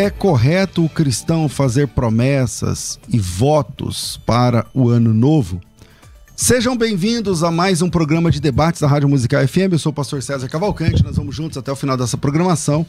É 0.00 0.08
correto 0.08 0.82
o 0.82 0.88
cristão 0.88 1.46
fazer 1.46 1.88
promessas 1.88 2.98
e 3.06 3.18
votos 3.18 4.18
para 4.24 4.66
o 4.72 4.88
ano 4.88 5.12
novo? 5.12 5.60
Sejam 6.34 6.74
bem-vindos 6.74 7.44
a 7.44 7.50
mais 7.50 7.82
um 7.82 7.90
programa 7.90 8.30
de 8.30 8.40
debates 8.40 8.80
da 8.80 8.88
Rádio 8.88 9.10
Musical 9.10 9.46
FM. 9.46 9.72
Eu 9.72 9.78
sou 9.78 9.92
o 9.92 9.94
pastor 9.94 10.22
César 10.22 10.48
Cavalcante. 10.48 11.04
Nós 11.04 11.16
vamos 11.16 11.36
juntos 11.36 11.58
até 11.58 11.70
o 11.70 11.76
final 11.76 11.98
dessa 11.98 12.16
programação 12.16 12.86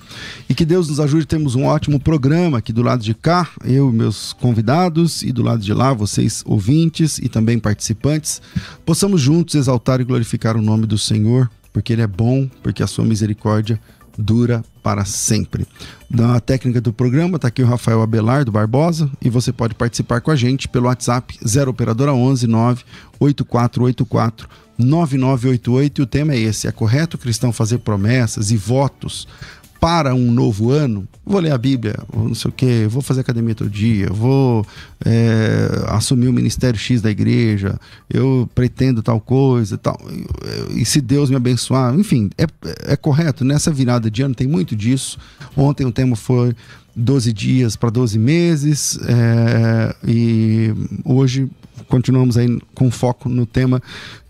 e 0.48 0.56
que 0.56 0.64
Deus 0.64 0.88
nos 0.88 1.02
ajude. 1.02 1.26
Temos 1.26 1.54
um 1.54 1.66
ótimo 1.66 2.00
programa 2.00 2.60
aqui 2.60 2.72
do 2.72 2.82
lado 2.82 3.04
de 3.04 3.14
cá, 3.14 3.50
eu 3.66 3.90
e 3.90 3.94
meus 3.94 4.32
convidados, 4.32 5.22
e 5.22 5.34
do 5.34 5.44
lado 5.44 5.62
de 5.62 5.74
lá, 5.74 5.92
vocês 5.94 6.42
ouvintes 6.46 7.18
e 7.18 7.28
também 7.28 7.60
participantes, 7.60 8.42
possamos 8.86 9.20
juntos 9.20 9.56
exaltar 9.56 10.00
e 10.00 10.06
glorificar 10.06 10.56
o 10.56 10.62
nome 10.62 10.86
do 10.86 10.98
Senhor, 10.98 11.52
porque 11.74 11.92
Ele 11.92 12.04
é 12.04 12.08
bom, 12.08 12.50
porque 12.64 12.82
a 12.82 12.88
sua 12.88 13.04
misericórdia 13.04 13.78
dura 14.18 14.64
para 14.84 15.06
sempre. 15.06 15.66
Na 16.10 16.40
técnica 16.40 16.82
do 16.82 16.92
programa 16.92 17.36
está 17.36 17.48
aqui 17.48 17.62
o 17.62 17.68
Rafael 17.68 18.02
Abelardo 18.02 18.52
Barbosa 18.52 19.10
e 19.22 19.30
você 19.30 19.52
pode 19.52 19.76
participar 19.76 20.22
com 20.22 20.32
a 20.32 20.36
gente 20.36 20.68
pelo 20.68 20.88
WhatsApp 20.88 21.38
0 21.46 21.72
operadora 21.72 22.14
11 22.14 22.48
98484 22.48 24.50
9988 24.78 26.02
e 26.02 26.04
o 26.04 26.08
tema 26.08 26.34
é 26.34 26.40
esse: 26.40 26.68
é 26.68 26.72
correto 26.72 27.16
o 27.16 27.20
cristão 27.20 27.52
fazer 27.52 27.80
promessas 27.80 28.52
e 28.52 28.58
votos 28.58 29.28
para 29.82 30.14
um 30.14 30.32
novo 30.32 30.70
ano, 30.70 31.08
vou 31.26 31.42
ler 31.42 31.52
a 31.52 31.58
Bíblia, 31.58 31.96
não 32.16 32.36
sei 32.36 32.50
o 32.50 32.54
que, 32.54 32.86
vou 32.86 33.02
fazer 33.02 33.22
academia 33.22 33.56
todo 33.56 33.68
dia, 33.68 34.12
vou 34.12 34.64
é, 35.04 35.86
assumir 35.88 36.28
o 36.28 36.34
ministério 36.34 36.80
X 36.80 37.02
da 37.02 37.10
igreja, 37.10 37.80
eu 38.08 38.48
pretendo 38.54 39.02
tal 39.02 39.20
coisa 39.20 39.80
tal. 39.80 40.00
E 40.76 40.86
se 40.86 41.02
Deus 41.02 41.32
me 41.32 41.36
abençoar, 41.36 41.96
enfim, 41.96 42.30
é, 42.38 42.46
é 42.94 42.96
correto. 42.96 43.44
Nessa 43.44 43.72
virada 43.72 44.12
de 44.12 44.22
ano 44.22 44.36
tem 44.36 44.46
muito 44.46 44.76
disso. 44.76 45.18
Ontem 45.58 45.84
o 45.84 45.92
tema 45.92 46.16
foi 46.16 46.56
12 46.96 47.34
dias 47.34 47.76
para 47.76 47.90
12 47.90 48.20
meses, 48.20 49.00
é, 49.08 49.96
e 50.06 50.74
hoje 51.06 51.50
continuamos 51.88 52.38
aí 52.38 52.60
com 52.74 52.90
foco 52.90 53.28
no 53.28 53.46
tema 53.46 53.82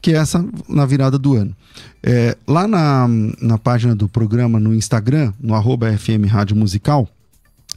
que 0.01 0.11
é 0.11 0.15
essa 0.15 0.43
na 0.67 0.85
virada 0.85 1.17
do 1.17 1.35
ano. 1.35 1.55
É, 2.01 2.35
lá 2.47 2.67
na, 2.67 3.07
na 3.39 3.57
página 3.57 3.95
do 3.95 4.07
programa 4.07 4.59
no 4.59 4.73
Instagram, 4.73 5.31
no 5.39 5.53
arroba 5.53 5.95
FM 5.95 6.25
Rádio 6.27 6.55
Musical, 6.55 7.07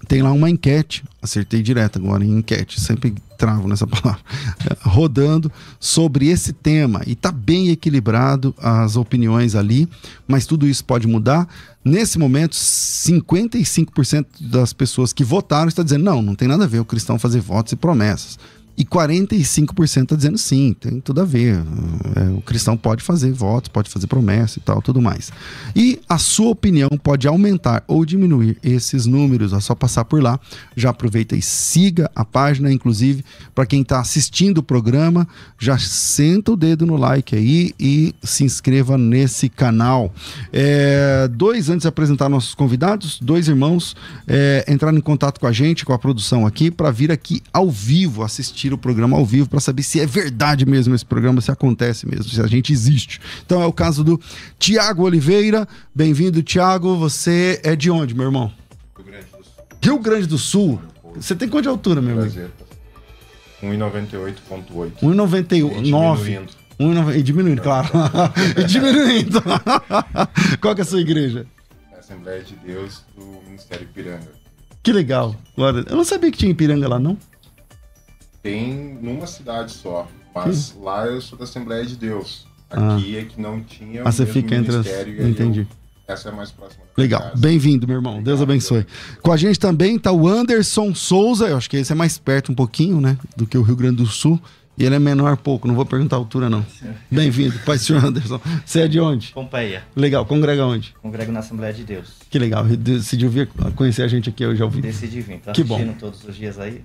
tem 0.04 0.22
lá 0.22 0.32
uma 0.32 0.50
enquete, 0.50 1.04
acertei 1.20 1.62
direto 1.62 1.98
agora 1.98 2.24
em 2.24 2.38
enquete, 2.38 2.80
sempre 2.80 3.14
travo 3.36 3.66
nessa 3.68 3.86
palavra, 3.88 4.22
rodando 4.82 5.50
sobre 5.80 6.28
esse 6.28 6.52
tema. 6.52 7.02
E 7.06 7.14
tá 7.14 7.32
bem 7.32 7.70
equilibrado 7.70 8.54
as 8.58 8.96
opiniões 8.96 9.54
ali, 9.54 9.88
mas 10.26 10.46
tudo 10.46 10.66
isso 10.66 10.84
pode 10.84 11.06
mudar. 11.06 11.48
Nesse 11.84 12.18
momento, 12.18 12.52
55% 12.52 14.26
das 14.40 14.72
pessoas 14.72 15.12
que 15.12 15.24
votaram 15.24 15.68
está 15.68 15.82
dizendo: 15.82 16.04
não, 16.04 16.22
não 16.22 16.34
tem 16.34 16.48
nada 16.48 16.64
a 16.64 16.68
ver 16.68 16.78
o 16.78 16.84
cristão 16.84 17.18
fazer 17.18 17.40
votos 17.40 17.72
e 17.72 17.76
promessas. 17.76 18.38
E 18.76 18.84
45% 18.84 20.02
está 20.02 20.16
dizendo 20.16 20.36
sim, 20.36 20.74
tem 20.78 21.00
tudo 21.00 21.20
a 21.20 21.24
ver. 21.24 21.62
É, 22.16 22.30
o 22.36 22.40
cristão 22.40 22.76
pode 22.76 23.04
fazer 23.04 23.32
votos, 23.32 23.68
pode 23.68 23.88
fazer 23.88 24.08
promessa 24.08 24.58
e 24.58 24.62
tal, 24.62 24.82
tudo 24.82 25.00
mais. 25.00 25.32
E 25.76 26.00
a 26.08 26.18
sua 26.18 26.48
opinião 26.50 26.88
pode 27.02 27.28
aumentar 27.28 27.84
ou 27.86 28.04
diminuir 28.04 28.58
esses 28.64 29.06
números. 29.06 29.52
É 29.52 29.60
só 29.60 29.74
passar 29.76 30.04
por 30.04 30.20
lá. 30.20 30.40
Já 30.76 30.90
aproveita 30.90 31.36
e 31.36 31.42
siga 31.42 32.10
a 32.16 32.24
página, 32.24 32.72
inclusive, 32.72 33.24
para 33.54 33.64
quem 33.64 33.82
está 33.82 34.00
assistindo 34.00 34.58
o 34.58 34.62
programa, 34.62 35.28
já 35.58 35.78
senta 35.78 36.52
o 36.52 36.56
dedo 36.56 36.84
no 36.84 36.96
like 36.96 37.36
aí 37.36 37.72
e 37.78 38.12
se 38.24 38.42
inscreva 38.42 38.98
nesse 38.98 39.48
canal. 39.48 40.12
É, 40.52 41.28
dois, 41.28 41.68
antes 41.68 41.82
de 41.82 41.88
apresentar 41.88 42.28
nossos 42.28 42.54
convidados, 42.56 43.20
dois 43.20 43.46
irmãos 43.46 43.94
é, 44.26 44.64
entraram 44.68 44.98
em 44.98 45.00
contato 45.00 45.38
com 45.38 45.46
a 45.46 45.52
gente, 45.52 45.84
com 45.84 45.92
a 45.92 45.98
produção 45.98 46.44
aqui, 46.44 46.72
para 46.72 46.90
vir 46.90 47.12
aqui 47.12 47.40
ao 47.52 47.70
vivo 47.70 48.24
assistir 48.24 48.63
assistir 48.64 48.72
o 48.72 48.78
programa 48.78 49.16
ao 49.16 49.24
vivo 49.24 49.48
para 49.48 49.60
saber 49.60 49.82
se 49.82 50.00
é 50.00 50.06
verdade 50.06 50.64
mesmo 50.64 50.94
esse 50.94 51.04
programa, 51.04 51.40
se 51.40 51.50
acontece 51.50 52.06
mesmo, 52.08 52.24
se 52.24 52.40
a 52.40 52.46
gente 52.46 52.72
existe. 52.72 53.20
Então 53.44 53.60
é 53.62 53.66
o 53.66 53.72
caso 53.72 54.02
do 54.02 54.18
Tiago 54.58 55.02
Oliveira. 55.02 55.68
Bem-vindo, 55.94 56.42
Tiago. 56.42 56.96
Você 56.96 57.60
é 57.62 57.76
de 57.76 57.90
onde, 57.90 58.14
meu 58.14 58.24
irmão? 58.26 58.50
Rio 58.96 59.04
Grande 59.04 59.26
do 59.26 59.44
Sul. 59.44 59.52
Rio 59.82 59.98
Grande 59.98 60.26
do 60.26 60.38
Sul? 60.38 60.80
Você 61.16 61.34
tem 61.34 61.48
quanto 61.48 61.64
de 61.64 61.68
altura, 61.68 62.00
meu 62.00 62.18
amigo? 62.18 62.50
1,98,8. 63.62 64.92
1,99. 65.02 66.48
E 67.16 67.22
diminuindo, 67.22 67.62
claro. 67.62 67.88
e 68.58 68.64
diminuindo. 68.64 69.42
Qual 70.60 70.74
que 70.74 70.80
é 70.80 70.82
a 70.82 70.86
sua 70.86 71.00
igreja? 71.00 71.46
Assembleia 71.96 72.42
de 72.42 72.56
Deus 72.56 73.02
do 73.16 73.24
Ministério 73.46 73.84
Ipiranga. 73.84 74.32
Que 74.82 74.92
legal. 74.92 75.36
Glória. 75.56 75.84
Eu 75.88 75.96
não 75.96 76.04
sabia 76.04 76.30
que 76.30 76.36
tinha 76.38 76.50
Ipiranga 76.50 76.88
lá, 76.88 76.98
não. 76.98 77.16
Tem 78.44 78.98
numa 79.00 79.26
cidade 79.26 79.72
só, 79.72 80.06
mas 80.34 80.74
hum. 80.76 80.84
lá 80.84 81.06
eu 81.06 81.18
sou 81.22 81.38
da 81.38 81.44
Assembleia 81.44 81.82
de 81.82 81.96
Deus. 81.96 82.46
Aqui 82.68 83.16
ah. 83.16 83.20
é 83.20 83.24
que 83.24 83.40
não 83.40 83.62
tinha 83.62 84.02
ah, 84.02 84.12
você 84.12 84.26
fica 84.26 84.54
entre 84.54 84.76
as... 84.76 84.86
Entendi. 84.86 85.60
Eu... 85.60 86.14
Essa 86.14 86.28
é 86.28 86.32
a 86.32 86.34
mais 86.34 86.50
próxima. 86.50 86.84
Legal. 86.94 87.32
Bem-vindo, 87.38 87.86
meu 87.86 87.96
irmão. 87.96 88.18
Obrigado, 88.18 88.36
Deus 88.36 88.42
abençoe. 88.42 88.82
Deus. 88.82 89.18
Com 89.22 89.32
a 89.32 89.38
gente 89.38 89.58
também 89.58 89.98
tá 89.98 90.12
o 90.12 90.28
Anderson 90.28 90.94
Souza. 90.94 91.48
Eu 91.48 91.56
acho 91.56 91.70
que 91.70 91.78
esse 91.78 91.90
é 91.90 91.94
mais 91.94 92.18
perto 92.18 92.52
um 92.52 92.54
pouquinho, 92.54 93.00
né? 93.00 93.16
Do 93.34 93.46
que 93.46 93.56
o 93.56 93.62
Rio 93.62 93.76
Grande 93.76 93.96
do 93.96 94.06
Sul. 94.06 94.38
E 94.76 94.84
ele 94.84 94.94
é 94.94 94.98
menor 94.98 95.38
pouco, 95.38 95.66
não 95.66 95.74
vou 95.74 95.86
perguntar 95.86 96.16
a 96.16 96.18
altura, 96.18 96.50
não. 96.50 96.66
Bem-vindo, 97.10 97.58
Pai 97.60 97.78
Senhor 97.78 98.04
Anderson. 98.04 98.38
Você 98.66 98.80
é 98.80 98.88
de 98.88 99.00
onde? 99.00 99.28
Pompeia. 99.32 99.84
Legal, 99.96 100.26
congrega 100.26 100.66
onde? 100.66 100.94
Congrego 101.00 101.32
na 101.32 101.40
Assembleia 101.40 101.72
de 101.72 101.84
Deus. 101.84 102.08
Que 102.28 102.38
legal, 102.38 102.64
decidiu 102.64 103.30
vir 103.30 103.48
conhecer 103.74 104.02
a 104.02 104.08
gente 104.08 104.28
aqui, 104.28 104.44
eu 104.44 104.54
já 104.54 104.64
ouvi. 104.66 104.82
Decidi 104.82 105.22
vir, 105.22 105.38
tá 105.38 105.52
que 105.52 105.62
bom. 105.62 105.94
todos 105.98 106.24
os 106.24 106.36
dias 106.36 106.58
aí, 106.58 106.82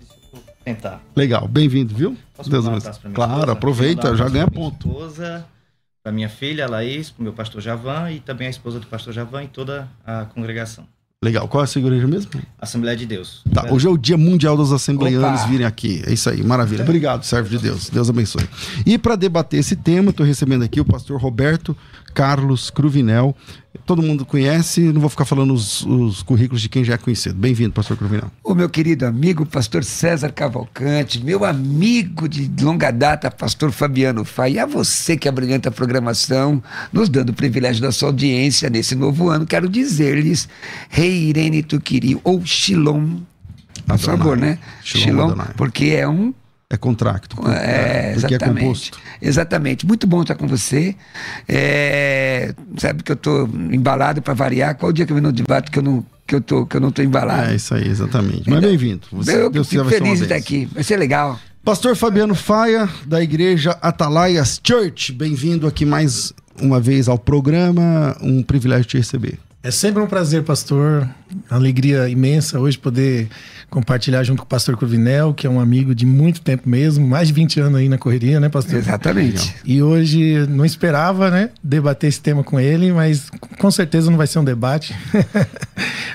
tentar. 0.63 1.01
Legal, 1.15 1.47
bem-vindo, 1.47 1.93
viu? 1.95 2.17
Posso 2.35 2.49
Deus 2.49 2.65
um 2.65 2.79
Claro, 3.13 3.33
esposa? 3.33 3.51
aproveita, 3.51 4.15
já 4.15 4.27
ganha 4.29 4.47
ponto. 4.47 4.87
Esposa, 4.87 5.45
para 6.03 6.11
minha 6.11 6.29
filha 6.29 6.67
Laís, 6.67 7.09
para 7.09 7.21
o 7.21 7.23
meu 7.23 7.33
pastor 7.33 7.61
Javan 7.61 8.11
e 8.11 8.19
também 8.19 8.47
a 8.47 8.49
esposa 8.49 8.79
do 8.79 8.87
pastor 8.87 9.13
Javan 9.13 9.43
e 9.43 9.47
toda 9.47 9.87
a 10.05 10.25
congregação. 10.25 10.85
Legal. 11.21 11.49
Qual 11.49 11.59
é 11.61 11.65
a 11.65 11.67
sua 11.67 11.81
igreja 11.81 12.07
mesmo? 12.07 12.31
Assembleia 12.57 12.95
de 12.95 13.05
Deus. 13.05 13.43
Tá, 13.53 13.67
hoje 13.69 13.85
é 13.85 13.89
o 13.89 13.97
Dia 13.97 14.17
Mundial 14.17 14.55
dos 14.55 14.71
Assembleianos 14.71 15.41
Opa. 15.41 15.49
virem 15.49 15.65
aqui. 15.67 16.01
É 16.07 16.13
isso 16.13 16.29
aí, 16.29 16.41
maravilha. 16.41 16.81
Obrigado, 16.81 17.23
servo 17.25 17.49
de 17.49 17.57
Deus. 17.57 17.89
Deus 17.89 18.09
abençoe. 18.09 18.47
E 18.85 18.97
para 18.97 19.17
debater 19.17 19.59
esse 19.59 19.75
tema, 19.75 20.11
estou 20.11 20.25
recebendo 20.25 20.63
aqui 20.63 20.79
o 20.79 20.85
pastor 20.85 21.19
Roberto 21.19 21.75
Carlos 22.09 22.69
Cruvinel. 22.69 23.35
Todo 23.85 24.01
mundo 24.01 24.25
conhece, 24.25 24.81
não 24.81 24.99
vou 24.99 25.09
ficar 25.09 25.25
falando 25.25 25.53
os, 25.53 25.85
os 25.85 26.21
currículos 26.23 26.61
de 26.61 26.69
quem 26.69 26.83
já 26.83 26.93
é 26.95 26.97
conhecido. 26.97 27.35
Bem-vindo, 27.35 27.71
pastor 27.71 27.97
Cruvinel. 27.97 28.31
O 28.43 28.53
meu 28.53 28.69
querido 28.69 29.05
amigo, 29.05 29.45
pastor 29.45 29.83
César 29.83 30.31
Cavalcante, 30.31 31.23
meu 31.23 31.45
amigo 31.45 32.27
de 32.27 32.51
longa 32.63 32.91
data, 32.91 33.31
pastor 33.31 33.71
Fabiano 33.71 34.25
Fai, 34.25 34.53
e 34.53 34.59
a 34.59 34.65
você 34.65 35.15
que 35.15 35.29
abrilhanta 35.29 35.69
a 35.69 35.71
programação, 35.71 36.61
nos 36.91 37.09
dando 37.09 37.29
o 37.29 37.33
privilégio 37.33 37.81
da 37.81 37.91
sua 37.91 38.09
audiência 38.09 38.69
nesse 38.69 38.95
novo 38.95 39.29
ano, 39.29 39.45
quero 39.45 39.69
dizer-lhes, 39.69 40.49
Rei 40.89 41.29
Irene 41.29 41.63
Tuquiri, 41.63 42.19
ou 42.23 42.45
Shilom, 42.45 43.19
por 43.85 43.97
favor, 43.97 44.37
né? 44.37 44.59
Shilom, 44.83 45.29
Shilom 45.29 45.45
porque 45.55 45.85
é 45.85 46.07
um 46.07 46.33
É 46.71 46.77
contracto. 46.77 47.35
É, 47.49 48.13
porque 48.13 48.25
é 48.25 48.35
exatamente. 48.35 48.59
composto. 48.63 48.99
Exatamente. 49.19 49.87
Muito 49.87 50.05
bom 50.05 50.21
estar 50.21 50.35
com 50.35 50.47
você. 50.47 50.95
É, 51.47 52.53
sabe 52.77 53.01
que 53.01 53.11
eu 53.11 53.15
tô 53.15 53.45
embalado 53.71 54.21
para 54.21 54.35
variar. 54.35 54.75
Qual 54.75 54.91
o 54.91 54.93
dia 54.93 55.03
que 55.03 55.11
eu 55.11 55.15
vim 55.15 55.21
no 55.23 55.31
debate 55.31 55.71
que 55.71 55.79
eu 55.79 55.83
não 55.83 56.05
que 56.27 56.35
eu 56.35 56.41
tô 56.41 56.67
que 56.67 56.77
eu 56.77 56.81
não 56.81 56.91
tô 56.91 57.01
embalado? 57.01 57.49
É 57.51 57.55
isso 57.55 57.73
aí, 57.73 57.87
exatamente. 57.87 58.47
Mas 58.47 58.59
bem-vindo. 58.61 59.01
Você- 59.11 59.35
eu 59.35 59.49
Deus 59.49 59.67
fico 59.67 59.83
feliz 59.85 60.19
de 60.19 60.25
estar 60.25 60.35
aqui. 60.35 60.69
Vai 60.71 60.83
ser 60.83 60.97
legal. 60.97 61.39
Pastor 61.65 61.95
Fabiano 61.95 62.35
Faia, 62.35 62.87
da 63.03 63.19
igreja 63.21 63.71
Atalaias 63.81 64.61
Church, 64.63 65.11
bem-vindo 65.11 65.65
aqui 65.65 65.85
mais 65.87 66.31
uma 66.61 66.79
vez 66.79 67.07
ao 67.09 67.17
programa. 67.17 68.15
Um 68.21 68.43
privilégio 68.43 68.85
te 68.85 68.97
receber. 68.97 69.39
É 69.63 69.71
sempre 69.71 70.03
um 70.03 70.07
prazer, 70.07 70.43
pastor. 70.43 71.09
Alegria 71.49 72.07
imensa 72.09 72.59
hoje 72.59 72.77
poder 72.77 73.27
compartilhar 73.69 74.23
junto 74.23 74.39
com 74.39 74.45
o 74.45 74.47
pastor 74.47 74.75
Cruvinel, 74.75 75.31
que 75.33 75.45
é 75.45 75.49
um 75.49 75.59
amigo 75.59 75.93
de 75.93 76.03
muito 76.05 76.41
tempo 76.41 76.67
mesmo, 76.67 77.07
mais 77.07 77.27
de 77.27 77.33
20 77.35 77.59
anos 77.59 77.79
aí 77.79 77.87
na 77.87 77.97
correria, 77.99 78.39
né, 78.39 78.49
pastor? 78.49 78.79
Exatamente. 78.79 79.53
E 79.63 79.81
hoje 79.83 80.45
não 80.49 80.65
esperava, 80.65 81.29
né, 81.29 81.49
debater 81.63 82.07
esse 82.07 82.19
tema 82.19 82.43
com 82.43 82.59
ele, 82.59 82.91
mas 82.91 83.29
com 83.59 83.69
certeza 83.69 84.09
não 84.09 84.17
vai 84.17 84.25
ser 84.25 84.39
um 84.39 84.43
debate. 84.43 84.95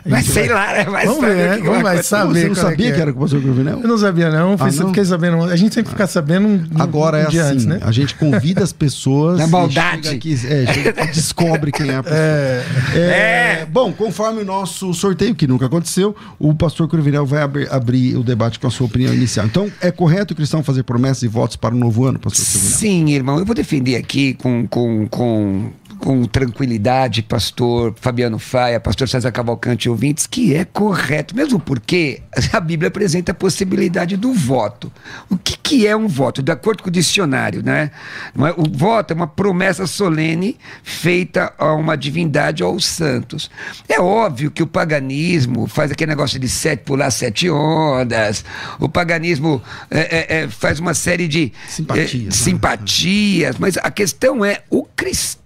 Mas 0.07 0.27
sei 0.27 0.49
vai- 0.49 0.55
lá, 0.55 0.73
né? 0.75 0.85
Vai 0.85 1.07
Vamos 1.07 1.21
saber 1.23 1.35
ver, 1.35 1.49
né? 1.49 1.59
Vamos 1.65 1.83
vai 1.83 2.03
saber. 2.03 2.41
Você 2.41 2.45
não 2.45 2.53
é 2.53 2.55
sabia 2.57 2.77
que 2.77 2.85
é. 2.85 2.93
que 2.95 3.01
era 3.01 3.11
com 3.13 3.19
o 3.19 3.23
pastor 3.23 3.41
Cruvinel? 3.41 3.81
Eu 3.81 3.89
não 3.89 3.97
sabia, 3.97 4.29
não. 4.31 4.55
Ah, 4.61 4.71
não? 4.71 4.89
Fiquei 4.89 5.03
sabendo. 5.07 5.43
A 5.45 5.57
gente 5.57 5.75
sempre 5.75 5.91
fica 5.93 6.07
sabendo 6.07 6.47
um, 6.47 6.63
Agora 6.79 7.21
é 7.21 7.27
um 7.27 7.31
dia 7.31 7.43
assim, 7.45 7.53
antes, 7.53 7.65
né? 7.65 7.79
a 7.81 7.91
gente 7.91 8.15
convida 8.17 8.63
as 8.63 8.71
pessoas. 8.71 9.39
Na 9.41 9.47
maldade. 9.47 10.11
aqui, 10.11 10.39
é, 10.47 11.07
descobre 11.07 11.73
quem 11.73 11.89
é 11.89 11.95
a 11.97 12.03
pessoa. 12.05 12.21
É, 12.21 12.65
É, 12.95 13.67
Bom, 13.71 13.93
conforme 13.95 14.43
o 14.43 14.45
nosso 14.45 14.93
sorteio, 15.05 15.35
que 15.35 15.47
nunca 15.47 15.67
aconteceu, 15.67 16.17
o 16.39 16.55
pastor 16.55 16.89
Cruvinel 16.89 17.27
vai 17.27 17.43
abrir, 17.43 17.71
abrir 17.71 18.17
o 18.17 18.23
debate 18.23 18.59
com 18.59 18.67
a 18.67 18.71
sua 18.71 18.87
opinião 18.87 19.13
inicial. 19.13 19.45
Então, 19.45 19.71
é 19.81 19.91
correto 19.91 20.33
o 20.33 20.37
cristão 20.37 20.63
fazer 20.63 20.83
promessas 20.83 21.23
e 21.23 21.29
votos 21.29 21.57
para 21.57 21.75
o 21.75 21.79
novo 21.79 22.07
ano, 22.07 22.19
pastor 22.19 22.45
Cruvinel? 22.45 22.79
Sim, 22.79 23.11
irmão, 23.11 23.39
eu 23.39 23.45
vou 23.45 23.55
defender 23.55 23.97
aqui 23.97 24.33
com, 24.35 24.67
com, 24.67 25.07
com, 25.09 25.71
com 26.05 26.27
tranquilidade, 26.27 27.23
pastor 27.23 27.95
Fabiano 27.99 28.39
Faia, 28.39 28.79
pastor 28.79 29.09
César 29.09 29.33
Cavalcante 29.33 29.87
e 29.87 29.91
ouvintes, 29.91 30.27
que 30.27 30.55
é 30.55 30.63
correto, 30.63 31.35
mesmo 31.35 31.59
porque 31.59 32.21
a 32.53 32.61
Bíblia 32.61 32.89
apresenta 32.89 33.33
a 33.33 33.35
possibilidade 33.35 34.15
do 34.15 34.31
voto. 34.31 34.93
O 35.31 35.39
que, 35.39 35.57
que 35.57 35.87
é 35.87 35.97
um 35.97 36.07
voto? 36.07 36.43
De 36.43 36.53
acordo 36.53 36.83
com 36.83 36.91
o 36.91 36.93
dicionário, 36.93 37.63
né? 37.65 37.91
É? 38.39 38.55
O 38.55 38.69
voto 38.71 39.13
é 39.13 39.15
uma 39.15 39.27
promessa 39.27 39.87
solene 39.87 40.59
feita 40.83 41.55
a 41.57 41.73
uma 41.73 41.97
divindade 41.97 42.63
ou 42.63 42.75
aos 42.75 42.85
santos. 42.85 43.51
É 43.89 43.99
óbvio 43.99 44.51
que 44.51 44.63
o 44.63 44.67
paganismo 44.67 45.67
faz 45.67 45.91
aquele 45.91 46.11
negócio 46.11 46.39
de 46.39 46.51
sete, 46.51 46.83
pular 46.85 47.11
sete 47.11 47.49
ondas, 47.49 48.45
o 48.79 48.91
paganismo 48.91 49.63
é, 49.91 50.01
é, 50.01 50.43
é, 50.43 50.49
faz 50.49 50.79
uma 50.79 50.93
série 50.93 51.27
de 51.27 51.51
Simpatias, 51.67 52.15
é, 52.15 52.19
né? 52.19 52.31
simpatias, 52.31 53.57
mas 53.59 53.79
a 53.79 53.91
questão 53.91 54.45
é 54.45 54.61
o 54.69 54.85
cristão. 54.85 55.44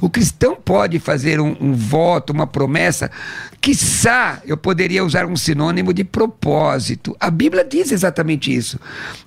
O 0.00 0.08
cristão 0.08 0.56
pode 0.56 0.98
fazer 0.98 1.40
um, 1.40 1.54
um 1.60 1.72
voto, 1.74 2.32
uma 2.32 2.46
promessa, 2.46 3.10
quiçá 3.60 4.40
eu 4.46 4.56
poderia 4.56 5.04
usar 5.04 5.26
um 5.26 5.36
sinônimo 5.36 5.92
de 5.92 6.04
propósito. 6.04 7.14
A 7.20 7.30
Bíblia 7.30 7.64
diz 7.64 7.92
exatamente 7.92 8.54
isso. 8.54 8.78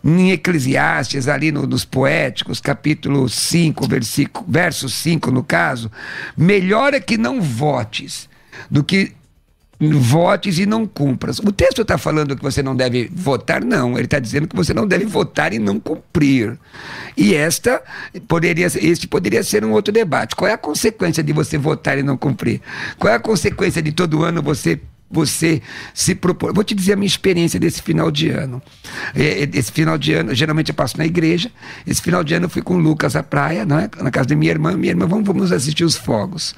Em 0.04 0.31
Eclesiastes, 0.31 1.28
ali 1.28 1.51
no- 1.51 1.68
nos 1.68 1.86
Poéticos, 1.86 2.60
capítulo 2.60 3.30
5, 3.30 3.88
versículo, 3.88 4.45
verso 4.50 4.90
5, 4.90 5.30
no 5.31 5.44
caso, 5.44 5.92
melhor 6.36 6.94
é 6.94 7.00
que 7.00 7.18
não 7.18 7.42
votes 7.42 8.28
do 8.69 8.84
que 8.84 9.12
votes 9.92 10.60
e 10.60 10.66
não 10.66 10.86
cumpras. 10.86 11.40
O 11.40 11.52
texto 11.52 11.82
está 11.82 11.98
falando 11.98 12.36
que 12.36 12.42
você 12.42 12.62
não 12.62 12.76
deve 12.76 13.10
votar, 13.14 13.64
não. 13.64 13.94
Ele 13.94 14.06
está 14.06 14.20
dizendo 14.20 14.48
que 14.48 14.56
você 14.56 14.74
não 14.74 14.88
deve 14.88 15.06
votar 15.06 15.54
e 15.54 15.60
não 15.60 15.80
cumprir. 15.80 16.58
E 17.18 17.34
esta 17.34 17.82
poderia, 18.28 18.68
este 18.68 19.08
poderia 19.08 19.44
ser 19.44 19.64
um 19.66 19.72
outro 19.72 19.94
debate. 19.94 20.36
Qual 20.36 20.50
é 20.50 20.54
a 20.54 20.58
consequência 20.58 21.24
de 21.24 21.34
você 21.34 21.58
votar 21.58 21.98
e 21.98 22.04
não 22.04 22.18
cumprir? 22.18 22.62
Qual 22.98 23.12
é 23.12 23.16
a 23.16 23.20
consequência 23.20 23.82
de 23.82 23.92
todo 23.92 24.24
ano 24.24 24.42
você 24.42 24.80
você 25.13 25.62
se 25.94 26.15
propor. 26.15 26.54
Vou 26.54 26.63
te 26.63 26.74
dizer 26.75 26.94
a 26.94 26.95
minha 26.95 27.07
experiência 27.07 27.60
desse 27.60 27.81
final 27.81 28.10
de 28.12 28.30
ano. 28.30 28.62
É, 29.15 29.44
é, 29.44 29.50
Esse 29.54 29.71
final 29.71 29.98
de 29.98 30.13
ano, 30.13 30.33
geralmente 30.33 30.69
eu 30.69 30.75
passo 30.75 30.98
na 30.98 31.06
igreja. 31.06 31.51
Esse 31.86 32.01
final 32.01 32.24
de 32.24 32.33
ano 32.33 32.45
eu 32.45 32.50
fui 32.50 32.62
com 32.62 32.75
o 32.75 32.80
Lucas 32.80 33.15
à 33.15 33.21
praia, 33.24 33.65
né? 33.65 33.89
na 34.01 34.10
casa 34.12 34.30
da 34.30 34.36
minha 34.36 34.51
irmã. 34.51 34.74
Minha 34.75 34.92
irmã, 34.92 35.06
vamos, 35.06 35.25
vamos 35.25 35.51
assistir 35.51 35.83
os 35.86 35.95
fogos. 35.95 36.56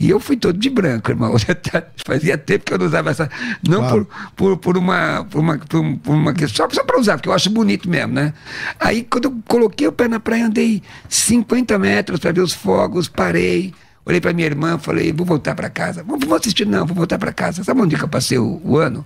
E 0.00 0.08
eu 0.08 0.18
fui 0.18 0.36
todo 0.36 0.58
de 0.58 0.70
branco, 0.70 1.10
irmão. 1.10 1.34
Fazia 2.06 2.38
tempo 2.38 2.64
que 2.64 2.72
eu 2.72 2.78
não 2.78 2.86
usava 2.86 3.10
essa. 3.10 3.30
Não 3.68 3.80
Claro. 3.80 4.08
por, 4.34 4.56
por, 4.56 4.56
por 4.56 4.76
uma. 4.78 5.24
Por 5.30 5.38
uma, 5.40 5.58
por 5.58 5.80
um- 5.80 5.96
por 5.96 6.14
uma 6.14 6.32
questão, 6.32 6.66
só, 6.70 6.74
só 6.74 6.84
para 6.84 6.98
usar, 6.98 7.16
porque 7.16 7.28
eu 7.28 7.32
acho 7.34 7.50
bonito 7.50 7.88
mesmo, 7.88 8.14
né? 8.14 8.32
Aí 8.80 9.02
quando 9.02 9.26
eu 9.26 9.38
coloquei 9.46 9.86
o 9.86 9.92
pé 9.92 10.08
na 10.08 10.18
praia, 10.18 10.46
andei 10.46 10.82
50 11.08 11.78
metros 11.78 12.18
para 12.18 12.32
ver 12.32 12.40
os 12.40 12.52
fogos, 12.54 13.08
parei. 13.08 13.74
Olhei 14.04 14.20
para 14.20 14.32
minha 14.32 14.46
irmã, 14.46 14.78
falei, 14.78 15.12
vou 15.12 15.26
voltar 15.26 15.54
para 15.54 15.68
casa. 15.68 16.04
Não 16.06 16.18
vou 16.18 16.36
assistir, 16.36 16.66
não, 16.66 16.86
vou 16.86 16.96
voltar 16.96 17.18
para 17.18 17.32
casa. 17.32 17.62
Sabe 17.62 17.80
onde 17.80 17.96
que 17.96 18.02
eu 18.02 18.08
passei 18.08 18.38
o, 18.38 18.60
o 18.64 18.76
ano? 18.78 19.04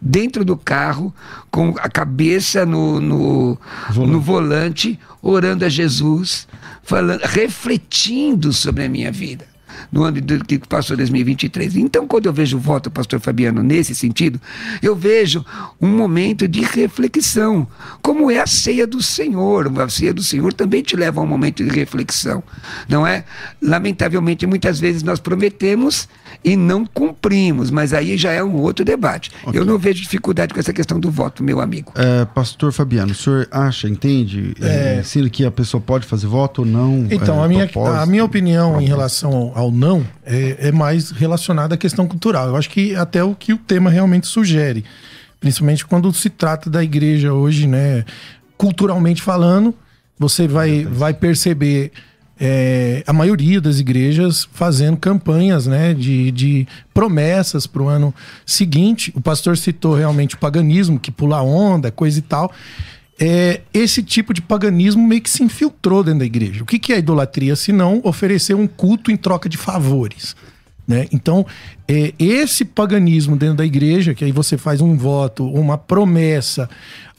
Dentro 0.00 0.44
do 0.44 0.56
carro, 0.56 1.14
com 1.50 1.74
a 1.78 1.88
cabeça 1.88 2.66
no, 2.66 3.00
no, 3.00 3.58
no 3.94 4.20
volante, 4.20 4.98
orando 5.22 5.64
a 5.64 5.68
Jesus, 5.68 6.48
falando, 6.82 7.20
refletindo 7.22 8.52
sobre 8.52 8.84
a 8.84 8.88
minha 8.88 9.12
vida 9.12 9.51
no 9.90 10.02
ano 10.04 10.20
de- 10.20 10.38
que 10.40 10.58
passou 10.58 10.96
2023. 10.96 11.76
Então, 11.76 12.06
quando 12.06 12.26
eu 12.26 12.32
vejo 12.32 12.56
o 12.56 12.60
voto 12.60 12.90
do 12.90 12.92
pastor 12.92 13.20
Fabiano 13.20 13.62
nesse 13.62 13.94
sentido, 13.94 14.40
eu 14.82 14.94
vejo 14.96 15.44
um 15.80 15.88
momento 15.88 16.46
de 16.48 16.62
reflexão, 16.62 17.66
como 18.00 18.30
é 18.30 18.40
a 18.40 18.46
ceia 18.46 18.86
do 18.86 19.02
Senhor. 19.02 19.70
A 19.80 19.88
ceia 19.88 20.12
do 20.14 20.22
Senhor 20.22 20.52
também 20.52 20.82
te 20.82 20.96
leva 20.96 21.20
a 21.20 21.24
um 21.24 21.26
momento 21.26 21.64
de 21.64 21.70
reflexão, 21.70 22.42
não 22.88 23.06
é? 23.06 23.24
Lamentavelmente, 23.60 24.46
muitas 24.46 24.78
vezes 24.80 25.02
nós 25.02 25.20
prometemos 25.20 26.08
e 26.44 26.56
não 26.56 26.84
cumprimos, 26.84 27.70
mas 27.70 27.92
aí 27.92 28.16
já 28.16 28.32
é 28.32 28.42
um 28.42 28.56
outro 28.56 28.84
debate. 28.84 29.30
Eu 29.52 29.64
não 29.64 29.78
vejo 29.78 30.02
dificuldade 30.02 30.52
com 30.52 30.58
essa 30.58 30.72
questão 30.72 30.98
do 30.98 31.10
voto, 31.10 31.42
meu 31.42 31.60
amigo. 31.60 31.92
É, 31.94 32.24
pastor 32.24 32.72
Fabiano, 32.72 33.12
o 33.12 33.14
senhor 33.14 33.46
acha, 33.50 33.88
entende, 33.88 34.54
é, 34.60 35.02
se 35.04 35.22
que 35.30 35.44
a 35.44 35.50
pessoa 35.50 35.80
pode 35.80 36.06
fazer 36.06 36.26
voto 36.26 36.62
ou 36.62 36.66
não? 36.66 37.06
Então, 37.10 37.40
é, 37.40 37.44
a, 37.44 37.48
minha, 37.48 37.66
propósito? 37.68 38.02
a 38.02 38.06
minha 38.06 38.24
opinião 38.24 38.80
em 38.80 38.86
relação 38.86 39.32
ao, 39.32 39.58
ao 39.58 39.70
não 39.70 40.04
é, 40.24 40.68
é 40.68 40.72
mais 40.72 41.10
relacionada 41.10 41.74
à 41.74 41.78
questão 41.78 42.06
cultural. 42.06 42.48
Eu 42.48 42.56
acho 42.56 42.68
que 42.68 42.94
até 42.96 43.22
o 43.22 43.34
que 43.34 43.52
o 43.52 43.58
tema 43.58 43.88
realmente 43.88 44.26
sugere. 44.26 44.84
Principalmente 45.38 45.86
quando 45.86 46.12
se 46.12 46.28
trata 46.28 46.68
da 46.68 46.82
igreja 46.82 47.32
hoje, 47.32 47.66
né? 47.66 48.04
Culturalmente 48.56 49.22
falando, 49.22 49.74
você 50.18 50.46
vai, 50.46 50.84
vai 50.84 51.14
perceber 51.14 51.92
é, 52.44 53.04
a 53.06 53.12
maioria 53.12 53.60
das 53.60 53.78
igrejas 53.78 54.48
fazendo 54.52 54.96
campanhas 54.96 55.68
né, 55.68 55.94
de, 55.94 56.32
de 56.32 56.66
promessas 56.92 57.68
para 57.68 57.82
o 57.82 57.88
ano 57.88 58.12
seguinte. 58.44 59.12
O 59.14 59.20
pastor 59.20 59.56
citou 59.56 59.94
realmente 59.94 60.34
o 60.34 60.38
paganismo, 60.38 60.98
que 60.98 61.12
pula 61.12 61.40
onda, 61.40 61.92
coisa 61.92 62.18
e 62.18 62.22
tal 62.22 62.52
é, 63.24 63.60
esse 63.72 64.02
tipo 64.02 64.34
de 64.34 64.42
paganismo 64.42 65.06
meio 65.06 65.22
que 65.22 65.30
se 65.30 65.44
infiltrou 65.44 66.02
dentro 66.02 66.20
da 66.20 66.24
igreja. 66.24 66.62
O 66.62 66.66
que, 66.66 66.76
que 66.76 66.92
é 66.92 66.98
idolatria 66.98 67.54
se 67.54 67.70
não 67.72 68.00
oferecer 68.02 68.54
um 68.54 68.66
culto 68.66 69.12
em 69.12 69.16
troca 69.16 69.48
de 69.48 69.56
favores? 69.56 70.34
Né? 70.88 71.06
Então, 71.12 71.46
é, 71.86 72.12
esse 72.18 72.64
paganismo 72.64 73.36
dentro 73.36 73.58
da 73.58 73.64
igreja, 73.64 74.12
que 74.12 74.24
aí 74.24 74.32
você 74.32 74.58
faz 74.58 74.80
um 74.80 74.96
voto, 74.96 75.46
uma 75.46 75.78
promessa, 75.78 76.68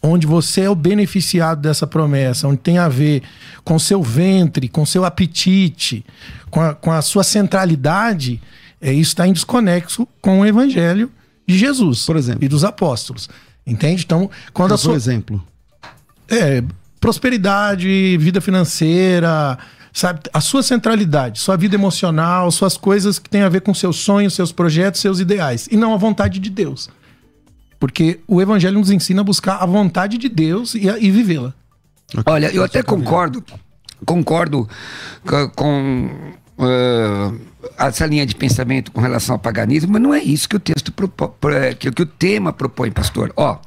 onde 0.03 0.27
você 0.27 0.61
é 0.61 0.69
o 0.69 0.75
beneficiado 0.75 1.61
dessa 1.61 1.87
promessa, 1.87 2.47
onde 2.47 2.57
tem 2.57 2.77
a 2.77 2.89
ver 2.89 3.23
com 3.63 3.79
seu 3.79 4.03
ventre, 4.03 4.67
com 4.67 4.85
seu 4.85 5.05
apetite, 5.05 6.05
com 6.51 6.59
a, 6.59 6.75
com 6.75 6.91
a 6.91 7.01
sua 7.01 7.23
centralidade, 7.23 8.41
é, 8.81 8.91
isso 8.91 9.11
está 9.11 9.25
em 9.25 9.31
desconexo 9.31 10.05
com 10.21 10.41
o 10.41 10.45
evangelho 10.45 11.09
de 11.47 11.57
Jesus 11.57 12.05
Por 12.05 12.17
exemplo. 12.17 12.43
e 12.43 12.49
dos 12.49 12.65
apóstolos. 12.65 13.29
Entende? 13.65 14.03
Então, 14.03 14.29
quando 14.51 14.73
a 14.73 14.77
Por 14.77 14.83
sua, 14.83 14.95
exemplo, 14.95 15.41
é, 16.29 16.61
prosperidade, 16.99 18.17
vida 18.17 18.41
financeira, 18.41 19.57
sabe? 19.93 20.19
A 20.33 20.41
sua 20.41 20.61
centralidade, 20.61 21.39
sua 21.39 21.55
vida 21.55 21.75
emocional, 21.75 22.51
suas 22.51 22.75
coisas 22.75 23.19
que 23.19 23.29
têm 23.29 23.43
a 23.43 23.49
ver 23.49 23.61
com 23.61 23.73
seus 23.73 23.97
sonhos, 23.97 24.33
seus 24.33 24.51
projetos, 24.51 24.99
seus 24.99 25.21
ideais, 25.21 25.69
e 25.71 25.77
não 25.77 25.93
a 25.93 25.97
vontade 25.97 26.39
de 26.39 26.49
Deus. 26.49 26.89
Porque 27.83 28.21
o 28.29 28.41
Evangelho 28.41 28.79
nos 28.79 28.89
ensina 28.89 29.19
a 29.19 29.23
buscar 29.25 29.57
a 29.57 29.65
vontade 29.65 30.17
de 30.17 30.29
Deus 30.29 30.73
e, 30.73 30.89
a- 30.89 30.97
e 30.97 31.11
vivê-la. 31.11 31.53
Olha, 32.25 32.49
eu 32.55 32.63
até 32.63 32.81
concordo, 32.81 33.43
concordo 34.05 34.69
co- 35.27 35.49
com, 35.49 36.09
ah, 36.59 37.33
essa 37.85 38.05
linha 38.05 38.25
de 38.25 38.35
pensamento 38.35 38.89
com 38.89 39.01
relação 39.01 39.35
ao 39.35 39.39
paganismo, 39.39 39.91
mas 39.91 40.01
não 40.01 40.13
é 40.13 40.23
isso 40.23 40.47
que 40.47 40.55
o 40.55 40.61
texto 40.61 40.93
pro- 40.93 41.11
que, 41.77 41.91
que 41.91 42.01
o 42.03 42.05
tema 42.05 42.53
propõe, 42.53 42.89
pastor. 42.89 43.33
Ó, 43.35 43.57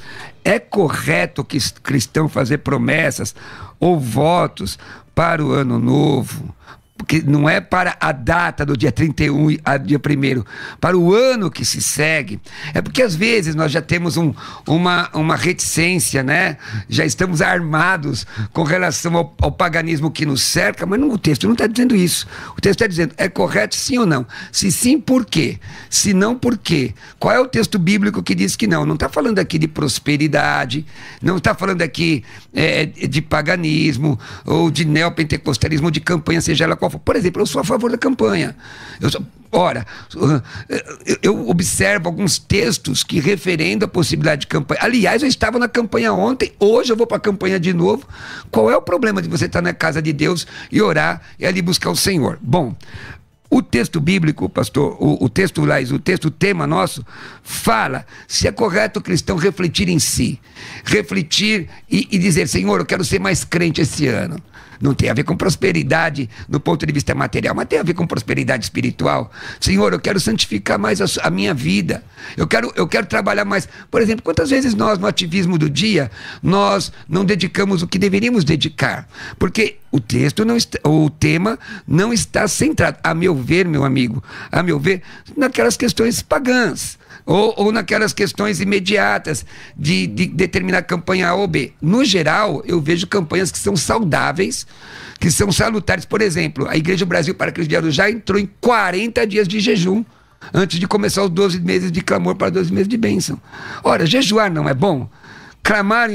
é 0.43 0.59
correto 0.59 1.45
que 1.45 1.59
cristão 1.83 2.27
fazer 2.27 2.57
promessas 2.59 3.35
ou 3.79 4.01
votos 4.01 4.79
para 5.15 5.45
o 5.45 5.53
ano 5.53 5.79
novo, 5.79 6.55
porque 6.97 7.23
não 7.23 7.49
é 7.49 7.61
para 7.61 7.97
a 8.01 8.11
data 8.11 8.65
do 8.65 8.77
dia 8.77 8.91
31 8.91 9.59
a 9.65 9.77
dia 9.77 9.99
1 9.99 10.45
para 10.81 10.97
o 10.97 11.15
ano 11.15 11.51
que 11.51 11.65
se 11.65 11.83
segue, 11.83 12.41
é 12.73 12.81
porque 12.81 13.03
às 13.03 13.15
vezes 13.15 13.55
nós 13.55 13.71
já 13.71 13.83
temos 13.83 14.17
um, 14.17 14.33
uma, 14.67 15.11
uma 15.13 15.37
reticência, 15.37 16.23
né? 16.23 16.57
Já 16.89 17.05
estamos 17.05 17.43
armados 17.43 18.27
com 18.53 18.63
relação 18.63 19.17
ao, 19.17 19.35
ao 19.41 19.53
paganismo 19.53 20.11
que 20.11 20.25
nos 20.25 20.43
cerca, 20.43 20.87
mas 20.87 20.99
não, 20.99 21.11
o 21.11 21.19
texto 21.19 21.45
não 21.45 21.53
está 21.53 21.67
dizendo 21.67 21.95
isso. 21.95 22.27
O 22.57 22.61
texto 22.61 22.81
está 22.81 22.87
dizendo, 22.87 23.15
é 23.17 23.29
correto 23.29 23.75
sim 23.77 23.99
ou 23.99 24.07
não? 24.07 24.27
Se 24.51 24.73
sim, 24.73 24.99
por 24.99 25.25
quê? 25.25 25.59
Se 25.91 26.15
não, 26.15 26.35
por 26.35 26.57
quê? 26.57 26.95
Qual 27.19 27.35
é 27.35 27.41
o 27.41 27.47
texto 27.47 27.79
bíblico 27.79 28.23
que 28.23 28.35
diz 28.35 28.57
que 28.57 28.67
não? 28.67 28.87
Não 28.87 28.95
está 28.95 29.09
falando 29.09 29.39
aqui 29.39 29.59
de 29.59 29.69
prosperidade, 29.69 30.87
não 31.21 31.37
está 31.37 31.55
falando 31.55 31.83
aqui 31.83 32.25
é, 32.55 32.87
de 32.87 33.21
paganismo, 33.21 34.19
ou 34.45 34.71
de 34.71 34.85
neopentecostalismo, 34.85 35.87
ou 35.87 35.91
de 35.91 36.01
campanha, 36.01 36.41
seja 36.41 36.65
ela 36.65 36.77
qual 36.77 36.86
por 36.91 37.17
exemplo, 37.17 37.43
eu 37.43 37.47
sou 37.47 37.61
a 37.61 37.65
favor 37.65 37.91
da 37.91 37.99
campanha. 37.99 38.57
Eu 39.01 39.11
sou, 39.11 39.25
ora, 39.53 39.87
eu 41.23 41.49
observo 41.49 42.09
alguns 42.09 42.39
textos 42.39 43.03
que 43.03 43.21
referendam 43.21 43.87
a 43.87 43.91
possibilidade 43.91 44.43
de 44.43 44.47
campanha. 44.47 44.81
Aliás, 44.83 45.23
eu 45.23 45.29
estava 45.29 45.59
na 45.59 45.69
campanha 45.69 46.13
ontem, 46.13 46.53
hoje 46.59 46.93
eu 46.93 46.97
vou 46.97 47.07
para 47.07 47.17
a 47.17 47.21
campanha 47.21 47.59
de 47.59 47.73
novo. 47.73 48.07
Qual 48.51 48.71
é 48.71 48.77
o 48.77 48.83
problema 48.83 49.21
de 49.23 49.29
você 49.29 49.47
estar 49.47 49.63
na 49.63 49.73
casa 49.73 50.01
de 50.01 50.13
Deus 50.13 50.47
e 50.71 50.81
orar 50.81 51.23
e 51.39 51.47
ali 51.47 51.63
buscar 51.63 51.91
o 51.91 51.97
Senhor? 51.97 52.39
Bom, 52.41 52.75
o 53.49 53.63
texto 53.63 54.01
bíblico, 54.01 54.49
pastor, 54.49 54.97
o, 55.01 55.25
o 55.25 55.29
texto 55.29 55.65
lá, 55.65 55.77
o 55.81 55.99
texto 55.99 56.27
o 56.27 56.31
tema 56.31 56.67
nosso, 56.67 57.07
fala 57.43 58.05
se 58.27 58.49
é 58.49 58.53
correto 58.53 58.99
o 58.99 59.03
cristão 59.03 59.37
refletir 59.37 59.89
em 59.89 59.99
si, 59.99 60.41
refletir 60.85 61.69
e, 61.91 62.09
e 62.11 62.19
dizer, 62.19 62.49
Senhor, 62.49 62.81
eu 62.81 62.87
quero 62.87 63.05
ser 63.05 63.21
mais 63.21 63.45
crente 63.45 63.81
esse 63.81 64.09
ano. 64.09 64.37
Não 64.81 64.95
tem 64.95 65.11
a 65.11 65.15
ver 65.15 65.25
com 65.25 65.37
prosperidade 65.37 66.29
no 66.49 66.61
ponto 66.61 66.87
de 66.87 66.93
vista 66.93 67.15
material, 67.15 67.55
mas 67.55 67.67
tem 67.67 67.79
a 67.79 67.83
ver 67.83 67.95
com 67.95 68.07
prosperidade 68.07 68.65
espiritual. 68.65 69.31
Senhor, 69.61 69.93
eu 69.93 70.01
quero 70.01 70.21
santificar 70.21 70.79
mais 70.79 71.01
a, 71.01 71.07
a, 71.27 71.31
minha 71.31 71.55
vida. 71.55 72.03
Eu 72.37 72.47
quero, 72.47 72.73
eu 72.77 72.87
quero 72.87 73.07
trabalhar 73.07 73.45
mais. 73.45 73.69
Por 73.91 74.01
exemplo, 74.01 74.23
quantas 74.23 74.51
vezes 74.51 74.75
nós, 74.75 74.99
no 74.99 75.07
ativismo 75.07 75.59
do 75.59 75.69
dia, 75.69 76.11
nós 76.43 76.93
não 77.09 77.25
dedicamos 77.25 77.83
o 77.83 77.87
que 77.87 77.99
deveríamos 77.99 78.45
dedicar? 78.45 79.09
Porque 79.39 79.77
o 79.91 80.01
texto 80.01 80.45
não 80.45 80.57
está, 80.57 80.79
o 80.89 81.09
tema 81.09 81.59
não 81.87 82.13
está 82.13 82.47
centrado, 82.47 82.99
a 83.03 83.15
meu 83.15 83.35
ver, 83.35 83.67
meu 83.67 83.85
amigo, 83.85 84.23
a 84.51 84.63
meu 84.63 84.79
ver, 84.79 85.03
naquelas 85.37 85.77
questões 85.77 86.23
pagãs 86.23 86.99
ou, 87.27 87.53
ou 87.57 87.73
naquelas 87.73 88.13
questões 88.13 88.61
imediatas 88.61 89.45
de, 89.77 90.07
de 90.07 90.27
determinar 90.27 90.83
campanha 90.83 91.29
A 91.29 91.35
ou 91.35 91.49
B. 91.49 91.73
No 91.83 92.05
geral, 92.05 92.63
eu 92.65 92.81
vejo 92.81 93.07
campanhas 93.09 93.51
que 93.51 93.59
são 93.59 93.77
saudáveis, 93.77 94.65
que 95.19 95.31
são 95.31 95.51
salutares. 95.51 96.05
Por 96.05 96.23
exemplo, 96.23 96.69
a 96.69 96.77
Igreja 96.77 97.05
Brasil 97.05 97.35
para 97.35 97.51
Cristo 97.51 97.91
já 97.91 98.09
entrou 98.09 98.39
em 98.39 98.49
40 98.61 99.27
dias 99.27 99.49
de 99.49 99.59
jejum 99.59 100.05
antes 100.55 100.79
de 100.79 100.87
começar 100.87 101.25
os 101.25 101.31
12 101.31 101.61
meses 101.61 101.91
de 101.91 102.01
clamor 102.01 102.37
para 102.37 102.51
12 102.51 102.73
meses 102.73 102.89
de 102.89 102.97
bênção. 102.97 103.41
Ora, 103.83 104.07
jejuar 104.07 104.51
não 104.51 104.69
é 104.69 104.75
bom? 104.75 105.11
Clamar 105.63 106.09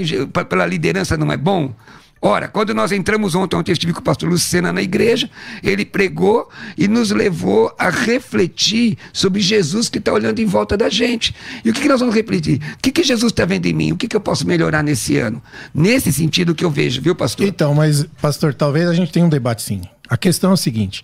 pela 0.48 0.65
liderança 0.65 1.18
não 1.18 1.30
é 1.30 1.36
bom? 1.36 1.75
Ora, 2.24 2.48
quando 2.48 2.72
nós 2.74 2.92
entramos 2.92 3.34
ontem, 3.34 3.56
ontem 3.56 3.72
eu 3.72 3.74
estive 3.74 3.94
com 3.94 4.00
o 4.00 4.04
pastor 4.04 4.30
Lucena 4.30 4.72
na 4.72 4.82
igreja, 4.82 5.28
ele 5.63 5.84
pregou 5.84 6.48
e 6.78 6.88
nos 6.88 7.10
levou 7.10 7.74
a 7.80 7.90
refletir 7.90 8.96
sobre 9.12 9.42
Jesus 9.42 9.90
que 9.90 9.98
está 9.98 10.13
olhando 10.13 10.40
em 10.40 10.46
volta 10.46 10.78
da 10.78 10.88
gente. 10.88 11.34
E 11.66 11.72
o 11.72 11.74
que, 11.74 11.82
que 11.82 11.88
nós 11.88 12.00
vamos 12.00 12.13
refletir? 12.13 12.62
O 12.75 12.78
que, 12.78 12.92
que 12.92 13.04
Jesus 13.04 13.32
está 13.32 13.44
vendo 13.44 13.66
em 13.66 13.74
mim? 13.74 13.92
O 13.92 13.98
que, 13.98 14.08
que 14.08 14.16
eu 14.16 14.22
posso 14.22 14.46
melhorar 14.46 14.84
nesse 14.84 15.18
ano? 15.18 15.42
Nesse 15.74 16.13
sentido 16.13 16.54
que 16.54 16.63
eu 16.63 16.70
vejo, 16.70 17.01
viu, 17.01 17.16
pastor? 17.16 17.48
Então, 17.48 17.74
mas, 17.74 18.06
pastor, 18.22 18.54
talvez 18.54 18.88
a 18.88 18.94
gente 18.94 19.12
tenha 19.12 19.25
um 19.25 19.30
debate 19.30 19.63
sim. 19.63 19.82
A 20.08 20.16
questão 20.16 20.51
é 20.51 20.54
o 20.54 20.58
seguinte: 20.58 21.01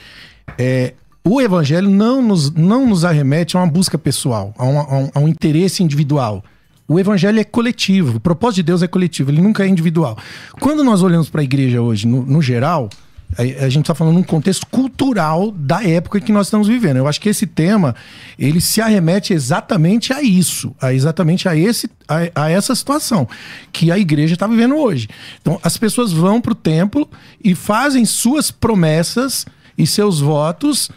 é, 0.56 0.94
o 1.24 1.42
evangelho 1.42 1.90
não 1.90 2.22
nos, 2.22 2.52
não 2.52 2.86
nos 2.86 3.04
arremete 3.04 3.58
a 3.58 3.60
uma 3.62 3.68
busca 3.68 3.98
pessoal, 3.98 4.54
a, 4.56 4.64
uma, 4.66 4.82
a, 4.84 4.98
um, 4.98 5.12
a 5.16 5.20
um 5.20 5.28
interesse 5.28 5.82
individual. 5.82 6.44
O 6.88 7.00
evangelho 7.00 7.40
é 7.40 7.44
coletivo, 7.44 8.18
o 8.18 8.20
propósito 8.20 8.58
de 8.58 8.64
Deus 8.64 8.82
é 8.82 8.88
coletivo, 8.88 9.30
ele 9.30 9.42
nunca 9.42 9.66
é 9.66 9.68
individual. 9.68 10.18
Quando 10.60 10.84
nós 10.84 11.04
olhamos 11.04 11.30
para 11.30 11.42
a 11.42 11.44
igreja 11.44 11.82
hoje, 11.82 12.08
no, 12.08 12.26
no 12.26 12.42
geral, 12.42 12.90
a, 13.38 13.68
gente 13.68 13.84
está 13.84 13.94
falando 13.94 14.16
num 14.16 14.24
contexto 14.24 14.66
cultural 14.68 15.52
da 15.52 15.84
época 15.84 16.22
que 16.22 16.32
nós 16.32 16.48
estamos 16.48 16.68
vivendo. 16.68 16.98
Eu 16.98 17.08
acho 17.08 17.20
que 17.20 17.28
esse 17.28 17.46
tema 17.46 17.94
ele 18.40 18.62
se 18.62 18.80
arremete 18.80 19.34
exatamente 19.34 20.14
a 20.14 20.22
isso, 20.22 20.74
a 20.80 20.94
exatamente 20.94 21.50
a, 21.50 21.56
esse, 21.56 21.90
a, 22.08 22.44
a 22.44 22.50
essa 22.50 22.74
situação 22.74 23.28
que 23.74 23.92
a 23.92 24.00
igreja 24.00 24.34
está 24.34 24.48
vivendo 24.48 24.78
hoje. 24.78 25.10
Então, 25.42 25.60
as 25.62 25.76
pessoas 25.78 26.14
vão 26.14 26.40
para 26.40 26.54
o 26.54 26.56
templo 26.56 27.10
e 27.44 27.54
fazem 27.54 28.06
suas 28.06 28.50
promessas 28.50 29.46
e 29.78 29.86
seus 29.86 30.22
votos 30.22 30.90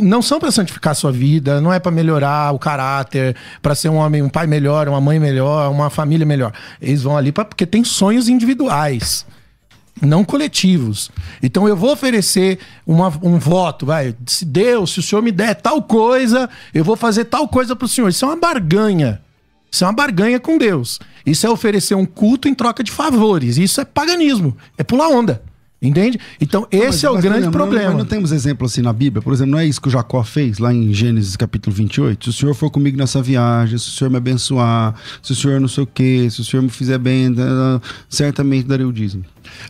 não 0.00 0.20
são 0.20 0.40
para 0.40 0.50
santificar 0.50 0.92
a 0.92 0.94
sua 0.94 1.12
vida, 1.12 1.60
não 1.60 1.72
é 1.72 1.78
para 1.78 1.92
melhorar 1.92 2.52
o 2.52 2.58
caráter, 2.58 3.36
para 3.62 3.74
ser 3.74 3.88
um 3.88 3.96
homem, 3.96 4.22
um 4.22 4.28
pai 4.28 4.46
melhor, 4.46 4.88
uma 4.88 5.00
mãe 5.00 5.18
melhor, 5.18 5.70
uma 5.70 5.90
família 5.90 6.26
melhor. 6.26 6.52
Eles 6.80 7.02
vão 7.02 7.16
ali 7.16 7.30
pra, 7.30 7.44
porque 7.44 7.66
tem 7.66 7.84
sonhos 7.84 8.28
individuais, 8.28 9.24
não 10.02 10.24
coletivos. 10.24 11.10
Então 11.42 11.68
eu 11.68 11.76
vou 11.76 11.92
oferecer 11.92 12.58
uma, 12.86 13.08
um 13.22 13.38
voto, 13.38 13.86
vai, 13.86 14.14
se 14.26 14.44
Deus, 14.44 14.92
se 14.92 15.00
o 15.00 15.02
Senhor 15.02 15.22
me 15.22 15.30
der 15.30 15.54
tal 15.54 15.82
coisa, 15.82 16.48
eu 16.72 16.84
vou 16.84 16.96
fazer 16.96 17.26
tal 17.26 17.46
coisa 17.46 17.76
para 17.76 17.86
o 17.86 17.88
Senhor. 17.88 18.08
Isso 18.08 18.24
é 18.24 18.28
uma 18.28 18.36
barganha. 18.36 19.20
Isso 19.70 19.82
é 19.82 19.86
uma 19.88 19.92
barganha 19.92 20.38
com 20.38 20.56
Deus. 20.56 21.00
Isso 21.26 21.44
é 21.46 21.50
oferecer 21.50 21.96
um 21.96 22.06
culto 22.06 22.46
em 22.46 22.54
troca 22.54 22.84
de 22.84 22.92
favores. 22.92 23.58
Isso 23.58 23.80
é 23.80 23.84
paganismo. 23.84 24.56
É 24.78 24.84
pular 24.84 25.08
onda. 25.08 25.42
Entende? 25.84 26.18
Então, 26.40 26.66
esse 26.70 27.04
é 27.04 27.10
o 27.10 27.18
grande 27.18 27.50
problema. 27.50 27.88
Mas 27.88 27.98
não 27.98 28.04
temos 28.06 28.32
exemplo 28.32 28.66
assim 28.66 28.80
na 28.80 28.92
Bíblia? 28.92 29.20
Por 29.20 29.32
exemplo, 29.32 29.52
não 29.52 29.58
é 29.58 29.66
isso 29.66 29.80
que 29.80 29.88
o 29.88 29.90
Jacó 29.90 30.22
fez 30.22 30.58
lá 30.58 30.72
em 30.72 30.92
Gênesis 30.94 31.36
capítulo 31.36 31.76
28? 31.76 32.24
Se 32.24 32.30
o 32.30 32.32
Senhor 32.32 32.54
for 32.54 32.70
comigo 32.70 32.96
nessa 32.96 33.20
viagem, 33.20 33.76
se 33.76 33.88
o 33.88 33.90
Senhor 33.90 34.10
me 34.10 34.16
abençoar, 34.16 34.94
se 35.22 35.32
o 35.32 35.34
Senhor 35.34 35.60
não 35.60 35.68
sei 35.68 35.84
o 35.84 35.86
quê, 35.86 36.26
se 36.30 36.40
o 36.40 36.44
Senhor 36.44 36.62
me 36.62 36.70
fizer 36.70 36.98
bem, 36.98 37.34
certamente 38.08 38.66
darei 38.66 38.86
o 38.86 38.92
dízimo. 38.92 39.24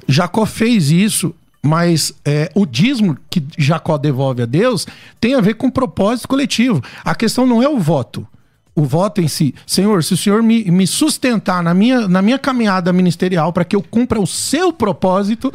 Jacó 0.08 0.46
fez 0.46 0.90
isso 0.90 1.34
mas 1.66 2.12
é, 2.26 2.50
o 2.54 2.66
dízimo 2.66 3.16
que 3.30 3.42
Jacó 3.56 3.96
devolve 3.96 4.42
a 4.42 4.46
Deus 4.46 4.86
tem 5.18 5.34
a 5.34 5.40
ver 5.40 5.54
com 5.54 5.70
propósito 5.70 6.28
coletivo. 6.28 6.82
A 7.02 7.14
questão 7.14 7.46
não 7.46 7.62
é 7.62 7.68
o 7.68 7.78
voto 7.78 8.28
o 8.74 8.84
voto 8.84 9.20
em 9.20 9.28
si. 9.28 9.54
Senhor, 9.66 10.02
se 10.02 10.14
o 10.14 10.16
Senhor 10.16 10.42
me, 10.42 10.64
me 10.64 10.86
sustentar 10.86 11.62
na 11.62 11.72
minha, 11.72 12.08
na 12.08 12.20
minha 12.20 12.38
caminhada 12.38 12.92
ministerial 12.92 13.52
para 13.52 13.64
que 13.64 13.76
eu 13.76 13.82
cumpra 13.82 14.20
o 14.20 14.26
seu 14.26 14.72
propósito, 14.72 15.52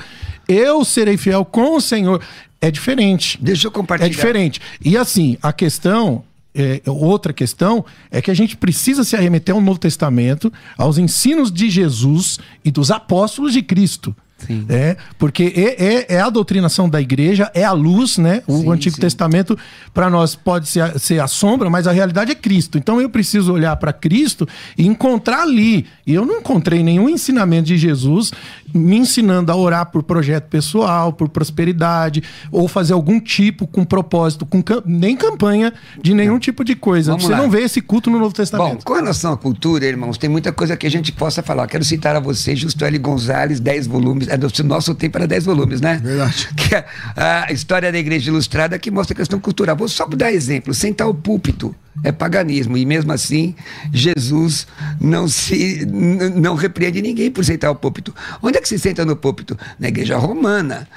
eu 0.47 0.85
serei 0.85 1.17
fiel 1.17 1.43
com 1.43 1.75
o 1.75 1.81
Senhor. 1.81 2.21
É 2.61 2.71
diferente. 2.71 3.37
Deixa 3.41 3.67
eu 3.67 3.71
compartilhar. 3.71 4.07
É 4.07 4.09
diferente. 4.09 4.61
E 4.83 4.97
assim, 4.97 5.37
a 5.41 5.51
questão 5.51 6.23
é, 6.53 6.81
outra 6.85 7.31
questão 7.31 7.85
é 8.09 8.21
que 8.21 8.31
a 8.31 8.33
gente 8.33 8.57
precisa 8.57 9.03
se 9.03 9.15
arremeter 9.15 9.53
ao 9.53 9.61
Novo 9.61 9.79
Testamento, 9.79 10.51
aos 10.77 10.97
ensinos 10.97 11.51
de 11.51 11.69
Jesus 11.69 12.39
e 12.65 12.71
dos 12.71 12.91
apóstolos 12.91 13.53
de 13.53 13.61
Cristo. 13.61 14.15
Sim. 14.45 14.65
É, 14.69 14.95
porque 15.17 15.53
é, 15.55 15.83
é, 15.83 16.15
é, 16.15 16.21
a 16.21 16.29
doutrinação 16.29 16.89
da 16.89 17.01
igreja, 17.01 17.51
é 17.53 17.63
a 17.63 17.71
luz, 17.71 18.17
né? 18.17 18.41
O 18.47 18.59
sim, 18.59 18.71
Antigo 18.71 18.95
sim. 18.95 19.01
Testamento, 19.01 19.57
para 19.93 20.09
nós, 20.09 20.35
pode 20.35 20.67
ser, 20.67 20.97
ser 20.99 21.19
a 21.21 21.27
sombra, 21.27 21.69
mas 21.69 21.87
a 21.87 21.91
realidade 21.91 22.31
é 22.31 22.35
Cristo. 22.35 22.77
Então 22.77 23.01
eu 23.01 23.09
preciso 23.09 23.53
olhar 23.53 23.75
para 23.75 23.91
Cristo 23.91 24.47
e 24.77 24.87
encontrar 24.87 25.41
ali. 25.41 25.85
E 26.05 26.13
eu 26.13 26.25
não 26.25 26.39
encontrei 26.39 26.83
nenhum 26.83 27.09
ensinamento 27.09 27.67
de 27.67 27.77
Jesus 27.77 28.31
me 28.73 28.97
ensinando 28.97 29.51
a 29.51 29.55
orar 29.55 29.85
por 29.87 30.03
projeto 30.03 30.45
pessoal, 30.45 31.11
por 31.11 31.29
prosperidade, 31.29 32.23
ou 32.51 32.67
fazer 32.67 32.93
algum 32.93 33.19
tipo 33.19 33.65
com 33.67 33.83
propósito, 33.83 34.45
com 34.45 34.63
nem 34.85 35.15
campanha 35.15 35.73
de 36.01 36.13
nenhum 36.13 36.39
tipo 36.39 36.63
de 36.63 36.75
coisa. 36.75 37.11
Vamos 37.11 37.25
Você 37.25 37.31
lá. 37.31 37.37
não 37.37 37.49
vê 37.49 37.61
esse 37.61 37.81
culto 37.81 38.09
no 38.09 38.19
Novo 38.19 38.33
Testamento. 38.33 38.77
Bom, 38.77 38.83
com 38.83 38.93
relação 38.93 39.33
à 39.33 39.37
cultura, 39.37 39.85
irmãos, 39.85 40.17
tem 40.17 40.29
muita 40.29 40.51
coisa 40.51 40.77
que 40.77 40.85
a 40.85 40.91
gente 40.91 41.11
possa 41.11 41.41
falar. 41.41 41.67
Quero 41.67 41.83
citar 41.83 42.15
a 42.15 42.19
você, 42.19 42.55
Justo 42.55 42.83
L. 42.85 42.97
Gonzalez, 42.99 43.59
10 43.59 43.87
volumes 43.87 44.28
do 44.37 44.63
nosso 44.63 44.95
tempo 44.95 45.17
era 45.17 45.27
10 45.27 45.45
volumes, 45.45 45.81
né? 45.81 45.99
Verdade. 46.03 46.49
Que 46.55 46.75
é 46.75 46.85
a 47.15 47.51
história 47.51 47.91
da 47.91 47.97
igreja 47.97 48.29
ilustrada 48.29 48.77
que 48.77 48.91
mostra 48.91 49.13
a 49.13 49.17
questão 49.17 49.39
cultural. 49.39 49.75
Vou 49.75 49.87
só 49.87 50.05
dar 50.07 50.31
exemplo, 50.31 50.73
sentar 50.73 51.07
o 51.07 51.13
púlpito 51.13 51.75
é 52.03 52.11
paganismo. 52.11 52.77
E 52.77 52.85
mesmo 52.85 53.11
assim, 53.11 53.55
Jesus 53.93 54.67
não 54.99 55.27
se 55.27 55.85
não 55.85 56.55
repreende 56.55 57.01
ninguém 57.01 57.31
por 57.31 57.43
sentar 57.43 57.71
o 57.71 57.75
púlpito. 57.75 58.13
Onde 58.41 58.57
é 58.57 58.61
que 58.61 58.67
se 58.67 58.79
senta 58.79 59.05
no 59.05 59.15
púlpito? 59.15 59.57
Na 59.79 59.87
igreja 59.87 60.17
romana. 60.17 60.87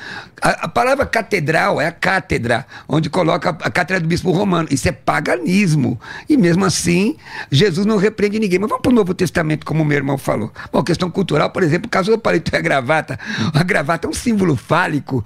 A, 0.41 0.65
a 0.65 0.69
palavra 0.69 1.07
catedral 1.07 1.81
é 1.81 1.87
a 1.87 1.93
cátedra, 1.93 2.67
onde 2.89 3.11
coloca 3.11 3.51
a, 3.51 3.53
a 3.53 3.71
cátedra 3.71 4.01
do 4.01 4.09
bispo 4.09 4.31
romano. 4.31 4.69
Isso 4.71 4.89
é 4.89 4.93
paganismo. 4.93 6.01
E 6.29 6.37
mesmo 6.37 6.65
assim, 6.65 7.17
Jesus 7.51 7.87
não 7.87 7.97
repreende 7.97 8.39
ninguém. 8.39 8.59
Mas 8.59 8.69
vamos 8.69 8.83
para 8.83 8.93
o 8.93 8.95
Novo 8.95 9.15
Testamento, 9.15 9.67
como 9.67 9.83
o 9.83 9.85
meu 9.85 9.97
irmão 9.97 10.19
falou. 10.19 10.53
Bom, 10.73 10.83
questão 10.83 11.11
cultural, 11.11 11.51
por 11.51 11.63
exemplo, 11.63 11.87
o 11.87 11.91
caso 11.91 12.11
do 12.11 12.19
paletó 12.19 12.57
e 12.57 12.59
a 12.59 12.63
gravata. 12.63 13.19
A 13.53 13.63
gravata 13.63 14.07
é 14.07 14.11
um 14.11 14.15
símbolo 14.15 14.57
fálico. 14.57 15.25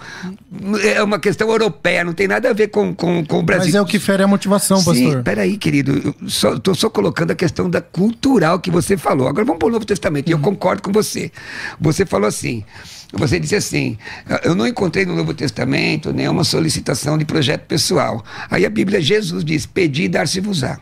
É 0.83 1.03
uma 1.03 1.19
questão 1.19 1.49
europeia, 1.51 2.05
não 2.05 2.13
tem 2.13 2.29
nada 2.29 2.51
a 2.51 2.53
ver 2.53 2.69
com, 2.69 2.95
com, 2.95 3.25
com 3.25 3.39
o 3.41 3.43
Brasil. 3.43 3.67
Mas 3.67 3.75
é 3.75 3.81
o 3.81 3.87
que 3.87 3.99
fere 3.99 4.23
a 4.23 4.27
motivação, 4.27 4.79
Sim, 4.79 4.85
pastor. 4.85 5.23
Peraí, 5.57 5.59
querido, 5.59 6.15
estou 6.27 6.75
só, 6.75 6.75
só, 6.75 6.91
colocando 6.91 7.31
a 7.31 7.35
questão 7.35 7.69
da 7.69 7.81
cultural 7.81 8.61
que 8.61 8.71
você 8.71 8.97
falou. 8.97 9.27
Agora 9.27 9.45
vamos 9.45 9.59
para 9.59 9.69
o 9.69 9.73
Novo 9.73 9.85
Testamento, 9.85 10.29
e 10.29 10.33
eu 10.33 10.37
uhum. 10.37 10.43
concordo 10.43 10.83
com 10.83 10.93
você. 10.93 11.33
Você 11.81 12.07
falou 12.07 12.29
assim: 12.29 12.65
você 13.13 13.41
disse 13.41 13.57
assim: 13.57 13.99
eu 14.45 14.55
não 14.55 14.67
encontrei 14.67 15.05
no 15.05 15.17
Novo 15.17 15.35
Testamento 15.35 16.13
nenhuma 16.13 16.45
solicitação 16.45 17.19
de 17.19 17.25
projeto 17.25 17.67
pessoal. 17.67 18.25
Aí 18.51 18.65
a 18.65 18.71
Bíblia, 18.71 19.01
Jesus 19.01 19.45
diz: 19.45 19.67
pedi 19.67 20.05
e 20.05 20.09
dar-se-vos-á. 20.09 20.79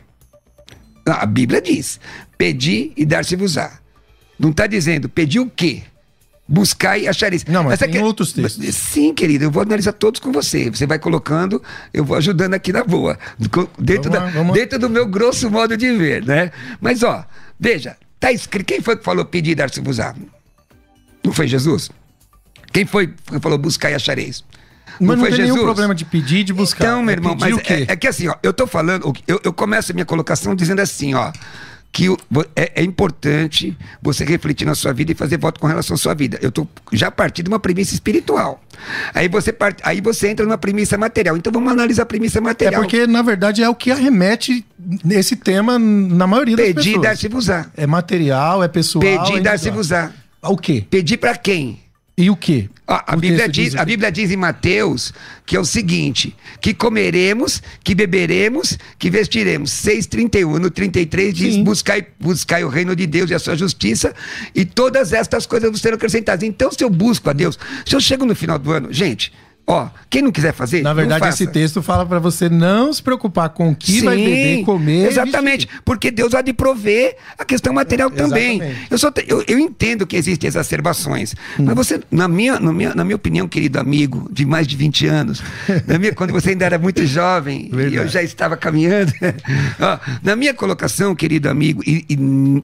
A 1.07 1.27
Bíblia 1.27 1.63
diz: 1.63 2.01
pedi 2.37 2.93
e 2.97 3.05
dar-se-vos-á. 3.05 3.79
Não 4.39 4.51
está 4.51 4.67
dizendo 4.67 5.09
pedi 5.09 5.39
o 5.39 5.49
quê? 5.49 5.83
Buscar 6.47 6.99
e 6.99 7.09
achareis. 7.09 7.43
Não, 7.47 7.65
mas 7.65 7.75
Essa 7.75 7.89
tem 7.89 8.03
outros 8.03 8.33
textos. 8.33 8.75
Sim, 8.75 9.15
querido, 9.15 9.45
eu 9.45 9.51
vou 9.51 9.63
analisar 9.63 9.93
todos 9.95 10.21
com 10.21 10.31
você. 10.31 10.69
Você 10.71 10.87
vai 10.87 10.99
colocando, 10.99 11.63
eu 11.93 12.05
vou 12.05 12.17
ajudando 12.19 12.53
aqui 12.53 12.71
na 12.73 12.85
boa. 12.85 13.19
Dentro, 13.79 14.13
lá, 14.13 14.29
da- 14.31 14.43
dentro 14.53 14.79
do 14.79 14.91
meu 14.91 15.07
grosso 15.07 15.51
modo 15.51 15.75
de 15.77 15.91
ver, 15.97 16.23
né? 16.25 16.53
Mas, 16.83 17.03
ó, 17.03 17.25
veja, 17.59 17.97
tá 18.21 18.31
escrito. 18.31 18.67
Quem 18.67 18.83
foi 18.83 18.97
que 18.97 19.03
falou 19.05 19.25
pedir 19.25 19.53
e 19.53 19.55
dar-se-vos-á? 19.55 20.15
Não 21.25 21.33
foi 21.33 21.49
Jesus? 21.49 21.91
Quem 22.73 22.85
foi 22.85 23.07
que 23.07 23.41
falou 23.41 23.57
buscar 23.57 23.91
e 23.91 23.95
achareis? 23.95 24.45
Mas 25.01 25.17
não, 25.19 25.25
tem 25.25 25.39
nenhum 25.39 25.59
problema 25.63 25.95
de 25.95 26.05
pedir 26.05 26.41
e 26.41 26.45
de 26.45 26.53
buscar. 26.53 26.85
Então, 26.85 27.03
meu 27.03 27.11
É 27.11 27.17
irmão, 27.17 27.37
mas 27.41 27.55
o 27.55 27.59
quê? 27.59 27.87
é, 27.89 27.93
é 27.93 27.97
que 27.97 28.07
assim, 28.07 28.29
ó, 28.29 28.35
eu 28.43 28.53
tô 28.53 28.67
falando, 28.67 29.13
eu, 29.27 29.41
eu 29.43 29.53
começo 29.53 29.91
a 29.91 29.95
minha 29.95 30.05
colocação 30.05 30.55
dizendo 30.55 30.81
assim, 30.81 31.15
ó, 31.15 31.33
que 31.95 32.09
é, 32.57 32.73
é 32.75 32.83
importante 32.83 33.77
você 34.03 34.25
refletir 34.25 34.67
na 34.67 34.75
sua 34.75 34.93
vida 34.93 35.13
e 35.13 35.15
fazer 35.15 35.39
voto 35.39 35.61
com 35.61 35.69
relação 35.69 35.95
à 35.95 35.97
sua 35.97 36.13
vida. 36.13 36.37
Eu 36.43 36.51
tô 36.51 36.67
já 36.93 37.09
partindo 37.09 37.45
de 37.45 37.53
uma 37.53 37.61
premissa 37.61 37.95
espiritual. 37.95 38.61
Aí 39.15 39.29
você, 39.29 39.53
part, 39.53 39.81
aí 39.85 40.01
você 40.01 40.29
entra 40.29 40.45
numa 40.45 40.59
premissa 40.59 40.99
material. 40.99 41.37
Então 41.37 41.53
vamos 41.53 41.73
analisar 41.73 42.03
a 42.03 42.07
premissa 42.07 42.39
É 42.39 42.41
material. 42.41 42.83
porque, 42.83 43.07
na 43.07 43.23
verdade, 43.23 43.63
é 43.63 43.69
o 43.69 43.77
que 43.77 43.93
arremete 43.93 44.67
nesse 45.05 45.37
tema 45.37 45.79
na 45.79 46.27
maioria 46.27 46.57
das 46.57 46.67
Pedir 46.67 46.81
e 46.81 46.85
pessoas. 46.95 47.03
dar-se-vos-á. 47.07 47.67
É 47.77 47.87
material, 47.87 48.65
é 48.65 48.67
pessoal. 48.67 49.01
Pedir 49.03 49.35
e 49.35 49.39
é 49.39 49.41
dar-se-vos-á. 49.41 50.11
O 50.43 50.57
quê? 50.57 50.85
Pedir 50.91 51.17
para 51.19 51.37
quem? 51.37 51.79
E 52.17 52.31
o 52.31 52.37
quê? 52.37 52.69
Ó, 52.87 53.01
a, 53.07 53.17
Bíblia 53.17 53.47
texto 53.47 53.53
diz, 53.53 53.75
a. 53.75 53.85
Bíblia 53.85 54.13
diz 54.13 54.31
em 54.31 54.37
Mateus 54.37 55.13
que 55.45 55.57
é 55.57 55.61
o 55.61 55.65
seguinte: 55.65 56.35
que 56.61 56.73
comeremos, 56.73 57.61
que 57.83 57.93
beberemos, 57.93 58.79
que 58.99 59.11
vestiremos. 59.11 59.71
6,31. 59.71 60.59
No 60.59 60.71
33 60.71 61.35
diz: 61.35 61.55
Sim. 61.55 61.65
buscai, 61.65 62.07
buscai 62.21 62.63
o 62.63 62.69
reino 62.69 62.95
de 62.95 63.07
Deus 63.07 63.31
e 63.31 63.35
a 63.35 63.39
sua 63.41 63.57
justiça, 63.57 64.15
e 64.55 64.65
todas 64.65 65.13
estas 65.13 65.45
coisas 65.45 65.71
vos 65.71 65.81
serão 65.81 65.97
acrescentadas. 65.97 66.45
Então, 66.45 66.71
se 66.71 66.85
eu 66.85 66.91
busco 66.91 67.29
a 67.29 67.33
Deus, 67.33 67.59
se 67.85 67.97
eu 67.97 68.01
chego 68.01 68.25
no 68.25 68.37
final 68.37 68.61
do 68.61 68.71
ano, 68.71 68.93
gente, 68.93 69.33
ó, 69.67 69.89
quem 70.11 70.23
não 70.23 70.31
quiser 70.31 70.53
fazer. 70.53 70.83
Na 70.83 70.93
verdade, 70.93 71.29
esse 71.29 71.47
texto 71.47 71.83
fala 71.83 72.05
pra 72.05 72.19
você 72.19 72.49
não 72.49 72.93
se 72.93 73.03
preocupar 73.03 73.49
com 73.51 73.71
o 73.71 73.77
que 73.77 74.01
vai 74.03 74.17
Sim, 74.17 74.25
beber, 74.25 74.65
comer. 74.65 75.09
Exatamente, 75.09 75.69
porque 75.85 76.11
Deus 76.11 76.35
há 76.35 76.43
de 76.43 76.53
prover 76.53 77.17
a 77.39 77.45
questão 77.45 77.73
material 77.73 78.11
também. 78.11 78.57
Exatamente. 78.57 78.87
Eu, 78.91 78.99
só 78.99 79.13
eu, 79.27 79.45
eu 79.47 79.59
entendo 79.59 80.07
que 80.07 80.17
existem 80.17 80.49
exacerbações, 80.49 81.35
mas 81.59 81.75
você, 81.75 82.01
na 82.11 82.29
minha, 82.29 82.61
na, 82.61 82.73
minha, 82.73 82.95
na 82.95 83.05
minha 83.05 83.17
opinião, 83.17 83.49
querido 83.49 83.79
amigo, 83.79 84.29
de 84.31 84.45
mais 84.45 84.67
de 84.67 84.77
20 84.77 85.07
anos, 85.07 85.43
na 85.87 85.99
minha, 85.99 86.13
quando 86.13 86.33
você 86.33 86.51
ainda 86.51 86.65
era 86.65 86.79
muito 86.79 87.05
jovem 87.07 87.71
e 87.91 87.95
eu 87.95 88.07
já 88.07 88.23
estava 88.23 88.57
caminhando, 88.57 89.13
ó, 89.81 89.99
na 90.23 90.37
minha 90.37 90.53
colocação, 90.53 91.15
querido 91.15 91.49
amigo, 91.49 91.83
e, 91.87 92.05
e, 92.09 92.17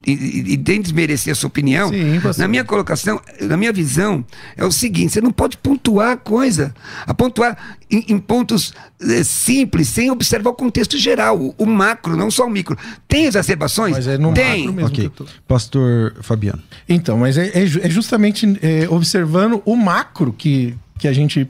e, 0.07 0.52
e 0.52 0.57
desmerecer 0.57 1.33
a 1.33 1.35
sua 1.35 1.49
opinião, 1.49 1.88
Sim, 1.90 2.21
na 2.38 2.47
minha 2.47 2.64
colocação, 2.64 3.21
na 3.40 3.57
minha 3.57 3.73
visão, 3.73 4.25
é 4.57 4.64
o 4.64 4.73
seguinte: 4.73 5.12
você 5.12 5.21
não 5.21 5.30
pode 5.30 5.57
pontuar 5.57 6.12
a 6.12 6.16
coisa, 6.16 6.75
a 7.06 7.14
pontuar 7.14 7.76
em, 7.90 8.04
em 8.09 8.18
pontos 8.18 8.73
eh, 9.00 9.23
simples, 9.25 9.88
sem 9.88 10.11
observar 10.11 10.50
o 10.50 10.54
contexto 10.54 10.97
geral, 10.99 11.38
o, 11.40 11.54
o 11.59 11.66
macro, 11.66 12.16
não 12.16 12.30
só 12.30 12.47
o 12.47 12.50
micro. 12.50 12.76
Tem 13.09 13.25
exacerbações? 13.26 13.92
Mas 13.97 14.06
é 14.06 14.18
no 14.18 14.32
Tem. 14.32 14.59
macro 14.64 14.73
mesmo. 14.75 14.90
que 14.90 15.00
Ok. 15.02 15.06
eu 15.06 15.11
tô- 15.11 15.26
Pastor 15.47 16.14
Fabiano. 16.23 16.62
Então, 16.88 17.18
mas 17.18 17.37
é, 17.38 17.49
é 17.49 17.62
é 17.64 17.90
justamente 17.90 18.47
é, 18.62 18.88
observando 18.88 19.62
o 19.64 19.76
macro 19.76 20.32
que, 20.32 20.75
que 20.99 21.06
a 21.09 21.12
gente 21.12 21.47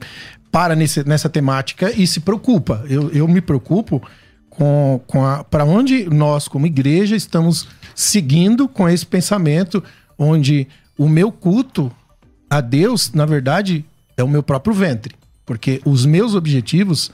para 0.51 0.75
nesse, 0.75 1.07
nessa 1.07 1.29
temática 1.29 1.91
e 1.95 2.05
se 2.05 2.19
preocupa. 2.19 2.83
Eu, 2.89 3.09
eu 3.11 3.27
me 3.27 3.39
preocupo 3.41 4.01
com, 4.49 4.99
com 5.07 5.25
a 5.25 5.43
para 5.43 5.63
onde 5.63 6.09
nós, 6.09 6.47
como 6.47 6.65
igreja, 6.65 7.15
estamos 7.15 7.67
seguindo 7.95 8.67
com 8.67 8.87
esse 8.89 9.05
pensamento, 9.05 9.81
onde 10.17 10.67
o 10.97 11.07
meu 11.07 11.31
culto 11.31 11.91
a 12.49 12.59
Deus, 12.59 13.11
na 13.13 13.25
verdade, 13.25 13.85
é 14.17 14.23
o 14.23 14.27
meu 14.27 14.43
próprio 14.43 14.73
ventre. 14.73 15.15
Porque 15.51 15.81
os 15.83 16.05
meus 16.05 16.33
objetivos 16.33 17.11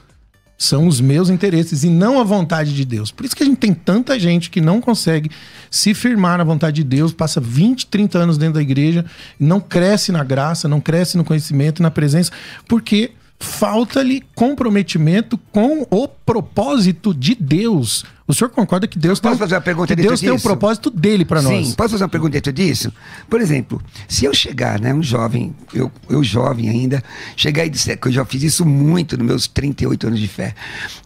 são 0.56 0.86
os 0.86 1.00
meus 1.00 1.28
interesses 1.28 1.82
e 1.82 1.90
não 1.90 2.20
a 2.20 2.22
vontade 2.22 2.72
de 2.72 2.84
Deus. 2.84 3.10
Por 3.10 3.26
isso 3.26 3.34
que 3.34 3.42
a 3.42 3.46
gente 3.46 3.58
tem 3.58 3.74
tanta 3.74 4.16
gente 4.16 4.48
que 4.48 4.60
não 4.60 4.80
consegue 4.80 5.28
se 5.68 5.92
firmar 5.92 6.38
na 6.38 6.44
vontade 6.44 6.76
de 6.76 6.84
Deus, 6.84 7.12
passa 7.12 7.40
20, 7.40 7.88
30 7.88 8.16
anos 8.16 8.38
dentro 8.38 8.54
da 8.54 8.62
igreja, 8.62 9.04
não 9.40 9.58
cresce 9.58 10.12
na 10.12 10.22
graça, 10.22 10.68
não 10.68 10.80
cresce 10.80 11.16
no 11.16 11.24
conhecimento, 11.24 11.82
na 11.82 11.90
presença, 11.90 12.30
porque 12.68 13.10
falta-lhe 13.40 14.22
comprometimento 14.34 15.38
com 15.52 15.86
o 15.90 16.08
propósito 16.08 17.14
de 17.14 17.34
Deus. 17.34 18.04
O 18.26 18.34
senhor 18.34 18.50
concorda 18.50 18.86
que 18.86 18.98
Deus 18.98 19.20
tem, 19.20 19.34
fazer 19.36 19.54
uma 19.54 19.60
pergunta 19.60 19.96
que 19.96 20.02
Deus 20.02 20.20
tem 20.20 20.30
um 20.30 20.34
disso? 20.34 20.46
propósito 20.46 20.90
dele 20.90 21.24
para 21.24 21.40
Sim, 21.40 21.60
nós? 21.60 21.74
posso 21.74 21.90
fazer 21.90 22.04
uma 22.04 22.10
pergunta 22.10 22.32
dentro 22.32 22.52
disso? 22.52 22.92
Por 23.28 23.40
exemplo, 23.40 23.80
se 24.06 24.24
eu 24.24 24.34
chegar, 24.34 24.78
né, 24.80 24.92
um 24.92 25.02
jovem, 25.02 25.54
eu, 25.72 25.90
eu 26.10 26.22
jovem 26.22 26.68
ainda, 26.68 27.02
chegar 27.36 27.64
e 27.64 27.70
disser, 27.70 27.98
que 27.98 28.08
eu 28.08 28.12
já 28.12 28.24
fiz 28.24 28.42
isso 28.42 28.66
muito 28.66 29.16
nos 29.16 29.26
meus 29.26 29.46
38 29.46 30.08
anos 30.08 30.20
de 30.20 30.28
fé, 30.28 30.54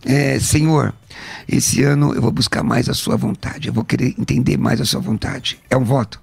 é, 0.04 0.38
Senhor, 0.40 0.92
esse 1.46 1.82
ano 1.84 2.12
eu 2.12 2.22
vou 2.22 2.32
buscar 2.32 2.64
mais 2.64 2.88
a 2.88 2.94
sua 2.94 3.16
vontade, 3.16 3.68
eu 3.68 3.74
vou 3.74 3.84
querer 3.84 4.14
entender 4.18 4.56
mais 4.56 4.80
a 4.80 4.84
sua 4.84 5.00
vontade. 5.00 5.60
É 5.70 5.76
um 5.76 5.84
voto? 5.84 6.20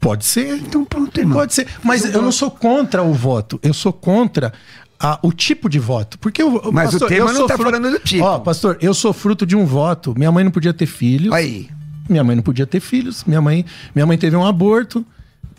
Pode 0.00 0.24
ser. 0.24 0.56
Então 0.58 0.84
pronto, 0.84 1.18
irmão. 1.18 1.38
Pode 1.38 1.54
ser, 1.54 1.66
mas 1.82 2.04
eu 2.04 2.22
não 2.22 2.32
sou 2.32 2.50
contra 2.50 3.02
o 3.02 3.12
voto, 3.12 3.58
eu 3.62 3.72
sou 3.72 3.92
contra 3.92 4.52
a- 4.98 5.18
o 5.22 5.32
tipo 5.32 5.68
de 5.68 5.78
voto. 5.78 6.18
Porque 6.18 6.42
o 6.42 6.72
Mas 6.72 6.94
o 6.94 7.06
tema 7.06 7.32
não 7.32 7.40
sou 7.40 7.46
tá 7.46 7.56
falando 7.58 7.90
do 7.90 7.98
tipo. 8.00 8.24
Ó, 8.24 8.38
pastor, 8.38 8.78
eu 8.80 8.94
sou 8.94 9.12
fruto 9.12 9.44
de 9.46 9.54
um 9.56 9.64
voto. 9.66 10.14
Minha 10.16 10.30
mãe 10.32 10.42
não 10.44 10.50
podia 10.50 10.72
ter 10.72 10.86
filhos. 10.86 11.32
Aí, 11.32 11.68
Minha 12.08 12.22
mãe 12.22 12.36
não 12.36 12.42
podia 12.42 12.66
ter 12.66 12.78
filhos. 12.80 13.24
Minha 13.24 13.40
mãe, 13.40 13.64
minha 13.94 14.06
mãe 14.06 14.16
teve 14.16 14.36
um 14.36 14.46
aborto, 14.46 15.04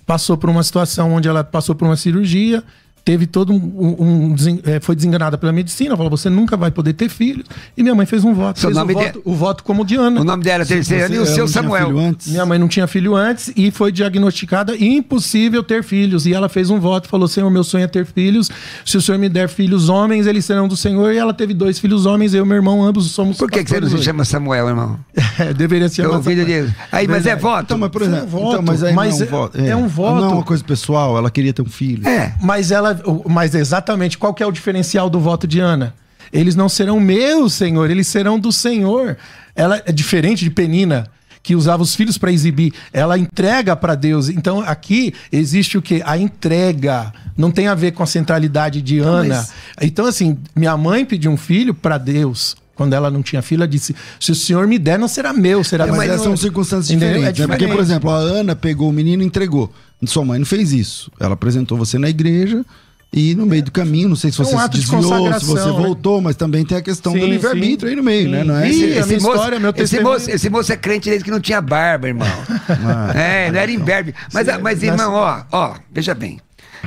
passou 0.06 0.38
por 0.38 0.50
uma 0.50 0.64
situação 0.64 1.12
onde 1.14 1.28
ela 1.28 1.44
passou 1.44 1.76
por 1.76 1.86
uma 1.86 1.98
cirurgia, 1.98 2.64
teve 3.08 3.26
todo 3.26 3.54
um, 3.54 3.56
um- 3.56 4.34
um 4.34 4.36
eh, 4.66 4.82
foi 4.82 4.94
desenganada 4.94 5.38
pela 5.38 5.54
medicina, 5.54 5.96
falou 5.96 6.10
você 6.10 6.30
nunca 6.30 6.58
vai 6.58 6.70
poder 6.72 6.92
ter 6.92 7.08
filhos. 7.08 7.46
E 7.78 7.82
minha 7.82 7.96
mãe 7.96 8.06
fez 8.06 8.26
um 8.26 8.34
voto, 8.34 8.60
Seu 8.60 8.68
fez 8.70 8.78
nome 8.78 8.92
o, 8.94 8.98
voto 8.98 9.14
de- 9.14 9.22
o 9.24 9.34
voto 9.34 9.64
como 9.64 9.86
Diana. 9.86 10.20
o 10.20 10.26
nome 10.26 10.44
dela 10.44 10.64
é 10.64 10.66
terceira 10.66 11.16
e 11.16 11.18
o 11.18 11.26
seu 11.26 11.46
não 11.46 11.52
tinha 11.52 11.64
filho 11.64 11.78
Samuel. 11.78 12.00
antes? 12.00 12.28
Minha 12.28 12.46
mãe 12.46 12.60
não 12.60 12.68
tinha 12.68 12.86
filho 12.86 13.16
antes 13.16 13.50
e 13.56 13.72
foi 13.72 13.94
diagnosticada 13.94 14.76
impossível 14.76 15.64
ter 15.64 15.84
filhos. 15.84 16.26
E 16.26 16.34
ela 16.34 16.50
fez 16.50 16.70
um 16.70 16.82
voto, 16.82 17.08
falou: 17.08 17.30
Senhor, 17.30 17.50
meu 17.50 17.64
sonho 17.64 17.86
é 17.86 17.88
ter 17.88 18.06
filhos. 18.06 18.50
Se 18.86 18.98
o 18.98 19.02
Senhor 19.02 19.18
me 19.18 19.30
der 19.30 19.48
filhos 19.48 19.88
homens, 19.88 20.28
eles 20.28 20.44
serão 20.44 20.68
do 20.68 20.76
Senhor. 20.76 21.14
E 21.14 21.18
ela 21.18 21.34
teve 21.34 21.54
dois 21.54 21.80
filhos 21.80 22.06
homens, 22.06 22.34
eu 22.34 22.44
e 22.44 22.48
meu 22.48 22.58
irmão, 22.58 22.84
ambos 22.84 23.10
somos. 23.12 23.38
Por 23.38 23.50
que, 23.50 23.64
que 23.64 23.70
você 23.70 23.80
não 23.80 23.88
se 23.90 24.04
chama 24.04 24.26
Samuel, 24.26 24.68
irmão? 24.68 25.00
É, 25.40 25.54
deveria 25.54 25.88
ser 25.88 26.08
uma 26.08 26.16
ouvi 26.16 26.34
de... 26.34 26.74
Aí, 26.92 27.08
mas 27.08 27.28
é 27.28 27.36
voto? 27.36 27.66
Então, 27.66 27.78
mas 27.78 27.92
por 27.92 28.02
um 28.02 28.06
exemplo, 28.06 28.26
voto, 28.28 28.48
então, 28.54 28.62
mas 28.64 28.84
aí 28.84 28.92
mas 28.92 29.20
não 29.20 29.22
é 29.22 29.22
é- 29.22 29.28
um 29.28 29.30
voto. 29.30 29.58
é 29.62 29.76
um 29.76 29.88
voto. 29.88 30.16
Não 30.22 30.30
é 30.32 30.34
uma 30.34 30.44
coisa 30.44 30.64
pessoal, 30.64 31.16
ela 31.16 31.30
queria 31.30 31.54
ter 31.54 31.62
um 31.62 31.66
filho. 31.70 32.08
É. 32.08 32.34
Mas 32.42 32.72
ela, 32.72 32.97
mas 33.30 33.54
exatamente 33.56 34.18
qual 34.18 34.34
que 34.34 34.44
é 34.44 34.46
o 34.46 34.52
diferencial 34.52 35.10
do 35.10 35.20
voto 35.20 35.48
de 35.48 35.60
Ana? 35.60 35.94
Eles 36.32 36.56
não 36.56 36.68
serão 36.68 37.00
meus, 37.00 37.54
Senhor, 37.54 37.90
eles 37.90 38.08
serão 38.08 38.38
do 38.40 38.52
Senhor. 38.52 39.18
Ela 39.56 39.82
é 39.86 39.92
diferente 39.92 40.44
de 40.44 40.50
Penina, 40.52 41.08
que 41.42 41.56
usava 41.56 41.82
os 41.82 41.96
filhos 41.96 42.18
para 42.18 42.32
exibir. 42.32 42.74
Ela 42.92 43.18
entrega 43.18 43.76
para 43.76 43.96
Deus. 43.96 44.28
Então 44.28 44.60
aqui 44.62 45.14
existe 45.32 45.78
o 45.78 45.82
que? 45.82 46.02
A 46.06 46.18
entrega. 46.18 47.14
Não 47.38 47.50
tem 47.50 47.68
a 47.68 47.76
ver 47.76 47.92
com 47.94 48.04
a 48.04 48.06
centralidade 48.06 48.82
de 48.82 49.00
Ana. 49.00 49.36
mas- 49.38 49.52
Então 49.82 50.06
assim, 50.06 50.38
minha 50.56 50.76
mãe 50.76 51.06
pediu 51.06 51.32
um 51.32 51.38
filho 51.38 51.74
para 51.74 51.98
Deus. 51.98 52.56
Quando 52.76 52.94
ela 52.94 53.10
não 53.10 53.24
tinha 53.24 53.42
filho, 53.42 53.62
ela 53.62 53.68
disse: 53.68 53.96
Se 54.20 54.32
o 54.32 54.36
senhor 54.36 54.68
me 54.68 54.78
der, 54.78 55.00
não 55.00 55.08
será 55.08 55.34
meu, 55.34 55.64
será 55.64 55.88
Mas, 55.88 55.98
mas 55.98 56.10
essas 56.12 56.22
são 56.24 56.38
circunstâncias 56.38 56.92
Entendeu? 56.92 57.16
diferentes. 57.16 57.40
É 57.42 57.48
né? 57.48 57.48
Porque, 57.48 57.66
por 57.66 57.72
diferente. 57.72 57.90
exemplo, 57.92 58.10
a 58.12 58.18
Ana 58.18 58.56
pegou 58.56 58.90
o 58.90 58.94
menino 58.94 59.24
e 59.24 59.26
entregou. 59.26 59.74
Sua 60.06 60.24
mãe 60.24 60.38
não 60.38 60.46
fez 60.46 60.74
isso. 60.74 61.10
Ela 61.20 61.34
apresentou 61.34 61.76
você 61.76 61.98
na 61.98 62.08
igreja 62.08 62.64
e 63.14 63.34
no 63.36 63.46
meio 63.46 63.64
do 63.64 63.72
caminho, 63.72 64.10
não 64.10 64.16
sei 64.16 64.32
se 64.32 64.40
É 64.40 64.44
um 64.44 64.46
você 64.46 64.56
se 64.58 64.62
ato 64.62 64.78
de 64.78 64.82
desviou, 64.82 65.34
se 65.40 65.46
você 65.46 65.66
né? 65.66 65.72
voltou, 65.72 66.20
mas 66.22 66.36
também 66.36 66.66
tem 66.66 66.78
a 66.78 66.82
questão 66.82 67.14
do 67.14 67.20
Sim, 67.20 67.30
livre-arbítrio 67.30 67.80
sim. 67.82 67.88
aí 67.90 67.96
no 67.96 68.04
meio, 68.04 68.30
né? 68.30 68.42
Sim. 68.42 68.48
Não 68.48 68.58
é? 68.58 68.70
Ih, 68.70 68.84
Esse- 68.84 69.00
a 69.00 69.06
minha 69.06 69.18
história, 69.18 69.60
meu 69.60 69.70
esse, 69.72 69.78
testemunho. 69.80 70.14
moço, 70.14 70.30
esse 70.32 70.50
moço 70.50 70.74
é 70.74 70.76
crente 70.78 71.10
desde 71.10 71.24
que 71.26 71.32
não 71.32 71.40
tinha 71.40 71.62
barba, 71.62 72.08
irmão. 72.08 72.28
é, 73.16 73.50
não 73.52 73.60
era 73.60 73.72
imberbe. 73.72 74.14
Mas, 74.34 74.48
Sim, 74.48 74.54
mas 74.62 74.80
nessa- 74.82 74.94
irmão, 74.94 75.14
ó, 75.14 75.42
ó, 75.52 75.76
veja 75.92 76.14
bem. 76.14 76.40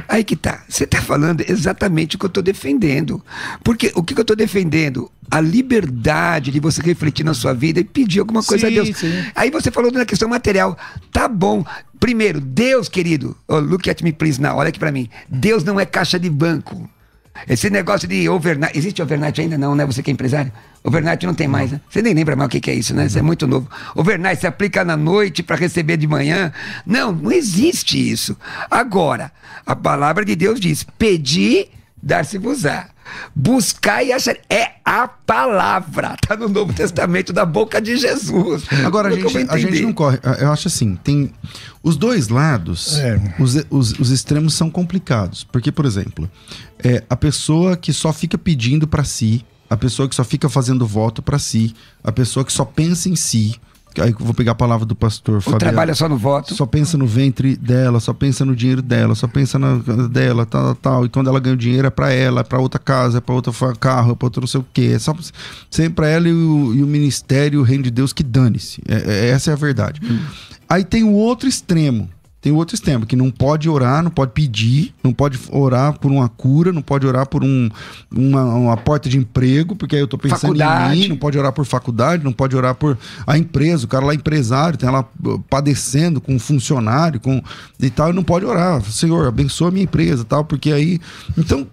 Aí 0.09 0.25
que 0.25 0.37
tá. 0.37 0.63
Você 0.69 0.87
tá 0.87 1.01
falando 1.01 1.45
exatamente 1.49 2.17
o 2.17 2.19
que 2.19 2.25
eu 2.27 2.31
tô 2.31 2.43
defendendo. 2.43 3.23
Porque 3.63 3.93
o 3.95 4.03
que, 4.03 4.15
que 4.15 4.21
eu 4.21 4.25
tô 4.25 4.35
defendendo? 4.35 5.11
A 5.31 5.41
liberdade 5.41 6.51
de 6.51 6.59
você 6.61 6.83
refletir 6.83 7.25
na 7.25 7.35
sua 7.35 7.55
vida 7.55 7.81
e 7.81 7.85
pedir 7.85 8.21
alguma 8.21 8.43
coisa 8.43 8.69
Sim, 8.69 8.79
a 8.79 8.83
Deus. 8.83 8.97
sim. 8.97 9.13
Aí 9.35 9.51
você 9.51 9.71
falou 9.71 9.91
na 9.93 10.05
questão 10.05 10.29
material. 10.29 10.77
Tá 11.13 11.29
bom. 11.29 11.65
Primeiro, 11.99 12.41
Deus, 12.41 12.89
querido. 12.89 13.37
Oh, 13.47 13.59
look 13.59 13.89
at 13.89 14.03
me, 14.03 14.13
please 14.13 14.41
now. 14.41 14.57
Olha 14.57 14.71
aqui 14.71 14.79
pra 14.79 14.91
mim. 14.91 15.09
Deus 15.29 15.63
não 15.63 15.79
é 15.79 15.85
caixa 15.85 16.19
de 16.19 16.31
banco. 16.31 16.89
Esse 17.49 17.71
negócio 17.71 18.07
de 18.07 18.29
overnight. 18.29 18.77
Existe 18.77 19.03
overnight 19.03 19.41
ainda 19.41 19.59
não, 19.59 19.75
né? 19.75 19.85
Você 19.87 20.03
que 20.03 20.11
é 20.11 20.13
empresário? 20.13 20.53
Overnight 20.83 21.27
não 21.27 21.35
tem 21.35 21.49
mais, 21.49 21.73
né? 21.73 21.81
Você 21.89 22.01
nem 22.03 22.15
lembra 22.15 22.37
mais 22.37 22.47
o 22.47 22.51
que, 22.51 22.61
que 22.61 22.71
é 22.71 22.75
isso, 22.75 22.95
né? 22.95 23.07
Isso 23.07 23.19
é 23.19 23.23
muito 23.23 23.47
novo. 23.47 23.69
Overnight 23.95 24.41
se 24.41 24.47
aplica 24.47 24.85
na 24.85 24.97
noite 24.97 25.43
para 25.43 25.57
receber 25.57 25.97
de 25.97 26.07
manhã. 26.07 26.53
Não, 26.87 27.13
não 27.13 27.33
existe 27.33 27.99
isso. 28.11 28.37
Agora, 28.71 29.33
a 29.67 29.77
palavra 29.77 30.25
de 30.25 30.35
Deus 30.35 30.59
diz: 30.59 30.87
pedi, 30.99 31.69
dar-se-vos-á. 32.03 32.89
Buscar 33.35 34.03
e 34.05 34.13
achar. 34.13 34.37
É 34.49 34.73
a 34.85 35.07
palavra. 35.09 36.17
Está 36.23 36.37
no 36.37 36.49
Novo 36.49 36.73
Testamento 36.73 37.33
da 37.33 37.45
boca 37.45 37.81
de 37.81 37.97
Jesus. 37.97 38.65
Agora, 38.85 39.09
a 39.09 39.13
gente, 39.13 39.37
a 39.51 39.59
gente 39.59 39.83
não 39.83 39.93
corre. 39.93 40.19
Eu 40.41 40.51
acho 40.53 40.69
assim, 40.69 40.97
tem. 40.97 41.33
Os 41.83 41.97
dois 41.97 42.29
lados, 42.29 42.99
É. 42.99 43.35
os, 43.39 43.57
os, 43.71 43.93
os 43.99 44.11
extremos 44.11 44.55
são 44.55 44.71
complicados. 44.71 45.45
Porque, 45.45 45.73
por 45.73 45.87
exemplo, 45.87 46.31
é, 46.83 47.03
a 47.09 47.17
pessoa 47.17 47.77
que 47.77 47.93
só 47.93 48.13
fica 48.13 48.37
pedindo 48.37 48.87
pra 48.87 49.05
si, 49.05 49.45
a 49.69 49.77
pessoa 49.77 50.09
que 50.09 50.15
só 50.15 50.25
fica 50.25 50.49
fazendo 50.49 50.87
voto 50.87 51.23
pra 51.23 51.39
si, 51.39 51.75
a 52.05 52.13
pessoa 52.13 52.45
que 52.45 52.53
só 52.53 52.65
pensa 52.65 53.09
em 53.09 53.17
si. 53.17 53.59
Aí 53.99 54.11
eu 54.11 54.17
vou 54.19 54.33
pegar 54.35 54.53
a 54.53 54.55
palavra 54.55 54.87
do 54.87 54.95
pastor 54.95 55.41
Fabiano. 55.41 55.59
trabalho 55.59 55.91
é 55.91 55.95
só 55.95 56.09
no 56.09 56.17
voto. 56.17 56.55
Só 56.55 56.65
pensa 56.67 56.97
no 56.97 57.07
ventre 57.07 57.57
dela, 57.57 57.99
só 58.01 58.13
pensa 58.13 58.45
no 58.45 58.55
dinheiro 58.55 58.81
dela, 58.83 59.15
só 59.15 59.27
pensa 59.27 59.59
na 59.59 59.77
dela, 60.09 60.47
tal, 60.47 60.63
tal, 60.63 60.75
tal. 60.77 61.07
E 61.07 61.09
quando 61.09 61.29
ela 61.29 61.41
ganha 61.41 61.55
o 61.55 61.59
dinheiro 61.59 61.87
é 61.87 61.91
pra 61.91 62.13
ela, 62.13 62.41
é 62.41 62.45
pra 62.45 62.59
outra 62.59 62.79
casa, 62.79 63.19
é 63.19 63.21
pra 63.21 63.35
outro 63.35 63.53
carro, 63.79 64.13
é 64.13 64.15
pra 64.15 64.27
outro 64.27 64.41
não 64.43 64.47
sei 64.49 64.61
o 64.61 64.67
quê. 64.73 64.93
É 64.95 64.99
só 64.99 65.15
sempre 65.71 65.95
pra 65.95 66.09
ela 66.09 66.29
e 66.29 66.33
o, 66.33 66.75
e 66.75 66.83
o 66.83 66.87
ministério, 66.87 67.61
o 67.61 67.63
reino 67.63 67.85
de 67.85 67.91
Deus 67.91 68.13
que 68.13 68.23
dane-se. 68.23 68.81
É- 68.89 69.11
é- 69.11 69.29
essa 69.31 69.51
é 69.51 69.55
a 69.55 69.57
verdade. 69.57 70.01
Aí 70.69 70.85
tem 70.85 71.03
o 71.03 71.13
outro 71.13 71.49
extremo. 71.49 72.09
Tem 72.43 72.51
o 72.51 72.57
outro 72.57 72.75
extremo, 72.75 73.05
que 73.05 73.15
não 73.15 73.31
pode 73.31 73.69
orar, 73.69 74.03
não 74.03 74.11
pode 74.11 74.33
pedir, 74.33 74.95
não 75.05 75.13
pode 75.13 75.39
orar 75.51 75.99
por 75.99 76.11
uma 76.11 76.27
cura, 76.27 76.73
não 76.73 76.81
pode 76.81 77.07
orar 77.07 77.29
por 77.29 77.45
um, 77.45 77.69
uma, 78.11 78.43
uma 78.55 78.77
porta 78.79 79.11
de 79.11 79.19
emprego, 79.19 79.77
porque 79.77 79.95
aí 79.95 80.01
eu 80.01 80.09
tô 80.09 80.17
pensando 80.17 80.41
Faculdade. 80.41 80.97
em 80.97 81.01
mim, 81.03 81.09
não 81.09 81.17
pode 81.19 81.37
orar 81.39 81.53
por 81.53 81.67
faculdade, 81.67 82.25
não 82.25 82.33
pode 82.33 82.57
orar 82.57 82.75
por 82.75 82.97
a 83.27 83.37
empresa, 83.37 83.85
o 83.85 83.89
cara 83.89 84.07
lá 84.07 84.13
é 84.13 84.17
empresário, 84.17 84.79
tem 84.79 84.89
ela 84.89 85.07
uh, 85.23 85.39
padecendo 85.51 86.19
com 86.19 86.35
um 86.35 86.39
funcionário, 86.39 87.21
com 87.21 87.43
e 87.79 87.91
tal, 87.91 88.09
e 88.09 88.15
não 88.15 88.25
pode 88.25 88.47
orar. 88.47 88.83
Senhor, 88.85 89.27
abençoa 89.29 89.69
a 89.69 89.71
minha 89.71 89.85
empresa, 89.85 90.25
tal, 90.25 90.43
porque 90.43 90.73
aí, 90.73 90.99
então, 91.37 91.67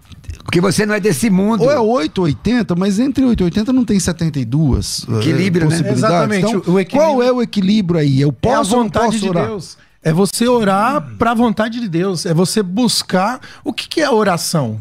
Porque 0.44 0.60
você 0.60 0.84
não 0.84 0.94
é 0.94 1.00
desse 1.00 1.30
mundo. 1.30 1.62
ou 1.64 1.70
é 1.72 1.80
8 1.80 2.18
ou 2.18 2.24
80, 2.26 2.74
mas 2.76 2.98
entre 2.98 3.24
8 3.24 3.40
e 3.40 3.44
80 3.44 3.72
não 3.72 3.86
tem 3.86 3.98
72 3.98 5.04
uh, 5.08 5.16
Equilíbrio, 5.18 5.64
né? 5.66 5.70
possibilidades. 5.70 6.04
Exatamente, 6.04 6.46
Então, 6.46 6.74
o 6.74 6.78
equilíbrio- 6.78 6.88
qual 6.90 7.22
é 7.22 7.32
o 7.32 7.40
equilíbrio 7.40 7.98
aí? 8.00 8.20
Eu 8.20 8.28
É 8.28 8.30
a 8.30 8.34
posso 8.34 8.72
ou 8.72 8.76
não 8.78 8.84
vontade 8.84 9.06
posso 9.06 9.18
de 9.18 9.28
orar? 9.30 9.46
Deus. 9.46 9.78
É 10.02 10.12
você 10.12 10.46
orar 10.46 11.16
para 11.18 11.32
a 11.32 11.34
vontade 11.34 11.80
de 11.80 11.88
Deus. 11.88 12.24
É 12.24 12.32
você 12.32 12.62
buscar. 12.62 13.40
O 13.64 13.72
que, 13.72 13.88
que 13.88 14.00
é 14.00 14.10
oração? 14.10 14.80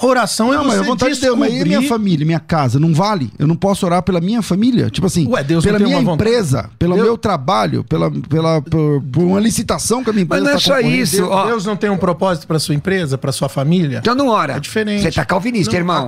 Oração 0.00 0.52
é 0.52 0.56
Não, 0.56 0.64
você 0.64 0.76
mas 0.78 0.86
vontade 0.86 1.14
de 1.14 1.20
Deus, 1.20 1.36
mas 1.38 1.48
e 1.48 1.52
descobrir... 1.54 1.76
minha 1.76 1.88
família, 1.88 2.26
minha 2.26 2.40
casa, 2.40 2.78
não 2.78 2.94
vale? 2.94 3.30
Eu 3.38 3.46
não 3.46 3.56
posso 3.56 3.84
orar 3.84 4.02
pela 4.02 4.20
minha 4.20 4.40
família? 4.42 4.88
Tipo 4.90 5.06
assim, 5.06 5.26
Ué, 5.28 5.42
Deus 5.42 5.64
pela 5.64 5.78
minha 5.78 5.98
empresa, 6.00 6.70
pelo 6.78 6.94
Deus- 6.94 7.06
meu 7.06 7.18
trabalho, 7.18 7.82
pela, 7.84 8.10
pela, 8.10 8.62
por, 8.62 9.02
por 9.02 9.24
uma 9.24 9.40
licitação 9.40 10.04
que 10.04 10.10
a 10.10 10.12
minha 10.12 10.26
Mas 10.28 10.38
empresa 10.40 10.44
não 10.44 10.50
é 10.50 10.54
tá 10.54 10.60
só 10.60 10.80
isso. 10.88 11.16
Deus, 11.16 11.28
ó. 11.30 11.46
Deus 11.46 11.64
não 11.64 11.76
tem 11.76 11.90
um 11.90 11.96
propósito 11.98 12.46
para 12.46 12.58
sua 12.58 12.74
empresa, 12.74 13.18
para 13.18 13.32
sua 13.32 13.48
família? 13.48 13.98
Então 13.98 14.14
não 14.14 14.28
ora. 14.28 14.54
É 14.56 14.60
diferente. 14.60 15.02
Você 15.02 15.10
tá 15.10 15.24
calvinista, 15.24 15.72
Não, 15.72 15.78
irmão. 15.78 16.06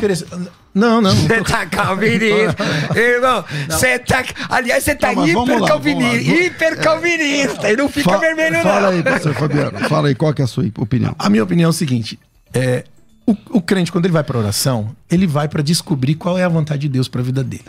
Não, 0.73 1.01
não. 1.01 1.11
Você 1.13 1.41
tá 1.43 1.67
calvinista. 1.67 2.57
irmão, 2.95 3.45
você 3.69 3.99
tá. 3.99 4.25
Aliás, 4.49 4.85
você 4.85 4.95
tá 4.95 5.09
Não, 5.09 5.23
mas 5.23 5.33
vamos 5.33 5.49
lá, 5.49 5.57
hiper 5.57 5.69
calvinista. 5.69 6.17
vamos 6.17 6.29
lá. 6.39 6.45
Hiper 6.47 6.81
calvinista. 6.81 7.71
E 7.73 7.77
não 7.77 7.89
fica 7.89 8.11
Fa- 8.11 8.19
vermelho, 8.19 8.63
Fala 8.63 8.81
não. 8.83 8.89
aí, 8.91 9.03
pastor 9.03 9.35
Fabiano. 9.35 9.79
Fala 9.89 10.09
aí, 10.09 10.15
qual 10.15 10.33
que 10.33 10.43
é 10.43 10.45
a 10.45 10.49
sua 10.49 10.65
opinião? 10.79 11.15
A 11.19 11.29
minha 11.29 11.43
opinião 11.43 11.67
é 11.67 11.71
o 11.71 11.73
seguinte: 11.73 12.19
é, 12.55 12.85
o, 13.33 13.37
o 13.59 13.61
crente, 13.61 13.91
quando 13.93 14.05
ele 14.07 14.13
vai 14.13 14.25
para 14.25 14.39
oração, 14.39 14.95
ele 15.11 15.27
vai 15.27 15.49
para 15.49 15.63
descobrir 15.63 16.15
qual 16.15 16.37
é 16.39 16.45
a 16.45 16.49
vontade 16.49 16.83
de 16.83 16.89
Deus 16.89 17.09
para 17.09 17.21
a 17.21 17.25
vida 17.25 17.43
dele. 17.45 17.65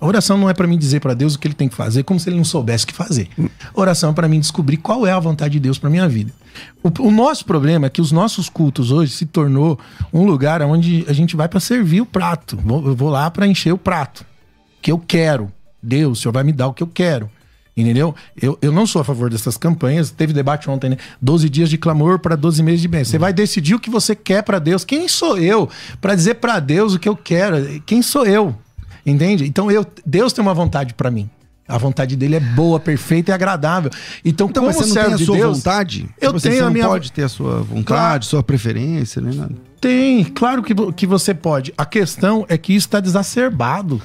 A 0.00 0.06
oração 0.06 0.36
não 0.36 0.50
é 0.50 0.54
para 0.54 0.66
mim 0.66 0.76
dizer 0.76 1.00
para 1.00 1.14
Deus 1.14 1.34
o 1.34 1.38
que 1.38 1.46
ele 1.46 1.54
tem 1.54 1.68
que 1.68 1.74
fazer, 1.76 2.02
como 2.02 2.18
se 2.18 2.28
ele 2.28 2.36
não 2.36 2.44
soubesse 2.44 2.84
o 2.84 2.88
que 2.88 2.94
fazer. 2.94 3.28
A 3.74 3.80
oração 3.80 4.10
é 4.10 4.12
para 4.12 4.28
mim 4.28 4.40
descobrir 4.40 4.76
qual 4.78 5.06
é 5.06 5.12
a 5.12 5.18
vontade 5.20 5.52
de 5.52 5.60
Deus 5.60 5.78
para 5.78 5.88
minha 5.90 6.08
vida. 6.08 6.32
O, 6.82 7.06
o 7.06 7.10
nosso 7.10 7.44
problema 7.44 7.86
é 7.86 7.90
que 7.90 8.00
os 8.00 8.10
nossos 8.12 8.48
cultos 8.48 8.90
hoje 8.90 9.12
se 9.12 9.26
tornou 9.26 9.78
um 10.12 10.24
lugar 10.24 10.60
onde 10.62 11.04
a 11.08 11.12
gente 11.12 11.36
vai 11.36 11.48
para 11.48 11.60
servir 11.60 12.00
o 12.00 12.06
prato. 12.06 12.56
Vou- 12.56 12.84
eu 12.86 12.96
vou 12.96 13.10
lá 13.10 13.30
para 13.30 13.46
encher 13.46 13.72
o 13.72 13.78
prato 13.78 14.24
que 14.80 14.90
eu 14.90 14.98
quero. 14.98 15.52
Deus, 15.82 16.18
o 16.18 16.22
Senhor 16.22 16.32
vai 16.32 16.42
me 16.44 16.52
dar 16.52 16.66
o 16.68 16.72
que 16.74 16.82
eu 16.82 16.86
quero. 16.86 17.30
Entendeu? 17.74 18.14
Eu, 18.40 18.58
eu 18.60 18.70
não 18.70 18.86
sou 18.86 19.00
a 19.00 19.04
favor 19.04 19.30
dessas 19.30 19.56
campanhas. 19.56 20.10
Teve 20.10 20.32
debate 20.34 20.68
ontem, 20.68 20.90
né? 20.90 20.96
12 21.22 21.48
dias 21.48 21.70
de 21.70 21.78
clamor 21.78 22.18
para 22.18 22.36
12 22.36 22.62
meses 22.62 22.80
de 22.82 22.88
bênção. 22.88 23.12
Você 23.12 23.18
vai 23.18 23.32
decidir 23.32 23.74
o 23.74 23.80
que 23.80 23.88
você 23.88 24.14
quer 24.14 24.42
para 24.42 24.58
Deus. 24.58 24.84
Quem 24.84 25.08
sou 25.08 25.38
eu 25.38 25.68
para 26.00 26.14
dizer 26.14 26.34
para 26.34 26.60
Deus 26.60 26.92
o 26.94 26.98
que 26.98 27.08
eu 27.08 27.16
quero? 27.16 27.80
Quem 27.86 28.02
sou 28.02 28.26
eu? 28.26 28.54
Entende? 29.06 29.46
Então 29.46 29.70
eu, 29.70 29.86
Deus 30.04 30.32
tem 30.34 30.42
uma 30.42 30.52
vontade 30.54 30.92
para 30.92 31.10
mim. 31.10 31.30
A 31.66 31.78
vontade 31.78 32.14
dele 32.16 32.36
é 32.36 32.40
boa, 32.40 32.78
perfeita 32.78 33.30
e 33.30 33.34
agradável. 33.34 33.90
Então, 34.22 34.48
Então, 34.48 34.64
como 34.64 34.66
mas 34.66 34.76
você 34.76 34.98
não 34.98 35.04
tem 35.06 35.14
a 35.14 35.16
de 35.16 35.24
sua 35.24 35.36
Deus, 35.36 35.56
vontade? 35.58 36.08
Eu 36.20 36.30
assim, 36.36 36.40
tenho 36.50 36.54
você 36.56 36.60
a 36.60 36.64
não 36.66 36.72
minha 36.72 36.86
pode 36.86 37.10
ter 37.12 37.22
a 37.22 37.28
sua 37.28 37.62
vontade, 37.62 37.84
Claro. 37.86 38.24
sua 38.24 38.42
preferência, 38.42 39.22
nem 39.22 39.34
nada. 39.34 39.54
Tem, 39.82 40.22
claro 40.22 40.62
que, 40.62 40.72
que 40.92 41.06
você 41.08 41.34
pode. 41.34 41.74
A 41.76 41.84
questão 41.84 42.46
é 42.48 42.56
que 42.56 42.72
isso 42.72 42.86
está 42.86 43.00
desacerbado. 43.00 44.00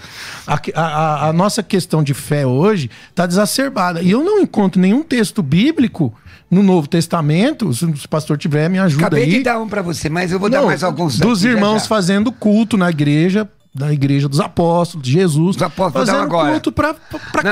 A, 0.47 0.59
a- 0.75 1.29
a- 1.29 1.33
nossa 1.33 1.61
questão 1.61 2.01
de 2.03 2.15
fé 2.15 2.47
hoje 2.47 2.89
está 3.11 3.27
desacerbada. 3.27 4.01
E 4.01 4.09
eu 4.09 4.23
não 4.23 4.39
encontro 4.39 4.81
nenhum 4.81 5.03
texto 5.03 5.43
bíblico 5.43 6.11
no 6.49 6.63
Novo 6.63 6.87
Testamento. 6.87 7.71
Se 7.75 7.85
o 7.85 8.09
pastor 8.09 8.37
tiver, 8.39 8.67
me 8.69 8.79
ajuda 8.79 9.05
Acabei 9.05 9.25
aí. 9.25 9.29
de 9.37 9.43
dar 9.43 9.59
um 9.59 9.67
pra 9.69 9.83
você, 9.83 10.09
mas 10.09 10.31
eu 10.31 10.39
vou 10.39 10.49
dar 10.49 10.61
Não, 10.61 10.65
mais 10.65 10.83
alguns 10.83 11.19
Dos 11.19 11.39
aqui 11.41 11.51
já, 11.51 11.55
irmãos 11.55 11.83
já. 11.83 11.87
fazendo 11.87 12.31
culto 12.31 12.75
na 12.75 12.89
igreja, 12.89 13.47
da 13.77 13.93
igreja 13.93 14.27
dos 14.27 14.39
apóstolos, 14.39 15.05
de 15.05 15.11
Jesus. 15.13 15.55
Dos 15.55 15.63
apóstolos, 15.63 16.07
fazendo 16.09 16.23
agora. 16.23 16.51
culto 16.51 16.71
para 16.71 16.95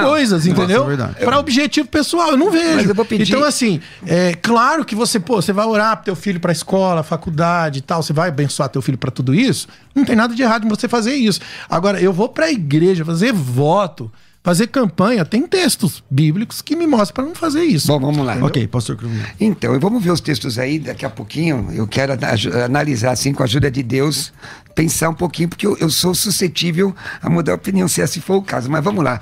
coisas, 0.03 0.45
entendeu? 0.47 0.83
é. 1.19 1.23
Para 1.25 1.39
objetivo 1.39 1.87
pessoal, 1.87 2.31
eu 2.31 2.37
não 2.37 2.49
vejo. 2.51 2.75
Mas 2.75 2.89
eu 2.89 2.95
vou 2.95 3.05
pedir- 3.05 3.31
Então, 3.31 3.43
assim, 3.43 3.79
é 4.05 4.33
claro 4.33 4.83
que 4.83 4.95
você, 4.95 5.19
pô, 5.19 5.41
você 5.41 5.53
vai 5.53 5.65
orar 5.65 5.95
pro 5.97 6.05
teu 6.05 6.15
filho 6.15 6.39
pra 6.39 6.51
escola, 6.51 7.03
faculdade 7.03 7.79
e 7.79 7.81
tal, 7.81 8.01
você 8.01 8.11
vai 8.13 8.29
abençoar 8.29 8.69
teu 8.69 8.81
filho 8.81 8.97
pra 8.97 9.11
tudo 9.11 9.33
isso. 9.35 9.67
Não 9.93 10.03
tem 10.03 10.15
nada 10.15 10.33
de 10.33 10.41
errado 10.41 10.65
em 10.65 10.69
você 10.69 10.87
fazer 10.87 11.13
isso. 11.15 11.39
Agora, 11.69 12.01
eu 12.01 12.11
vou 12.11 12.27
pra 12.29 12.51
igreja 12.51 13.05
fazer 13.05 13.31
voto, 13.31 14.11
fazer 14.45 14.67
campanha, 14.67 15.25
tem 15.25 15.41
textos 15.47 16.03
bíblicos 16.09 16.61
que 16.61 16.75
me 16.75 16.85
mostram 16.85 17.15
pra 17.15 17.23
não 17.25 17.33
fazer 17.33 17.63
isso. 17.63 17.87
Bom, 17.87 17.99
vamos 17.99 18.23
lá. 18.23 18.35
Ok, 18.45 18.67
pastor 18.67 18.95
Cruz. 18.95 19.11
Então, 19.39 19.77
vamos 19.79 20.03
ver 20.03 20.11
os 20.11 20.21
textos 20.21 20.59
aí 20.59 20.77
daqui 20.77 21.03
a 21.03 21.09
pouquinho. 21.09 21.67
Eu 21.73 21.87
quero 21.87 22.13
ana- 22.13 22.63
analisar, 22.65 23.11
assim, 23.11 23.33
com 23.33 23.41
a 23.41 23.45
ajuda 23.47 23.71
de 23.71 23.81
Deus, 23.81 24.31
pensar 24.75 25.09
um 25.09 25.15
pouquinho, 25.15 25.49
porque 25.49 25.65
eu, 25.65 25.75
eu 25.79 25.89
sou 25.89 26.13
suscetível 26.13 26.95
a 27.23 27.27
mudar 27.27 27.53
a 27.53 27.55
opinião, 27.55 27.87
se 27.87 28.01
esse 28.01 28.21
for 28.21 28.35
o 28.35 28.41
caso. 28.43 28.69
Mas 28.69 28.83
vamos 28.83 29.03
lá. 29.03 29.19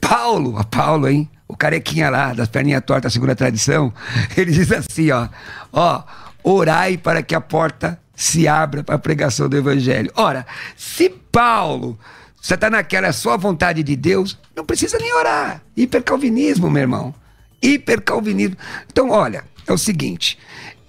Paulo, 0.00 0.58
a 0.58 0.64
Paulo, 0.64 1.08
hein? 1.08 1.30
O 1.46 1.56
carequinha 1.56 2.10
lá, 2.10 2.32
das 2.34 2.48
perninhas 2.48 2.82
tortas, 2.84 3.12
segundo 3.12 3.30
a 3.30 3.36
tradição, 3.36 3.92
ele 4.36 4.50
diz 4.50 4.72
assim, 4.72 5.12
ó. 5.12 5.28
Ó, 5.72 6.02
orai 6.42 6.96
para 6.98 7.22
que 7.22 7.32
a 7.34 7.40
porta 7.40 7.96
se 8.16 8.48
abra 8.48 8.82
para 8.82 8.96
a 8.96 8.98
pregação 8.98 9.48
do 9.48 9.56
evangelho. 9.56 10.10
Ora, 10.16 10.44
se 10.76 11.08
Paulo 11.08 11.96
você 12.44 12.56
está 12.56 12.68
naquela 12.68 13.10
só 13.10 13.38
vontade 13.38 13.82
de 13.82 13.96
Deus, 13.96 14.38
não 14.54 14.66
precisa 14.66 14.98
nem 14.98 15.10
orar. 15.14 15.62
Hipercalvinismo, 15.74 16.70
meu 16.70 16.82
irmão. 16.82 17.14
Hipercalvinismo. 17.62 18.58
Então, 18.86 19.08
olha, 19.08 19.44
é 19.66 19.72
o 19.72 19.78
seguinte. 19.78 20.38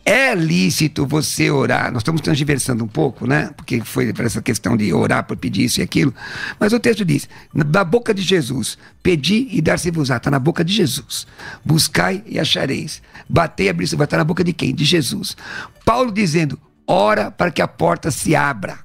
É 0.03 0.35
lícito 0.35 1.05
você 1.05 1.49
orar, 1.49 1.93
nós 1.93 2.01
estamos 2.01 2.19
transversando 2.19 2.83
um 2.83 2.89
pouco, 2.89 3.25
né? 3.25 3.51
Porque 3.55 3.79
foi 3.79 4.11
para 4.11 4.25
essa 4.25 4.41
questão 4.41 4.75
de 4.75 4.93
orar 4.93 5.23
por 5.23 5.37
pedir 5.37 5.63
isso 5.63 5.79
e 5.79 5.83
aquilo. 5.83 6.13
Mas 6.59 6.73
o 6.73 6.79
texto 6.79 7.05
diz: 7.05 7.29
na 7.53 7.85
boca 7.85 8.13
de 8.13 8.21
Jesus, 8.21 8.77
pedi 9.01 9.47
e 9.49 9.61
dar-se-vos-á. 9.61 10.17
Está 10.17 10.29
na 10.29 10.39
boca 10.39 10.61
de 10.61 10.73
Jesus. 10.73 11.25
Buscai 11.63 12.21
e 12.25 12.37
achareis. 12.37 13.01
Batei 13.29 13.67
e 13.67 13.69
abrir-se. 13.69 13.95
Vai 13.95 14.03
estar 14.03 14.17
na 14.17 14.25
boca 14.25 14.43
de 14.43 14.51
quem? 14.51 14.75
De 14.75 14.83
Jesus. 14.83 15.37
Paulo 15.85 16.11
dizendo: 16.11 16.59
ora 16.85 17.31
para 17.31 17.49
que 17.49 17.61
a 17.61 17.67
porta 17.67 18.11
se 18.11 18.35
abra. 18.35 18.79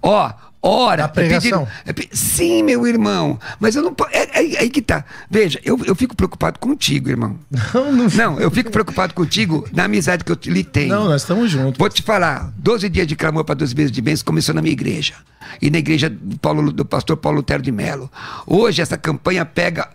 Ó, 0.00 0.32
ora. 0.62 1.04
A 1.04 1.08
pregação. 1.08 1.66
é 1.86 1.92
Sim, 2.12 2.62
meu 2.62 2.86
irmão. 2.86 3.38
Mas 3.60 3.76
eu 3.76 3.82
não 3.82 3.92
posso. 3.94 4.10
É, 4.12 4.24
é- 4.54 4.58
aí 4.60 4.70
que 4.70 4.82
tá. 4.82 5.04
Veja, 5.30 5.60
eu, 5.64 5.78
eu 5.84 5.94
fico 5.94 6.16
preocupado 6.16 6.58
contigo, 6.58 7.08
irmão. 7.10 7.38
Não, 7.74 7.92
não, 7.92 8.06
Não, 8.08 8.40
eu 8.40 8.50
fico 8.50 8.70
preocupado 8.70 9.14
contigo 9.14 9.66
na 9.72 9.84
amizade 9.84 10.24
que 10.24 10.32
eu 10.32 10.38
lhe 10.46 10.64
tenho. 10.64 10.88
não, 10.88 11.04
nós 11.06 11.22
estamos 11.22 11.50
juntos. 11.50 11.78
Vou 11.78 11.88
te 11.88 12.02
falar, 12.02 12.52
12 12.56 12.88
dias 12.88 13.06
de 13.06 13.14
clamor 13.16 13.44
para 13.44 13.54
12 13.54 13.74
meses 13.74 13.92
de 13.92 14.00
bênçãos 14.00 14.22
começou 14.22 14.54
na 14.54 14.60
minha 14.62 14.72
igreja. 14.72 15.14
E 15.62 15.70
na 15.70 15.78
igreja 15.78 16.10
do, 16.10 16.38
Paulo- 16.38 16.72
do 16.72 16.84
pastor 16.84 17.16
Paulo 17.16 17.38
Lutero 17.38 17.62
de 17.62 17.72
Mello. 17.72 18.10
Hoje 18.46 18.82
essa 18.82 18.96
campanha 18.98 19.44
pega 19.44 19.88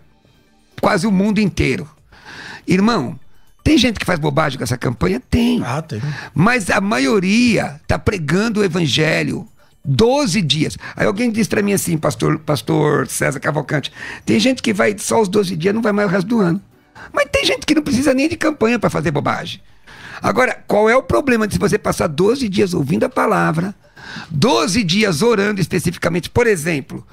quase 0.80 1.06
o 1.06 1.12
mundo 1.12 1.38
inteiro. 1.40 1.88
Irmão, 2.66 3.18
tem 3.62 3.78
gente 3.78 3.98
que 3.98 4.06
faz 4.06 4.18
bobagem 4.18 4.58
com 4.58 4.64
essa 4.64 4.76
campanha? 4.76 5.20
Tem. 5.30 5.62
Ah, 5.64 5.80
tem. 5.82 6.00
Mas 6.34 6.70
a 6.70 6.80
maioria 6.80 7.80
está 7.82 7.98
pregando 7.98 8.60
o 8.60 8.64
evangelho. 8.64 9.46
12 9.84 10.40
dias. 10.40 10.78
Aí 10.96 11.06
alguém 11.06 11.30
disse 11.30 11.50
para 11.50 11.62
mim 11.62 11.72
assim, 11.72 11.98
pastor, 11.98 12.38
pastor 12.38 13.06
César 13.06 13.38
Cavalcante, 13.38 13.92
tem 14.24 14.40
gente 14.40 14.62
que 14.62 14.72
vai 14.72 14.96
só 14.98 15.20
os 15.20 15.28
12 15.28 15.56
dias, 15.56 15.74
não 15.74 15.82
vai 15.82 15.92
mais 15.92 16.08
o 16.08 16.10
resto 16.10 16.26
do 16.26 16.40
ano. 16.40 16.60
Mas 17.12 17.28
tem 17.30 17.44
gente 17.44 17.66
que 17.66 17.74
não 17.74 17.82
precisa 17.82 18.14
nem 18.14 18.28
de 18.28 18.36
campanha 18.36 18.78
para 18.78 18.88
fazer 18.88 19.10
bobagem. 19.10 19.60
Agora, 20.22 20.58
qual 20.66 20.88
é 20.88 20.96
o 20.96 21.02
problema 21.02 21.46
de 21.46 21.58
você 21.58 21.76
passar 21.76 22.06
12 22.06 22.48
dias 22.48 22.72
ouvindo 22.72 23.04
a 23.04 23.10
palavra, 23.10 23.74
12 24.30 24.82
dias 24.84 25.22
orando 25.22 25.60
especificamente? 25.60 26.28
Por 26.30 26.46
exemplo, 26.46 27.06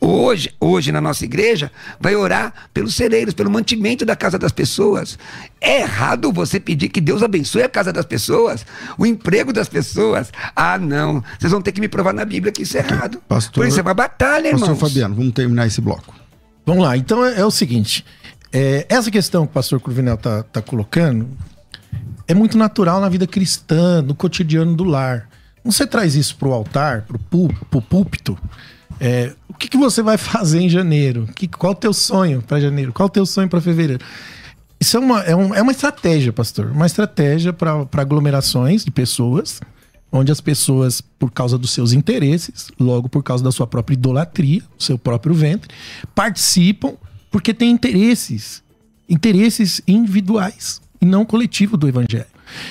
hoje, 0.00 0.52
hoje 0.60 0.92
na 0.92 1.00
nossa 1.00 1.24
igreja, 1.24 1.70
vai 2.00 2.14
orar 2.16 2.52
pelos 2.72 2.94
celeiros, 2.94 3.34
pelo 3.34 3.50
mantimento 3.50 4.04
da 4.04 4.14
casa 4.16 4.38
das 4.38 4.52
pessoas. 4.52 5.18
É 5.60 5.80
errado 5.82 6.32
você 6.32 6.58
pedir 6.60 6.88
que 6.88 7.00
Deus 7.00 7.22
abençoe 7.22 7.62
a 7.62 7.68
casa 7.68 7.92
das 7.92 8.04
pessoas, 8.04 8.64
o 8.96 9.04
emprego 9.04 9.52
das 9.52 9.68
pessoas. 9.68 10.32
Ah, 10.54 10.78
não. 10.78 11.22
Vocês 11.38 11.52
vão 11.52 11.60
ter 11.62 11.72
que 11.72 11.80
me 11.80 11.88
provar 11.88 12.12
na 12.14 12.24
Bíblia 12.24 12.52
que 12.52 12.62
isso 12.62 12.76
é 12.76 12.80
errado. 12.80 13.20
Pastor- 13.28 13.52
Por 13.62 13.66
isso 13.66 13.78
é 13.78 13.82
uma 13.82 13.94
batalha, 13.94 14.48
irmãos. 14.48 14.60
Pastor 14.68 14.76
Fabiano, 14.88 15.14
vamos 15.14 15.32
terminar 15.32 15.66
esse 15.66 15.80
bloco. 15.80 16.14
Vamos 16.66 16.84
lá, 16.84 16.96
então 16.96 17.24
é, 17.24 17.40
é 17.40 17.44
o 17.44 17.50
seguinte: 17.50 18.04
é, 18.52 18.86
essa 18.88 19.10
questão 19.10 19.44
que 19.46 19.50
o 19.50 19.54
pastor 19.54 19.80
Cruvinel 19.80 20.16
tá, 20.16 20.42
tá 20.42 20.60
colocando 20.62 21.26
é 22.28 22.34
muito 22.34 22.56
natural 22.56 23.00
na 23.00 23.08
vida 23.08 23.26
cristã, 23.26 24.00
no 24.02 24.14
cotidiano 24.14 24.74
do 24.76 24.84
lar. 24.84 25.28
Você 25.64 25.86
traz 25.86 26.14
isso 26.14 26.36
pro 26.36 26.52
altar, 26.52 27.02
pro, 27.02 27.18
pú- 27.18 27.54
pro 27.70 27.82
púlpito. 27.82 28.38
é, 28.98 29.34
o 29.48 29.54
que, 29.54 29.68
que 29.68 29.76
você 29.76 30.02
vai 30.02 30.16
fazer 30.18 30.60
em 30.60 30.68
janeiro? 30.68 31.28
Que, 31.34 31.46
qual 31.46 31.72
o 31.72 31.76
teu 31.76 31.92
sonho 31.92 32.40
para 32.42 32.60
janeiro? 32.60 32.92
Qual 32.92 33.06
o 33.06 33.10
teu 33.10 33.26
sonho 33.26 33.48
para 33.48 33.60
fevereiro? 33.60 34.02
Isso 34.80 34.96
é 34.96 35.00
uma, 35.00 35.20
é, 35.20 35.36
um- 35.36 35.54
é 35.54 35.60
uma 35.62 35.72
estratégia, 35.72 36.32
pastor. 36.32 36.66
Uma 36.70 36.86
estratégia 36.86 37.52
para 37.52 37.86
aglomerações 37.92 38.84
de 38.84 38.90
pessoas, 38.90 39.60
onde 40.10 40.32
as 40.32 40.40
pessoas, 40.40 41.00
por 41.02 41.30
causa 41.30 41.58
dos 41.58 41.70
seus 41.70 41.92
interesses, 41.92 42.68
logo 42.80 43.08
por 43.08 43.22
causa 43.22 43.44
da 43.44 43.52
sua 43.52 43.66
própria 43.66 43.94
idolatria, 43.94 44.60
do 44.76 44.82
seu 44.82 44.98
próprio 44.98 45.34
ventre, 45.34 45.68
participam 46.14 46.94
porque 47.30 47.52
têm 47.54 47.70
interesses, 47.70 48.62
interesses 49.08 49.80
individuais 49.86 50.80
e 51.00 51.04
não 51.06 51.24
coletivo 51.24 51.76
do 51.76 51.86
evangelho. 51.86 52.26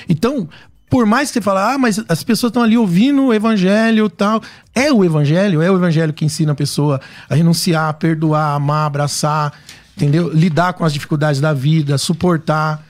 Então, 0.09 0.49
por 0.89 1.05
mais 1.05 1.29
que 1.29 1.35
você 1.35 1.41
fale, 1.41 1.59
ah, 1.59 1.77
mas 1.77 2.01
as 2.09 2.23
pessoas 2.23 2.49
estão 2.49 2.63
ali 2.63 2.77
ouvindo 2.77 3.25
o 3.25 3.33
evangelho 3.33 4.07
e 4.07 4.09
tal. 4.09 4.41
É 4.73 4.91
o 4.91 5.05
evangelho, 5.05 5.61
é 5.61 5.69
o 5.69 5.75
evangelho 5.75 6.11
que 6.11 6.25
ensina 6.25 6.53
a 6.53 6.55
pessoa 6.55 6.99
a 7.29 7.35
renunciar, 7.35 7.89
a 7.89 7.93
perdoar, 7.93 8.55
amar, 8.55 8.87
abraçar, 8.87 9.53
entendeu? 9.95 10.31
Lidar 10.33 10.73
com 10.73 10.83
as 10.83 10.91
dificuldades 10.91 11.39
da 11.39 11.53
vida, 11.53 11.97
suportar 11.97 12.83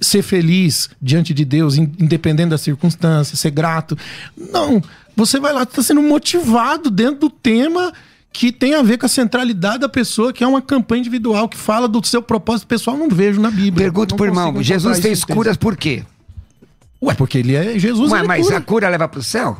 ser 0.00 0.22
feliz 0.22 0.88
diante 1.00 1.32
de 1.34 1.44
Deus, 1.44 1.76
in- 1.76 1.92
independente 1.98 2.48
das 2.50 2.62
circunstâncias, 2.62 3.38
ser 3.38 3.50
grato. 3.50 3.96
Não, 4.50 4.82
você 5.16 5.38
vai 5.38 5.52
lá, 5.52 5.62
está 5.64 5.82
sendo 5.82 6.02
motivado 6.02 6.90
dentro 6.90 7.20
do 7.20 7.30
tema 7.30 7.92
que 8.32 8.50
tem 8.50 8.74
a 8.74 8.82
ver 8.82 8.98
com 8.98 9.06
a 9.06 9.08
centralidade 9.08 9.78
da 9.78 9.88
pessoa, 9.88 10.32
que 10.32 10.42
é 10.42 10.46
uma 10.46 10.60
campanha 10.60 11.00
individual 11.00 11.48
que 11.48 11.56
fala 11.56 11.86
do 11.86 12.04
seu 12.04 12.20
propósito 12.20 12.66
pessoal. 12.66 12.96
Não 12.96 13.08
vejo 13.08 13.40
na 13.40 13.50
Bíblia. 13.50 13.84
Pergunto 13.84 14.16
pro 14.16 14.26
consigo 14.26 14.46
irmão, 14.48 14.62
Jesus 14.62 14.98
fez 14.98 15.24
curas 15.24 15.56
por 15.56 15.76
quê? 15.76 16.02
Ué, 17.04 17.14
porque 17.14 17.38
ele 17.38 17.54
é 17.54 17.78
Jesus. 17.78 18.10
Ué, 18.10 18.18
ele 18.18 18.28
mas 18.28 18.46
cura. 18.46 18.56
a 18.56 18.60
cura 18.60 18.88
leva 18.88 19.08
pro 19.08 19.22
céu? 19.22 19.58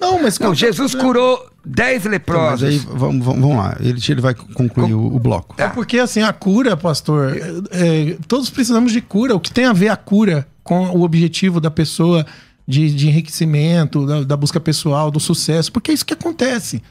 Não, 0.00 0.22
mas 0.22 0.38
Não, 0.38 0.54
Jesus 0.54 0.94
curou 0.94 1.38
10 1.64 1.88
Então, 2.00 2.02
mas 2.02 2.12
leprosos. 2.12 2.68
aí, 2.68 2.78
vamos, 2.78 3.24
vamos, 3.24 3.40
vamos 3.40 3.56
lá. 3.56 3.76
Ele, 3.80 4.00
ele 4.08 4.20
vai 4.20 4.34
concluir 4.34 4.92
o, 4.92 5.14
o 5.14 5.18
bloco. 5.18 5.54
É 5.58 5.68
porque 5.68 5.98
assim, 5.98 6.22
a 6.22 6.32
cura, 6.32 6.76
pastor, 6.76 7.36
é, 7.36 8.10
é, 8.10 8.16
todos 8.26 8.50
precisamos 8.50 8.92
de 8.92 9.00
cura. 9.00 9.34
O 9.34 9.40
que 9.40 9.52
tem 9.52 9.64
a 9.64 9.72
ver 9.72 9.88
a 9.88 9.96
cura 9.96 10.46
com 10.62 10.88
o 10.90 11.02
objetivo 11.02 11.60
da 11.60 11.70
pessoa 11.70 12.26
de, 12.66 12.92
de 12.94 13.08
enriquecimento, 13.08 14.04
da, 14.06 14.22
da 14.22 14.36
busca 14.36 14.58
pessoal, 14.58 15.10
do 15.10 15.20
sucesso? 15.20 15.72
Porque 15.72 15.90
é 15.90 15.94
isso 15.94 16.04
que 16.04 16.14
acontece. 16.14 16.82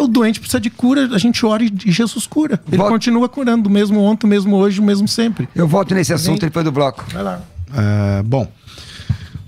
O 0.00 0.06
doente 0.06 0.38
precisa 0.40 0.60
de 0.60 0.70
cura, 0.70 1.08
a 1.12 1.18
gente 1.18 1.44
ora 1.44 1.62
e 1.62 1.72
Jesus 1.86 2.26
cura. 2.26 2.60
Ele 2.70 2.82
continua 2.82 3.28
curando, 3.28 3.64
do 3.64 3.70
mesmo 3.70 4.00
ontem, 4.00 4.26
o 4.26 4.30
mesmo 4.30 4.56
hoje, 4.56 4.80
o 4.80 4.82
mesmo 4.82 5.08
sempre. 5.08 5.48
Eu 5.54 5.66
volto 5.66 5.94
nesse 5.94 6.12
assunto 6.12 6.40
depois 6.40 6.64
do 6.64 6.70
bloco. 6.72 7.04
Vai 7.12 7.22
lá. 7.22 7.42
É, 7.76 8.22
bom, 8.22 8.50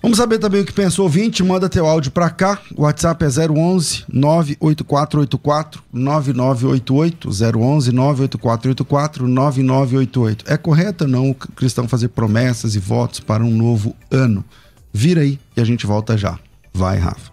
vamos 0.03 0.19
saber 0.19 0.39
também 0.39 0.63
o 0.63 0.65
que 0.65 0.73
pensou 0.73 1.05
o 1.05 1.09
ouvinte. 1.09 1.43
Manda 1.43 1.69
teu 1.69 1.87
áudio 1.87 2.11
pra 2.11 2.31
cá. 2.31 2.59
O 2.77 2.83
WhatsApp 2.83 3.25
é 3.25 3.29
011 3.29 4.05
98484 4.09 5.83
9988. 5.93 7.29
011 7.29 7.93
98484 7.93 9.29
9988. 9.29 10.45
É 10.49 10.57
correto 10.57 11.05
ou 11.05 11.11
não 11.11 11.31
o 11.31 11.35
cristão 11.35 11.89
fazer 11.89 12.09
promessas 12.09 12.75
e 12.75 12.79
votos 12.79 13.21
para 13.21 13.45
um 13.45 13.51
novo 13.51 13.95
ano? 14.11 14.45
Vira 14.93 15.21
aí 15.21 15.39
e 15.57 15.61
a 15.61 15.65
gente 15.65 15.87
volta 15.87 16.17
já. 16.17 16.39
Vai, 16.73 16.99
Rafa. 16.99 17.31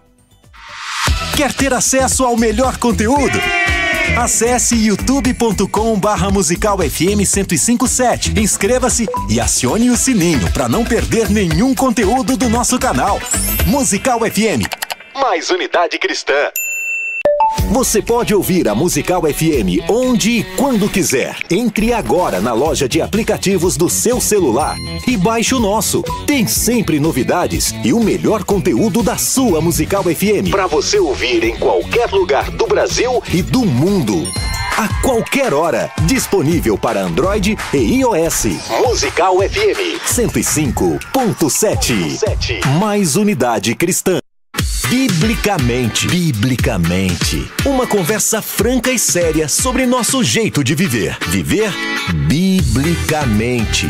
Quer 1.36 1.54
ter 1.54 1.74
acesso 1.74 2.24
ao 2.24 2.36
melhor 2.36 2.78
conteúdo? 2.78 3.38
Acesse 4.18 4.76
youtube.com 4.76 6.00
barra 6.00 6.32
musical 6.32 6.80
FM 6.80 7.18
1057. 7.18 8.34
Inscreva-se 8.40 9.06
e 9.30 9.40
acione 9.40 9.92
o 9.92 9.96
sininho 9.96 10.52
para 10.52 10.68
não 10.68 10.84
perder 10.84 11.30
nenhum 11.30 11.76
conteúdo 11.76 12.36
do 12.36 12.50
nosso 12.50 12.80
canal. 12.80 13.20
Musical 13.68 14.22
FM. 14.22 14.66
Mais 15.14 15.52
unidade 15.52 16.00
cristã. 16.00 16.34
Você 17.72 18.02
pode 18.02 18.34
ouvir 18.34 18.68
a 18.68 18.76
Musical 18.76 19.22
FM 19.22 19.88
onde 19.90 20.40
e 20.40 20.44
quando 20.56 20.90
quiser. 20.90 21.38
Entre 21.50 21.94
agora 21.94 22.40
na 22.40 22.54
loja 22.54 22.88
de 22.88 23.02
aplicativos 23.02 23.76
do 23.78 23.90
seu 23.90 24.22
celular 24.22 24.76
e 25.06 25.18
baixe 25.18 25.54
o 25.54 25.60
nosso. 25.60 26.02
Tem 26.26 26.48
sempre 26.48 27.00
novidades 27.00 27.74
e 27.84 27.94
o 27.94 28.00
melhor 28.00 28.44
conteúdo 28.44 29.04
da 29.04 29.18
sua 29.18 29.62
Musical 29.62 30.04
FM 30.04 30.50
para 30.52 30.68
você 30.68 31.00
ouvir 31.00 31.44
em 31.44 31.56
qualquer 31.58 32.12
lugar 32.12 32.50
do 32.52 32.68
Brasil 32.68 33.22
e 33.34 33.42
do 33.42 33.66
mundo. 33.66 34.24
A 34.78 34.88
qualquer 35.02 35.54
hora, 35.54 35.92
disponível 36.06 36.78
para 36.78 37.02
Android 37.02 37.58
e 37.74 37.78
iOS. 37.78 38.46
Musical 38.86 39.38
FM 39.38 40.00
105.7. 40.06 42.64
Mais 42.80 43.16
unidade 43.16 43.74
cristã. 43.74 44.20
Biblicamente. 44.90 46.08
Biblicamente. 46.08 47.52
Uma 47.66 47.86
conversa 47.86 48.42
franca 48.42 48.90
e 48.90 48.98
séria 48.98 49.50
sobre 49.50 49.86
nosso 49.86 50.24
jeito 50.24 50.64
de 50.64 50.74
viver. 50.76 51.18
Viver 51.28 51.74
biblicamente. 52.30 53.88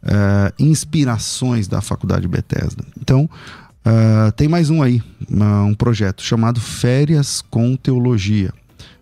é, 0.03 0.53
inspirações 0.59 1.67
da 1.67 1.81
Faculdade 1.81 2.27
Bethesda. 2.27 2.83
Então, 2.99 3.29
Uh, 3.81 4.31
tem 4.33 4.47
mais 4.47 4.69
um 4.69 4.83
aí, 4.83 5.01
um 5.67 5.73
projeto 5.73 6.21
chamado 6.21 6.59
Férias 6.59 7.41
com 7.49 7.75
Teologia. 7.75 8.53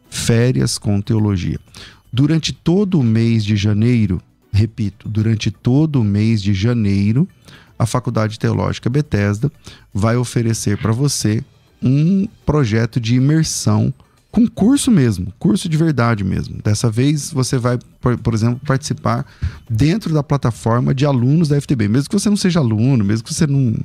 Férias 0.09 0.77
com 0.77 1.01
Teologia. 1.01 1.59
Durante 2.11 2.51
todo 2.51 2.99
o 2.99 3.03
mês 3.03 3.45
de 3.45 3.55
janeiro, 3.55 4.21
repito, 4.51 5.07
durante 5.07 5.51
todo 5.51 6.01
o 6.01 6.03
mês 6.03 6.41
de 6.41 6.53
janeiro, 6.53 7.27
a 7.77 7.85
Faculdade 7.85 8.39
Teológica 8.39 8.89
Bethesda 8.89 9.51
vai 9.93 10.17
oferecer 10.17 10.77
para 10.77 10.91
você 10.91 11.43
um 11.81 12.27
projeto 12.45 12.99
de 12.99 13.15
imersão 13.15 13.93
com 14.31 14.47
curso 14.47 14.91
mesmo, 14.91 15.33
curso 15.39 15.67
de 15.67 15.75
verdade 15.75 16.23
mesmo. 16.23 16.61
Dessa 16.63 16.89
vez 16.89 17.31
você 17.31 17.57
vai, 17.57 17.79
por, 17.99 18.17
por, 18.17 18.33
exemplo, 18.33 18.59
participar 18.65 19.25
dentro 19.67 20.13
da 20.13 20.21
plataforma 20.21 20.93
de 20.93 21.05
alunos 21.05 21.47
da 21.49 21.59
FTB, 21.59 21.87
mesmo 21.87 22.09
que 22.09 22.19
você 22.19 22.29
não 22.29 22.37
seja 22.37 22.59
aluno, 22.59 23.03
mesmo 23.03 23.23
que 23.23 23.33
você 23.33 23.47
não, 23.47 23.75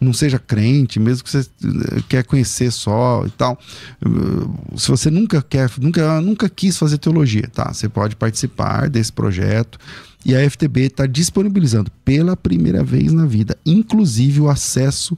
não 0.00 0.12
seja 0.12 0.38
crente, 0.38 0.98
mesmo 0.98 1.22
que 1.22 1.30
você 1.30 1.40
eh, 1.40 2.02
quer 2.08 2.24
conhecer 2.24 2.72
só 2.72 3.24
e 3.24 3.30
tal. 3.30 3.56
Eh, 4.04 4.76
se 4.76 4.88
você 4.88 5.10
nunca 5.10 5.40
quer, 5.40 5.70
nunca, 5.78 6.20
nunca 6.20 6.48
quis 6.48 6.76
fazer 6.76 6.98
teologia, 6.98 7.48
tá? 7.52 7.72
Você 7.72 7.88
pode 7.88 8.16
participar 8.16 8.90
desse 8.90 9.12
projeto. 9.12 9.78
E 10.26 10.34
a 10.34 10.50
FTB 10.50 10.86
está 10.86 11.06
disponibilizando 11.06 11.90
pela 12.04 12.36
primeira 12.36 12.82
vez 12.82 13.12
na 13.12 13.26
vida, 13.26 13.56
inclusive 13.64 14.40
o 14.40 14.48
acesso 14.48 15.16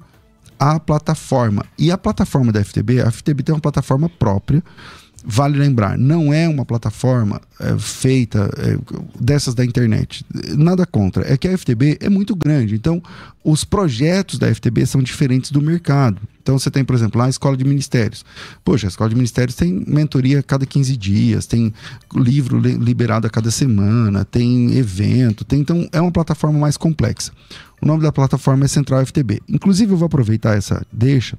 à 0.59 0.79
plataforma. 0.79 1.64
E 1.79 1.90
a 1.90 1.99
plataforma 1.99 2.53
da 2.53 2.62
FTB, 2.64 3.01
a 3.01 3.11
FTB 3.11 3.42
tem 3.42 3.55
uma 3.55 3.61
plataforma 3.61 4.09
própria. 4.09 4.62
Vale 5.29 5.59
lembrar, 5.59 5.99
não 5.99 6.33
é 6.33 6.49
uma 6.49 6.64
plataforma 6.64 7.40
é, 7.59 7.77
feita 7.79 8.49
é, 8.59 8.79
dessas 9.19 9.57
da 9.57 9.64
internet. 9.64 10.25
Nada 10.57 10.87
contra. 10.87 11.29
É 11.33 11.37
que 11.37 11.49
a 11.49 11.59
FTB 11.59 11.99
é 12.01 12.09
muito 12.09 12.37
grande. 12.37 12.77
Então, 12.77 13.03
os 13.42 13.64
projetos 13.64 14.38
da 14.38 14.55
FTB 14.55 14.87
são 14.87 15.03
diferentes 15.03 15.51
do 15.51 15.61
mercado. 15.61 16.21
Então, 16.40 16.57
você 16.57 16.71
tem, 16.71 16.85
por 16.85 16.95
exemplo, 16.95 17.19
lá 17.19 17.27
a 17.27 17.29
Escola 17.29 17.57
de 17.57 17.64
Ministérios. 17.64 18.25
Poxa, 18.64 18.87
a 18.87 18.88
Escola 18.88 19.11
de 19.11 19.16
Ministérios 19.16 19.57
tem 19.57 19.85
mentoria 19.85 20.38
a 20.38 20.42
cada 20.45 20.64
15 20.64 20.97
dias, 20.97 21.45
tem 21.45 21.75
livro 22.14 22.61
liberado 22.61 23.27
a 23.27 23.31
cada 23.31 23.51
semana, 23.51 24.25
tem 24.25 24.75
evento, 24.77 25.45
tem, 25.45 25.59
então 25.59 25.88
é 25.90 26.01
uma 26.01 26.12
plataforma 26.12 26.57
mais 26.57 26.77
complexa. 26.77 27.33
O 27.81 27.87
nome 27.87 28.03
da 28.03 28.12
plataforma 28.12 28.65
é 28.65 28.69
Central 28.69 29.05
FTB. 29.05 29.41
Inclusive, 29.49 29.93
eu 29.93 29.97
vou 29.97 30.07
aproveitar 30.07 30.57
essa 30.57 30.85
deixa, 30.91 31.39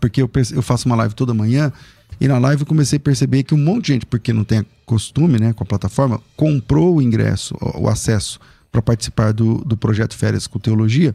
porque 0.00 0.22
eu, 0.22 0.30
faço 0.62 0.86
uma 0.86 0.96
live 0.96 1.14
toda 1.14 1.32
manhã 1.32 1.72
e 2.20 2.28
na 2.28 2.38
live 2.38 2.62
eu 2.62 2.66
comecei 2.66 2.96
a 2.96 3.00
perceber 3.00 3.42
que 3.42 3.54
um 3.54 3.58
monte 3.58 3.86
de 3.86 3.92
gente, 3.94 4.06
porque 4.06 4.32
não 4.32 4.44
tem 4.44 4.64
costume 4.84 5.38
né, 5.38 5.52
com 5.52 5.62
a 5.62 5.66
plataforma, 5.66 6.20
comprou 6.36 6.96
o 6.96 7.02
ingresso, 7.02 7.56
o 7.60 7.88
acesso 7.88 8.38
para 8.70 8.82
participar 8.82 9.32
do, 9.32 9.58
do 9.58 9.76
projeto 9.76 10.16
Férias 10.16 10.46
com 10.46 10.58
Teologia 10.58 11.14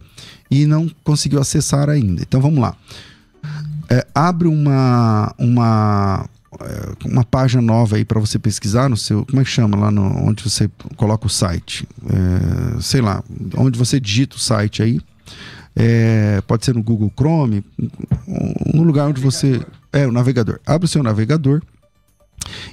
e 0.50 0.66
não 0.66 0.90
conseguiu 1.04 1.40
acessar 1.40 1.90
ainda. 1.90 2.22
Então 2.22 2.42
vamos 2.42 2.60
lá. 2.60 2.76
É, 3.90 4.06
abre 4.14 4.48
uma, 4.48 5.34
uma, 5.38 6.28
uma 7.06 7.24
página 7.24 7.62
nova 7.62 7.96
aí 7.96 8.06
para 8.06 8.20
você 8.20 8.40
pesquisar 8.40 8.90
no 8.90 8.98
seu. 8.98 9.26
Como 9.26 9.42
é 9.42 9.44
que 9.44 9.50
chama 9.50 9.78
lá 9.78 9.92
no, 9.92 10.28
onde 10.28 10.44
você 10.44 10.70
coloca 10.96 11.28
o 11.28 11.30
site? 11.30 11.88
É, 12.06 12.82
sei 12.82 13.02
lá, 13.02 13.24
onde 13.58 13.78
você 13.78 14.00
digita 14.00 14.36
o 14.36 14.40
site 14.40 14.84
aí. 14.84 15.00
É, 15.76 16.42
pode 16.48 16.64
ser 16.64 16.74
no 16.74 16.82
Google 16.82 17.12
Chrome, 17.16 17.64
no 18.74 18.84
lugar 18.84 19.08
onde 19.08 19.22
você. 19.22 19.62
É, 19.92 20.08
o 20.08 20.12
navegador. 20.12 20.60
Abre 20.66 20.86
o 20.86 20.90
seu 20.90 21.04
navegador 21.04 21.62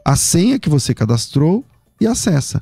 a 0.03 0.15
senha 0.17 0.59
que 0.59 0.67
você 0.67 0.93
cadastrou 0.93 1.63
e 2.01 2.07
acessa. 2.07 2.61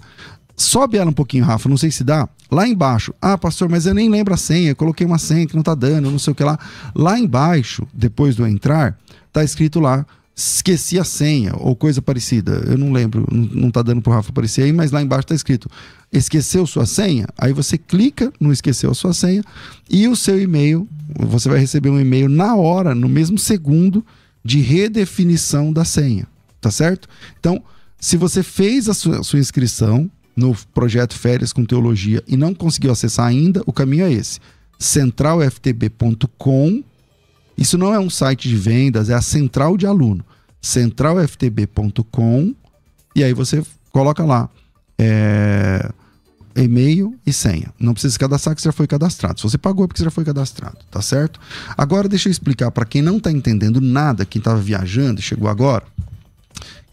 Sobe 0.59 0.97
ela 0.97 1.11
um 1.11 1.13
pouquinho, 1.13 1.45
Rafa, 1.45 1.69
não 1.69 1.77
sei 1.77 1.91
se 1.91 2.03
dá. 2.03 2.27
Lá 2.49 2.67
embaixo, 2.67 3.13
ah, 3.21 3.37
pastor, 3.37 3.69
mas 3.69 3.85
eu 3.85 3.93
nem 3.93 4.09
lembro 4.09 4.33
a 4.33 4.37
senha, 4.37 4.71
eu 4.71 4.75
coloquei 4.75 5.05
uma 5.05 5.19
senha 5.19 5.45
que 5.45 5.55
não 5.55 5.61
tá 5.61 5.75
dando, 5.75 6.09
não 6.09 6.17
sei 6.17 6.31
o 6.31 6.35
que 6.35 6.43
lá. 6.43 6.57
Lá 6.95 7.19
embaixo, 7.19 7.87
depois 7.93 8.35
do 8.35 8.47
entrar, 8.47 8.97
tá 9.31 9.43
escrito 9.43 9.79
lá, 9.79 10.03
esqueci 10.35 10.97
a 10.97 11.03
senha 11.03 11.53
ou 11.57 11.75
coisa 11.75 12.01
parecida. 12.01 12.63
Eu 12.65 12.75
não 12.75 12.91
lembro, 12.91 13.27
não, 13.31 13.45
não 13.45 13.71
tá 13.71 13.83
dando 13.83 14.01
pro 14.01 14.11
Rafa 14.11 14.31
aparecer 14.31 14.63
aí, 14.63 14.73
mas 14.73 14.91
lá 14.91 14.99
embaixo 14.99 15.27
tá 15.27 15.35
escrito, 15.35 15.69
esqueceu 16.11 16.65
sua 16.65 16.87
senha? 16.87 17.27
Aí 17.37 17.53
você 17.53 17.77
clica 17.77 18.33
no 18.39 18.51
esqueceu 18.51 18.89
a 18.89 18.95
sua 18.95 19.13
senha 19.13 19.43
e 19.87 20.07
o 20.07 20.15
seu 20.15 20.41
e-mail, 20.41 20.87
você 21.19 21.49
vai 21.49 21.59
receber 21.59 21.89
um 21.89 21.99
e-mail 21.99 22.27
na 22.27 22.55
hora, 22.55 22.95
no 22.95 23.07
mesmo 23.07 23.37
segundo, 23.37 24.03
de 24.43 24.59
redefinição 24.59 25.71
da 25.71 25.85
senha, 25.85 26.25
tá 26.59 26.71
certo? 26.71 27.07
Então, 27.39 27.61
se 27.99 28.17
você 28.17 28.41
fez 28.41 28.89
a 28.89 28.93
sua, 28.93 29.19
a 29.19 29.23
sua 29.23 29.39
inscrição, 29.39 30.09
no 30.37 30.55
projeto 30.71 31.15
Férias 31.15 31.51
com 31.51 31.65
Teologia 31.65 32.23
e 32.27 32.37
não 32.37 32.53
conseguiu 32.53 32.91
acessar 32.91 33.25
ainda, 33.25 33.63
o 33.65 33.73
caminho 33.73 34.05
é 34.05 34.13
esse: 34.13 34.39
centralftb.com. 34.77 36.83
Isso 37.57 37.75
não 37.75 37.91
é 37.91 37.99
um 37.99 38.09
site 38.09 38.47
de 38.47 38.55
vendas, 38.55 39.09
é 39.09 39.15
a 39.15 39.21
central 39.21 39.75
de 39.75 39.87
aluno. 39.87 40.23
centralftb.com 40.61 42.53
e 43.15 43.23
aí 43.23 43.33
você 43.33 43.63
coloca 43.91 44.23
lá 44.23 44.47
é, 44.95 45.89
e-mail 46.55 47.15
e 47.25 47.33
senha. 47.33 47.73
Não 47.79 47.93
precisa 47.93 48.13
se 48.13 48.19
cadastrar 48.19 48.55
que 48.55 48.61
você 48.61 48.67
já 48.67 48.73
foi 48.73 48.85
cadastrado. 48.85 49.39
Se 49.39 49.43
você 49.43 49.57
pagou 49.57 49.85
é 49.85 49.87
porque 49.87 49.97
você 49.97 50.03
já 50.03 50.11
foi 50.11 50.23
cadastrado, 50.23 50.77
tá 50.91 51.01
certo? 51.01 51.39
Agora 51.75 52.07
deixa 52.07 52.29
eu 52.29 52.31
explicar 52.31 52.69
para 52.69 52.85
quem 52.85 53.01
não 53.01 53.17
está 53.17 53.31
entendendo 53.31 53.81
nada, 53.81 54.23
quem 54.23 54.39
estava 54.39 54.59
viajando 54.59 55.19
e 55.19 55.23
chegou 55.23 55.49
agora, 55.49 55.83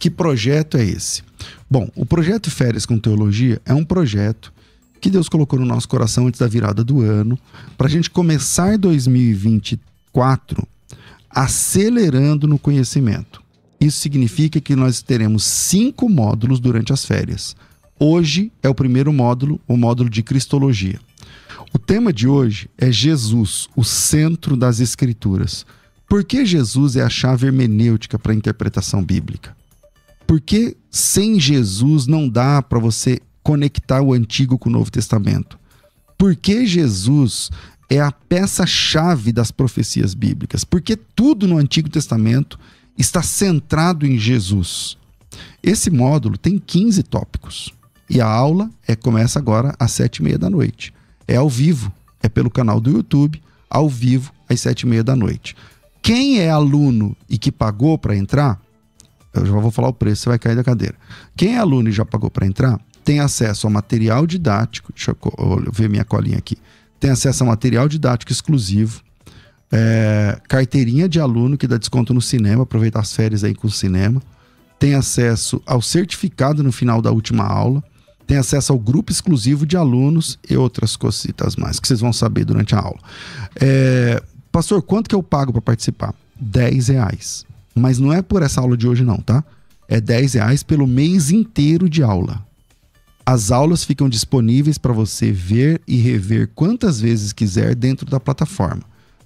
que 0.04 0.10
projeto 0.10 0.76
é 0.76 0.84
esse? 0.84 1.22
Bom, 1.70 1.88
o 1.96 2.04
projeto 2.04 2.50
Férias 2.50 2.84
com 2.84 2.98
Teologia 2.98 3.58
é 3.64 3.72
um 3.72 3.82
projeto 3.82 4.52
que 5.00 5.08
Deus 5.08 5.30
colocou 5.30 5.58
no 5.58 5.64
nosso 5.64 5.88
coração 5.88 6.26
antes 6.26 6.38
da 6.38 6.46
virada 6.46 6.84
do 6.84 7.00
ano, 7.00 7.38
para 7.78 7.86
a 7.86 7.90
gente 7.90 8.10
começar 8.10 8.76
2024 8.76 10.68
acelerando 11.30 12.46
no 12.46 12.58
conhecimento. 12.58 13.42
Isso 13.80 13.98
significa 13.98 14.60
que 14.60 14.76
nós 14.76 15.00
teremos 15.00 15.42
cinco 15.42 16.06
módulos 16.06 16.60
durante 16.60 16.92
as 16.92 17.06
férias. 17.06 17.56
Hoje 17.98 18.52
é 18.62 18.68
o 18.68 18.74
primeiro 18.74 19.10
módulo, 19.10 19.58
o 19.66 19.74
módulo 19.74 20.10
de 20.10 20.22
Cristologia. 20.22 21.00
O 21.72 21.78
tema 21.78 22.12
de 22.12 22.28
hoje 22.28 22.68
é 22.76 22.92
Jesus, 22.92 23.70
o 23.74 23.82
centro 23.82 24.54
das 24.54 24.80
Escrituras. 24.80 25.64
Por 26.06 26.24
que 26.24 26.44
Jesus 26.44 26.94
é 26.94 27.02
a 27.02 27.08
chave 27.08 27.46
hermenêutica 27.46 28.18
para 28.18 28.32
a 28.32 28.36
interpretação 28.36 29.02
bíblica? 29.02 29.56
Porque 30.34 30.76
sem 30.90 31.38
Jesus 31.38 32.08
não 32.08 32.28
dá 32.28 32.60
para 32.60 32.80
você 32.80 33.20
conectar 33.40 34.02
o 34.02 34.12
Antigo 34.12 34.58
com 34.58 34.68
o 34.68 34.72
Novo 34.72 34.90
Testamento? 34.90 35.56
Porque 36.18 36.66
Jesus 36.66 37.52
é 37.88 38.00
a 38.00 38.10
peça-chave 38.10 39.30
das 39.30 39.52
profecias 39.52 40.12
bíblicas? 40.12 40.64
Porque 40.64 40.96
tudo 40.96 41.46
no 41.46 41.56
Antigo 41.56 41.88
Testamento 41.88 42.58
está 42.98 43.22
centrado 43.22 44.04
em 44.04 44.18
Jesus. 44.18 44.98
Esse 45.62 45.88
módulo 45.88 46.36
tem 46.36 46.58
15 46.58 47.04
tópicos. 47.04 47.72
E 48.10 48.20
a 48.20 48.26
aula 48.26 48.68
é 48.88 48.96
começa 48.96 49.38
agora 49.38 49.72
às 49.78 49.92
sete 49.92 50.16
e 50.16 50.24
meia 50.24 50.36
da 50.36 50.50
noite. 50.50 50.92
É 51.28 51.36
ao 51.36 51.48
vivo, 51.48 51.92
é 52.20 52.28
pelo 52.28 52.50
canal 52.50 52.80
do 52.80 52.90
YouTube, 52.90 53.40
ao 53.70 53.88
vivo, 53.88 54.32
às 54.48 54.60
sete 54.60 54.80
e 54.80 54.86
meia 54.88 55.04
da 55.04 55.14
noite. 55.14 55.54
Quem 56.02 56.40
é 56.40 56.50
aluno 56.50 57.16
e 57.30 57.38
que 57.38 57.52
pagou 57.52 57.96
para 57.96 58.16
entrar, 58.16 58.60
eu 59.34 59.46
já 59.46 59.52
vou 59.52 59.70
falar 59.70 59.88
o 59.88 59.92
preço, 59.92 60.22
você 60.22 60.28
vai 60.30 60.38
cair 60.38 60.56
da 60.56 60.64
cadeira. 60.64 60.94
Quem 61.36 61.56
é 61.56 61.58
aluno 61.58 61.88
e 61.88 61.92
já 61.92 62.04
pagou 62.04 62.30
para 62.30 62.46
entrar, 62.46 62.80
tem 63.04 63.20
acesso 63.20 63.66
ao 63.66 63.72
material 63.72 64.26
didático. 64.26 64.92
Deixa 64.94 65.10
eu 65.10 65.72
ver 65.72 65.88
minha 65.88 66.04
colinha 66.04 66.38
aqui. 66.38 66.56
Tem 66.98 67.10
acesso 67.10 67.44
a 67.44 67.46
material 67.46 67.88
didático 67.88 68.32
exclusivo. 68.32 69.02
É, 69.70 70.38
carteirinha 70.48 71.08
de 71.08 71.20
aluno 71.20 71.58
que 71.58 71.66
dá 71.66 71.76
desconto 71.76 72.14
no 72.14 72.20
cinema, 72.20 72.62
aproveitar 72.62 73.00
as 73.00 73.12
férias 73.12 73.44
aí 73.44 73.54
com 73.54 73.66
o 73.66 73.70
cinema. 73.70 74.22
Tem 74.78 74.94
acesso 74.94 75.60
ao 75.66 75.82
certificado 75.82 76.62
no 76.62 76.72
final 76.72 77.02
da 77.02 77.10
última 77.10 77.44
aula. 77.44 77.82
Tem 78.26 78.38
acesso 78.38 78.72
ao 78.72 78.78
grupo 78.78 79.12
exclusivo 79.12 79.66
de 79.66 79.76
alunos 79.76 80.38
e 80.48 80.56
outras 80.56 80.96
cositas 80.96 81.56
mais 81.56 81.78
que 81.78 81.86
vocês 81.86 82.00
vão 82.00 82.12
saber 82.12 82.44
durante 82.44 82.74
a 82.74 82.78
aula. 82.78 82.98
É, 83.60 84.22
pastor, 84.50 84.80
quanto 84.82 85.08
que 85.08 85.14
eu 85.14 85.22
pago 85.22 85.52
para 85.52 85.60
participar? 85.60 86.14
10 86.40 86.88
reais. 86.88 87.44
Mas 87.74 87.98
não 87.98 88.12
é 88.12 88.22
por 88.22 88.42
essa 88.42 88.60
aula 88.60 88.76
de 88.76 88.86
hoje, 88.86 89.02
não, 89.04 89.18
tá? 89.18 89.42
É 89.88 90.00
10 90.00 90.34
reais 90.34 90.62
pelo 90.62 90.86
mês 90.86 91.30
inteiro 91.30 91.88
de 91.88 92.02
aula. 92.02 92.44
As 93.26 93.50
aulas 93.50 93.84
ficam 93.84 94.08
disponíveis 94.08 94.76
para 94.76 94.92
você 94.92 95.32
ver 95.32 95.80
e 95.88 95.96
rever 95.96 96.50
quantas 96.54 97.00
vezes 97.00 97.32
quiser 97.32 97.74
dentro 97.74 98.04
da 98.06 98.20
plataforma. 98.20 98.82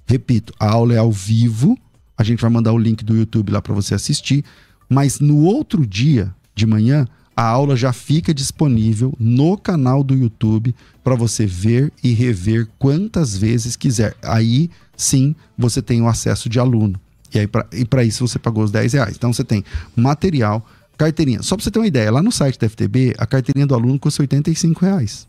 Repito, 0.06 0.52
a 0.58 0.70
aula 0.70 0.94
é 0.94 0.98
ao 0.98 1.10
vivo. 1.10 1.76
A 2.16 2.22
gente 2.22 2.40
vai 2.40 2.50
mandar 2.50 2.72
o 2.72 2.78
link 2.78 3.04
do 3.04 3.16
YouTube 3.16 3.52
lá 3.52 3.60
para 3.60 3.74
você 3.74 3.94
assistir. 3.94 4.44
Mas 4.88 5.18
no 5.20 5.38
outro 5.38 5.84
dia 5.84 6.32
de 6.54 6.64
manhã, 6.64 7.06
a 7.36 7.42
aula 7.42 7.76
já 7.76 7.92
fica 7.92 8.32
disponível 8.32 9.14
no 9.18 9.56
canal 9.56 10.02
do 10.02 10.14
YouTube 10.14 10.74
para 11.04 11.14
você 11.14 11.44
ver 11.44 11.92
e 12.02 12.12
rever 12.12 12.68
quantas 12.78 13.36
vezes 13.36 13.76
quiser. 13.76 14.16
Aí 14.22 14.70
sim 14.96 15.34
você 15.56 15.82
tem 15.82 16.02
o 16.02 16.08
acesso 16.08 16.48
de 16.48 16.58
aluno. 16.58 17.00
E 17.34 17.38
aí 17.38 17.46
para 17.84 18.04
isso 18.04 18.26
você 18.26 18.38
pagou 18.38 18.64
os 18.64 18.70
10 18.70 18.92
reais. 18.94 19.16
Então 19.16 19.32
você 19.32 19.44
tem 19.44 19.64
material, 19.94 20.66
carteirinha. 20.96 21.42
Só 21.42 21.56
para 21.56 21.64
você 21.64 21.70
ter 21.70 21.78
uma 21.78 21.86
ideia, 21.86 22.10
lá 22.10 22.22
no 22.22 22.32
site 22.32 22.58
da 22.58 22.68
FTB, 22.68 23.14
a 23.18 23.26
carteirinha 23.26 23.66
do 23.66 23.74
aluno 23.74 23.98
custa 23.98 24.22
85 24.22 24.84
reais. 24.84 25.26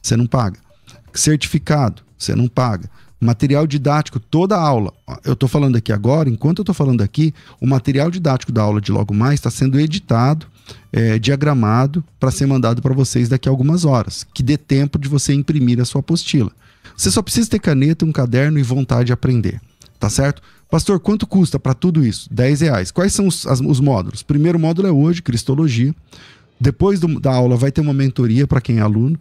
Você 0.00 0.16
não 0.16 0.26
paga. 0.26 0.58
Certificado, 1.12 2.02
você 2.16 2.34
não 2.34 2.48
paga. 2.48 2.88
Material 3.20 3.66
didático, 3.66 4.18
toda 4.18 4.56
aula. 4.56 4.94
Eu 5.24 5.34
estou 5.34 5.46
falando 5.46 5.76
aqui 5.76 5.92
agora, 5.92 6.30
enquanto 6.30 6.60
eu 6.60 6.62
estou 6.62 6.74
falando 6.74 7.02
aqui, 7.02 7.34
o 7.60 7.66
material 7.66 8.10
didático 8.10 8.50
da 8.50 8.62
aula 8.62 8.80
de 8.80 8.90
logo 8.90 9.12
mais 9.12 9.34
está 9.34 9.50
sendo 9.50 9.78
editado, 9.78 10.46
é, 10.90 11.18
diagramado, 11.18 12.02
para 12.18 12.30
ser 12.30 12.46
mandado 12.46 12.80
para 12.80 12.94
vocês 12.94 13.28
daqui 13.28 13.46
a 13.46 13.52
algumas 13.52 13.84
horas, 13.84 14.24
que 14.32 14.42
dê 14.42 14.56
tempo 14.56 14.98
de 14.98 15.06
você 15.06 15.34
imprimir 15.34 15.78
a 15.80 15.84
sua 15.84 16.00
apostila. 16.00 16.50
Você 16.96 17.10
só 17.10 17.20
precisa 17.20 17.50
ter 17.50 17.58
caneta, 17.58 18.06
um 18.06 18.12
caderno 18.12 18.58
e 18.58 18.62
vontade 18.62 19.06
de 19.06 19.12
aprender, 19.12 19.60
tá 20.00 20.08
certo? 20.08 20.42
Pastor, 20.70 20.98
quanto 20.98 21.26
custa 21.26 21.60
para 21.60 21.74
tudo 21.74 22.04
isso? 22.04 22.32
10 22.32 22.62
reais. 22.62 22.90
Quais 22.90 23.12
são 23.12 23.26
os, 23.26 23.46
as, 23.46 23.60
os 23.60 23.78
módulos? 23.78 24.22
Primeiro 24.22 24.58
módulo 24.58 24.88
é 24.88 24.90
hoje, 24.90 25.20
Cristologia. 25.20 25.94
Depois 26.58 26.98
do, 26.98 27.20
da 27.20 27.32
aula 27.32 27.56
vai 27.56 27.70
ter 27.70 27.80
uma 27.80 27.92
mentoria 27.92 28.46
para 28.46 28.60
quem 28.60 28.78
é 28.78 28.80
aluno. 28.80 29.18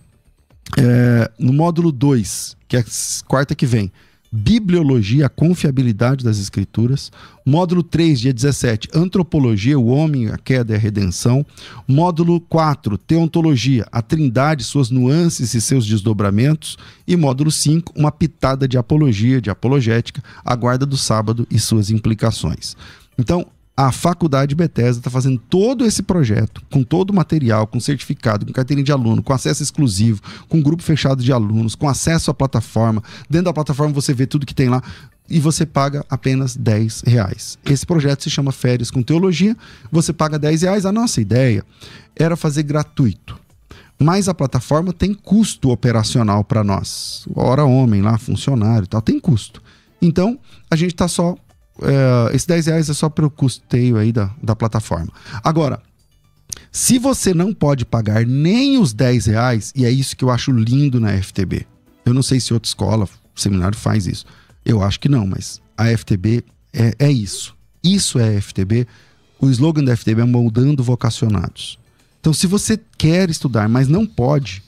É, 0.77 1.29
no 1.37 1.51
módulo 1.51 1.91
2, 1.91 2.55
que 2.67 2.77
é 2.77 2.85
quarta 3.27 3.55
que 3.55 3.65
vem, 3.65 3.91
Bibliologia, 4.31 5.25
a 5.25 5.29
confiabilidade 5.29 6.23
das 6.23 6.37
escrituras. 6.37 7.11
Módulo 7.43 7.81
3, 7.81 8.19
dia 8.19 8.33
17, 8.33 8.89
Antropologia, 8.93 9.79
o 9.79 9.87
homem, 9.87 10.27
a 10.27 10.37
queda 10.37 10.73
e 10.73 10.75
a 10.75 10.79
redenção. 10.79 11.43
Módulo 11.87 12.39
4, 12.41 12.95
Teontologia, 12.97 13.87
a 13.91 14.03
trindade, 14.03 14.63
suas 14.63 14.91
nuances 14.91 15.55
e 15.55 15.61
seus 15.61 15.85
desdobramentos. 15.85 16.77
E 17.07 17.15
módulo 17.15 17.49
5, 17.49 17.93
uma 17.95 18.11
pitada 18.11 18.67
de 18.67 18.77
apologia, 18.77 19.41
de 19.41 19.49
apologética, 19.49 20.23
a 20.45 20.55
guarda 20.55 20.85
do 20.85 20.97
sábado 20.97 21.47
e 21.49 21.57
suas 21.57 21.89
implicações. 21.89 22.75
Então, 23.17 23.47
a 23.79 23.93
Faculdade 23.93 24.55
Bethesda 24.55 24.99
está 24.99 25.09
fazendo 25.09 25.39
todo 25.49 25.85
esse 25.85 26.03
projeto, 26.03 26.61
com 26.69 26.83
todo 26.83 27.11
o 27.11 27.15
material, 27.15 27.65
com 27.65 27.79
certificado, 27.79 28.45
com 28.45 28.51
carteirinha 28.51 28.83
de 28.83 28.91
aluno, 28.91 29.23
com 29.23 29.31
acesso 29.31 29.63
exclusivo, 29.63 30.21
com 30.49 30.61
grupo 30.61 30.83
fechado 30.83 31.23
de 31.23 31.31
alunos, 31.31 31.75
com 31.75 31.87
acesso 31.87 32.29
à 32.29 32.33
plataforma. 32.33 33.01
Dentro 33.29 33.45
da 33.45 33.53
plataforma 33.53 33.93
você 33.93 34.13
vê 34.13 34.27
tudo 34.27 34.45
que 34.45 34.53
tem 34.53 34.67
lá 34.67 34.83
e 35.29 35.39
você 35.39 35.65
paga 35.65 36.05
apenas 36.09 36.57
10 36.57 37.03
reais. 37.07 37.57
Esse 37.63 37.85
projeto 37.85 38.21
se 38.21 38.29
chama 38.29 38.51
Férias 38.51 38.91
com 38.91 39.01
Teologia. 39.01 39.55
Você 39.89 40.11
paga 40.11 40.37
10 40.37 40.63
reais. 40.63 40.85
A 40.85 40.91
nossa 40.91 41.21
ideia 41.21 41.63
era 42.17 42.35
fazer 42.35 42.63
gratuito. 42.63 43.39
Mas 43.97 44.27
a 44.27 44.33
plataforma 44.33 44.91
tem 44.91 45.13
custo 45.13 45.69
operacional 45.69 46.43
para 46.43 46.65
nós. 46.65 47.25
Hora 47.33 47.63
homem 47.63 48.01
lá, 48.01 48.17
funcionário 48.17 48.83
e 48.83 48.87
tal, 48.87 49.01
tem 49.01 49.21
custo. 49.21 49.63
Então, 50.01 50.37
a 50.69 50.75
gente 50.75 50.91
está 50.91 51.07
só 51.07 51.37
é, 51.81 52.35
esse 52.35 52.47
10 52.47 52.65
reais 52.67 52.89
é 52.89 52.93
só 52.93 53.09
para 53.09 53.25
o 53.25 53.29
custeio 53.29 53.97
aí 53.97 54.11
da, 54.11 54.31
da 54.41 54.55
plataforma. 54.55 55.11
Agora, 55.43 55.81
se 56.71 56.99
você 56.99 57.33
não 57.33 57.53
pode 57.53 57.85
pagar 57.85 58.25
nem 58.25 58.77
os 58.77 58.93
10 58.93 59.25
reais, 59.27 59.73
e 59.75 59.85
é 59.85 59.91
isso 59.91 60.15
que 60.15 60.23
eu 60.23 60.29
acho 60.29 60.51
lindo 60.51 60.99
na 60.99 61.11
FTB. 61.21 61.65
Eu 62.05 62.13
não 62.13 62.21
sei 62.21 62.39
se 62.39 62.53
outra 62.53 62.67
escola, 62.67 63.07
seminário 63.35 63.77
faz 63.77 64.07
isso. 64.07 64.25
Eu 64.65 64.83
acho 64.83 64.99
que 64.99 65.09
não, 65.09 65.25
mas 65.25 65.61
a 65.77 65.85
FTB 65.95 66.43
é, 66.73 66.93
é 66.99 67.11
isso. 67.11 67.55
Isso 67.83 68.19
é 68.19 68.39
FTB. 68.39 68.87
O 69.39 69.49
slogan 69.49 69.83
da 69.83 69.95
FTB 69.95 70.21
é 70.21 70.25
moldando 70.25 70.83
vocacionados. 70.83 71.79
Então, 72.19 72.33
se 72.33 72.45
você 72.45 72.79
quer 72.97 73.29
estudar, 73.29 73.69
mas 73.69 73.87
não 73.87 74.05
pode, 74.05 74.61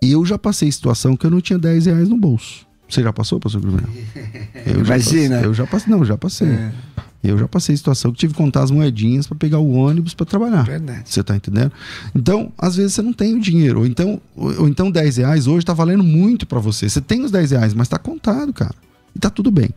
eu 0.00 0.24
já 0.24 0.38
passei 0.38 0.70
situação 0.70 1.16
que 1.16 1.26
eu 1.26 1.30
não 1.30 1.40
tinha 1.40 1.58
10 1.58 1.86
reais 1.86 2.08
no 2.08 2.16
bolso. 2.16 2.67
Você 2.88 3.02
já 3.02 3.12
passou, 3.12 3.38
pastor 3.38 3.60
Gabriel? 3.60 3.88
Eu 4.66 4.80
Imagina. 4.80 5.36
Passei, 5.36 5.48
eu 5.48 5.54
já 5.54 5.66
passei, 5.66 5.92
não, 5.92 6.04
já 6.04 6.16
passei. 6.16 6.48
É. 6.48 6.72
Eu 7.22 7.36
já 7.36 7.48
passei 7.48 7.76
situação 7.76 8.12
que 8.12 8.18
tive 8.18 8.32
que 8.32 8.38
contar 8.38 8.62
as 8.62 8.70
moedinhas 8.70 9.26
para 9.26 9.36
pegar 9.36 9.58
o 9.58 9.72
ônibus 9.72 10.14
para 10.14 10.24
trabalhar. 10.24 10.62
Verdade. 10.62 11.02
Você 11.04 11.22
tá 11.22 11.34
entendendo? 11.34 11.72
Então, 12.14 12.52
às 12.56 12.76
vezes 12.76 12.94
você 12.94 13.02
não 13.02 13.12
tem 13.12 13.34
o 13.34 13.40
dinheiro. 13.40 13.80
Ou 13.80 13.86
então, 13.86 14.20
ou, 14.36 14.62
ou 14.62 14.68
então 14.68 14.90
10 14.90 15.16
reais 15.16 15.46
hoje 15.46 15.66
tá 15.66 15.72
valendo 15.72 16.04
muito 16.04 16.46
para 16.46 16.60
você. 16.60 16.88
Você 16.88 17.00
tem 17.00 17.24
os 17.24 17.30
10 17.30 17.50
reais, 17.50 17.74
mas 17.74 17.88
tá 17.88 17.98
contado, 17.98 18.52
cara. 18.52 18.74
E 19.14 19.18
tá 19.18 19.30
tudo 19.30 19.50
bem. 19.50 19.70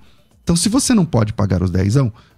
Então, 0.44 0.56
se 0.56 0.70
você 0.70 0.94
não 0.94 1.06
pode 1.06 1.34
pagar 1.34 1.62
os 1.64 1.72
10, 1.72 1.96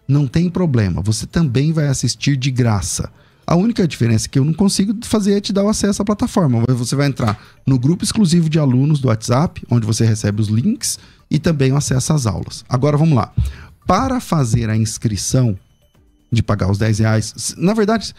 não 0.08 0.26
tem 0.28 0.50
problema. 0.50 1.02
Você 1.02 1.26
também 1.26 1.74
vai 1.74 1.88
assistir 1.88 2.38
de 2.38 2.50
graça. 2.50 3.10
A 3.46 3.56
única 3.56 3.88
diferença 3.88 4.28
que 4.28 4.40
eu 4.40 4.46
não 4.46 4.54
consigo 4.54 4.94
fazer 5.04 5.34
é 5.34 5.42
te 5.42 5.52
dar 5.52 5.64
o 5.64 5.70
acesso 5.70 6.02
à 6.02 6.06
plataforma. 6.06 6.64
Você 6.70 6.96
vai 6.96 7.08
entrar 7.08 7.40
no 7.66 7.78
grupo 7.78 8.04
exclusivo 8.04 8.50
de 8.50 8.58
alunos 8.58 9.00
do 9.00 9.10
WhatsApp, 9.10 9.62
onde 9.70 9.86
você 9.86 10.06
recebe 10.06 10.42
os 10.42 10.48
links 10.48 10.98
e 11.30 11.40
também 11.40 11.72
o 11.72 11.78
acesso 11.78 12.14
às 12.14 12.26
aulas. 12.26 12.64
Agora 12.70 12.98
vamos 12.98 13.16
lá. 13.16 13.34
Para 13.86 14.20
fazer 14.20 14.70
a 14.70 14.78
inscrição 14.78 15.58
de 16.32 16.42
pagar 16.42 16.72
os 16.72 16.78
10 16.78 17.00
reais, 17.00 17.56
na 17.58 17.74
verdade, 17.74 18.14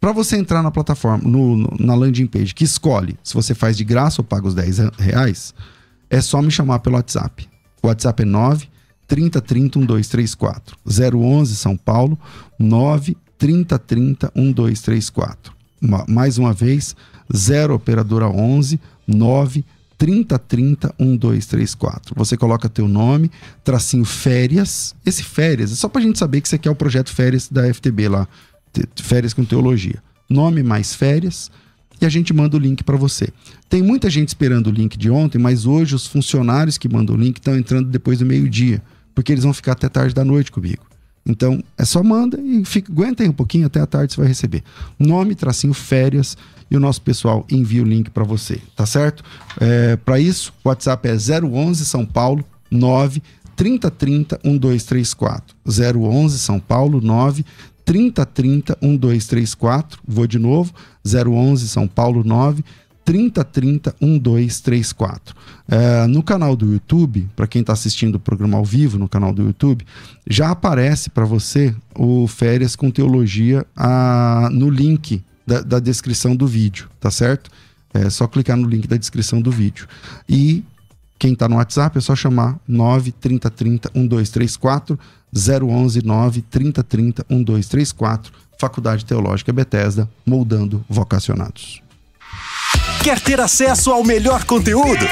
para 0.00 0.12
você 0.12 0.36
entrar 0.36 0.62
na 0.62 0.70
plataforma, 0.70 1.28
no, 1.28 1.56
no, 1.56 1.76
na 1.80 1.94
landing 1.94 2.26
page, 2.26 2.54
que 2.54 2.64
escolhe 2.64 3.18
se 3.24 3.34
você 3.34 3.54
faz 3.54 3.76
de 3.76 3.84
graça 3.84 4.20
ou 4.20 4.24
paga 4.24 4.46
os 4.46 4.54
10 4.54 4.78
reais, 4.98 5.54
é 6.10 6.20
só 6.20 6.42
me 6.42 6.50
chamar 6.50 6.80
pelo 6.80 6.96
WhatsApp. 6.96 7.48
O 7.82 7.88
WhatsApp 7.88 8.22
é 8.22 8.26
9 8.26 8.68
30 9.08 9.40
30 9.40 9.78
1234 9.78 10.76
011 10.86 11.56
São 11.56 11.76
Paulo 11.76 12.18
9 12.58 13.16
3030 13.38 14.32
1234. 14.34 15.52
Uma, 15.80 16.04
mais 16.08 16.38
uma 16.38 16.52
vez, 16.52 16.96
0 17.34 17.74
operadora 17.74 18.28
11 18.28 18.80
9 19.06 19.64
3030 19.98 20.94
1234. 20.98 22.14
Você 22.16 22.36
coloca 22.36 22.68
teu 22.68 22.86
nome, 22.86 23.30
tracinho 23.64 24.04
férias. 24.04 24.94
Esse 25.04 25.22
férias 25.22 25.72
é 25.72 25.74
só 25.74 25.88
pra 25.88 26.02
gente 26.02 26.18
saber 26.18 26.40
que 26.40 26.48
você 26.48 26.58
quer 26.58 26.70
o 26.70 26.74
projeto 26.74 27.12
férias 27.12 27.48
da 27.48 27.72
FTB 27.72 28.08
lá, 28.08 28.28
férias 28.96 29.32
com 29.32 29.44
teologia. 29.44 30.02
Nome 30.28 30.62
mais 30.62 30.94
férias 30.94 31.50
e 32.00 32.04
a 32.04 32.08
gente 32.08 32.32
manda 32.34 32.56
o 32.56 32.60
link 32.60 32.84
para 32.84 32.96
você. 32.96 33.28
Tem 33.68 33.82
muita 33.82 34.10
gente 34.10 34.28
esperando 34.28 34.68
o 34.68 34.72
link 34.72 34.98
de 34.98 35.10
ontem, 35.10 35.38
mas 35.38 35.66
hoje 35.66 35.94
os 35.94 36.06
funcionários 36.06 36.76
que 36.76 36.88
mandam 36.88 37.14
o 37.14 37.18
link 37.18 37.36
estão 37.38 37.56
entrando 37.56 37.88
depois 37.88 38.18
do 38.18 38.26
meio-dia, 38.26 38.82
porque 39.14 39.32
eles 39.32 39.44
vão 39.44 39.54
ficar 39.54 39.72
até 39.72 39.88
tarde 39.88 40.14
da 40.14 40.24
noite 40.24 40.52
comigo. 40.52 40.84
Então, 41.26 41.62
é 41.76 41.84
só 41.84 42.02
manda 42.02 42.40
e 42.40 42.64
fica, 42.64 42.92
aguenta 42.92 43.22
aí 43.22 43.28
um 43.28 43.32
pouquinho, 43.32 43.66
até 43.66 43.80
a 43.80 43.86
tarde 43.86 44.14
você 44.14 44.20
vai 44.20 44.28
receber. 44.28 44.62
Nome, 44.98 45.34
tracinho, 45.34 45.74
férias 45.74 46.36
e 46.70 46.76
o 46.76 46.80
nosso 46.80 47.02
pessoal 47.02 47.44
envia 47.50 47.82
o 47.82 47.86
link 47.86 48.10
para 48.10 48.24
você, 48.24 48.60
tá 48.74 48.86
certo? 48.86 49.24
É, 49.60 49.96
para 49.96 50.20
isso, 50.20 50.52
o 50.64 50.68
WhatsApp 50.68 51.08
é 51.08 51.14
011 51.14 51.84
São 51.84 52.06
Paulo 52.06 52.44
9 52.70 53.22
3030 53.56 54.40
1234. 54.44 55.56
011 55.66 56.38
São 56.38 56.60
Paulo 56.60 57.00
9 57.00 57.44
3030 57.84 58.78
1234. 58.80 60.00
Vou 60.06 60.26
de 60.26 60.38
novo, 60.38 60.72
011 61.04 61.68
São 61.68 61.88
Paulo 61.88 62.22
9 62.24 62.62
3030 62.62 62.76
1234. 63.12 65.34
É, 65.68 66.06
no 66.06 66.22
canal 66.22 66.56
do 66.56 66.72
YouTube, 66.72 67.28
para 67.34 67.46
quem 67.46 67.60
está 67.60 67.72
assistindo 67.72 68.16
o 68.16 68.20
programa 68.20 68.58
ao 68.58 68.64
vivo 68.64 68.98
no 68.98 69.08
canal 69.08 69.32
do 69.32 69.42
YouTube, 69.42 69.86
já 70.28 70.50
aparece 70.50 71.08
para 71.10 71.24
você 71.24 71.74
o 71.94 72.26
Férias 72.26 72.74
com 72.74 72.90
Teologia 72.90 73.64
a, 73.76 74.48
no 74.52 74.68
link 74.68 75.22
da, 75.46 75.60
da, 75.60 75.78
descrição 75.78 76.34
do 76.34 76.46
vídeo, 76.46 76.88
tá 77.00 77.10
certo? 77.10 77.50
É 77.94 78.10
só 78.10 78.26
clicar 78.26 78.56
no 78.56 78.68
link 78.68 78.88
da 78.88 78.96
descrição 78.96 79.40
do 79.40 79.50
vídeo. 79.50 79.86
E 80.28 80.64
quem 81.18 81.32
está 81.32 81.48
no 81.48 81.56
WhatsApp 81.56 81.96
é 81.96 82.00
só 82.00 82.16
chamar 82.16 82.58
93030 82.68 83.90
1234 83.94 84.98
011 85.32 86.02
93030 86.02 87.24
1234 87.28 88.32
Faculdade 88.58 89.04
Teológica 89.04 89.52
Bethesda, 89.52 90.08
moldando 90.24 90.84
vocacionados. 90.88 91.85
Quer 93.06 93.20
ter 93.20 93.40
acesso 93.40 93.92
ao 93.92 94.02
melhor 94.02 94.42
conteúdo? 94.42 95.06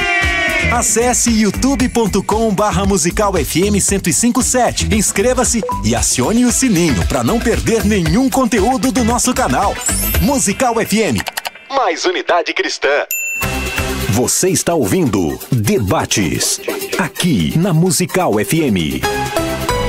Acesse 0.73 1.31
youtube.com 1.31 2.53
barra 2.53 2.85
musical 2.85 3.35
FM 3.35 3.81
1057. 3.81 4.93
Inscreva-se 4.93 5.63
e 5.85 5.95
acione 5.95 6.45
o 6.45 6.51
sininho 6.51 7.07
para 7.07 7.23
não 7.23 7.39
perder 7.39 7.85
nenhum 7.85 8.29
conteúdo 8.29 8.91
do 8.91 9.05
nosso 9.05 9.33
canal. 9.33 9.77
Musical 10.21 10.75
FM. 10.75 11.23
Mais 11.71 12.05
unidade 12.05 12.53
cristã. 12.53 13.07
Você 14.09 14.49
está 14.49 14.75
ouvindo 14.75 15.39
Debates. 15.53 16.61
Aqui 16.99 17.57
na 17.57 17.73
Musical 17.73 18.33
FM. 18.33 19.05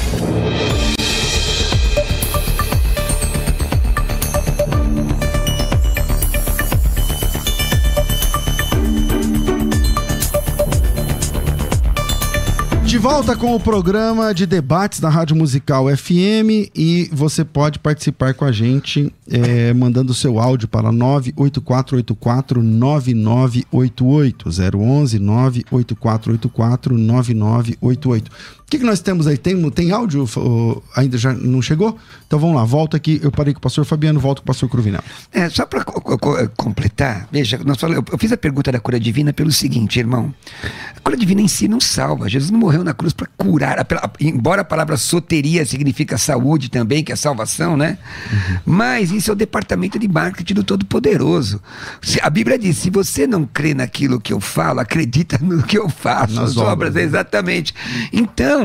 De 12.92 12.98
volta 12.98 13.38
com 13.38 13.56
o 13.56 13.60
programa 13.60 14.34
de 14.34 14.46
debates 14.46 15.00
da 15.00 15.08
Rádio 15.08 15.34
Musical 15.34 15.86
FM 15.96 16.68
e 16.76 17.10
você 17.14 17.46
pode 17.46 17.80
participar 17.80 18.34
com 18.34 18.44
a 18.44 18.52
gente 18.52 19.14
é, 19.32 19.74
mandando 19.74 20.14
seu 20.14 20.38
áudio 20.38 20.68
para 20.68 20.92
98484 20.92 22.62
9988 22.62 24.50
011 24.50 25.20
98484 25.20 26.98
9988. 26.98 28.30
O 28.30 28.61
que, 28.72 28.80
que 28.80 28.86
nós 28.86 29.02
temos 29.02 29.28
aí? 29.28 29.38
Tem, 29.38 29.70
tem 29.70 29.92
áudio? 29.92 30.26
Ou 30.38 30.82
ainda 30.96 31.18
já 31.18 31.34
não 31.34 31.62
chegou? 31.62 31.98
Então 32.26 32.40
vamos 32.40 32.56
lá, 32.56 32.64
volta 32.64 32.96
aqui. 32.96 33.20
Eu 33.22 33.30
parei 33.30 33.54
com 33.54 33.60
o 33.60 33.62
pastor 33.62 33.84
Fabiano, 33.84 34.18
volto 34.18 34.40
com 34.40 34.44
o 34.44 34.48
pastor 34.48 34.70
Cruvinel. 34.70 35.04
É, 35.34 35.50
só 35.50 35.66
para 35.66 35.84
completar, 36.56 37.28
veja, 37.30 37.60
nós 37.66 37.78
falamos, 37.78 38.06
eu, 38.10 38.18
fiz 38.18 38.32
a 38.32 38.38
pergunta 38.38 38.72
da 38.72 38.80
cura 38.80 38.98
divina 38.98 39.34
pelo 39.34 39.52
seguinte, 39.52 40.00
irmão. 40.00 40.34
A 40.96 41.00
cura 41.02 41.18
divina 41.18 41.42
em 41.42 41.50
si 41.50 41.68
não 41.68 41.82
salva. 41.82 42.30
Jesus 42.30 42.50
não 42.50 42.60
morreu 42.60 42.82
na 42.82 42.94
cruz 42.94 43.12
para 43.12 43.28
curar. 43.36 43.86
Embora 44.22 44.62
a 44.62 44.64
palavra 44.64 44.96
soteria 44.96 45.66
significa 45.66 46.18
saúde 46.18 46.70
também, 46.70 47.04
que 47.04 47.12
é 47.12 47.16
salvação, 47.18 47.76
né? 47.76 47.98
Uhum. 48.32 48.58
Mas 48.66 49.12
isso 49.12 49.32
é 49.32 49.34
o 49.34 49.36
departamento 49.36 50.00
de 50.00 50.08
marketing 50.08 50.54
do 50.54 50.64
Todo-Poderoso. 50.64 51.62
A 52.22 52.30
Bíblia 52.30 52.58
diz: 52.58 52.78
se 52.78 52.90
você 52.90 53.28
não 53.28 53.46
crê 53.46 53.74
naquilo 53.74 54.18
que 54.18 54.32
eu 54.32 54.40
falo, 54.40 54.80
acredita 54.80 55.38
no 55.44 55.62
que 55.62 55.78
eu 55.78 55.90
faço, 55.90 56.36
Nas 56.36 56.52
as 56.52 56.58
obras, 56.58 56.72
obras 56.72 56.94
né? 56.94 57.02
exatamente. 57.04 57.74
Então, 58.14 58.61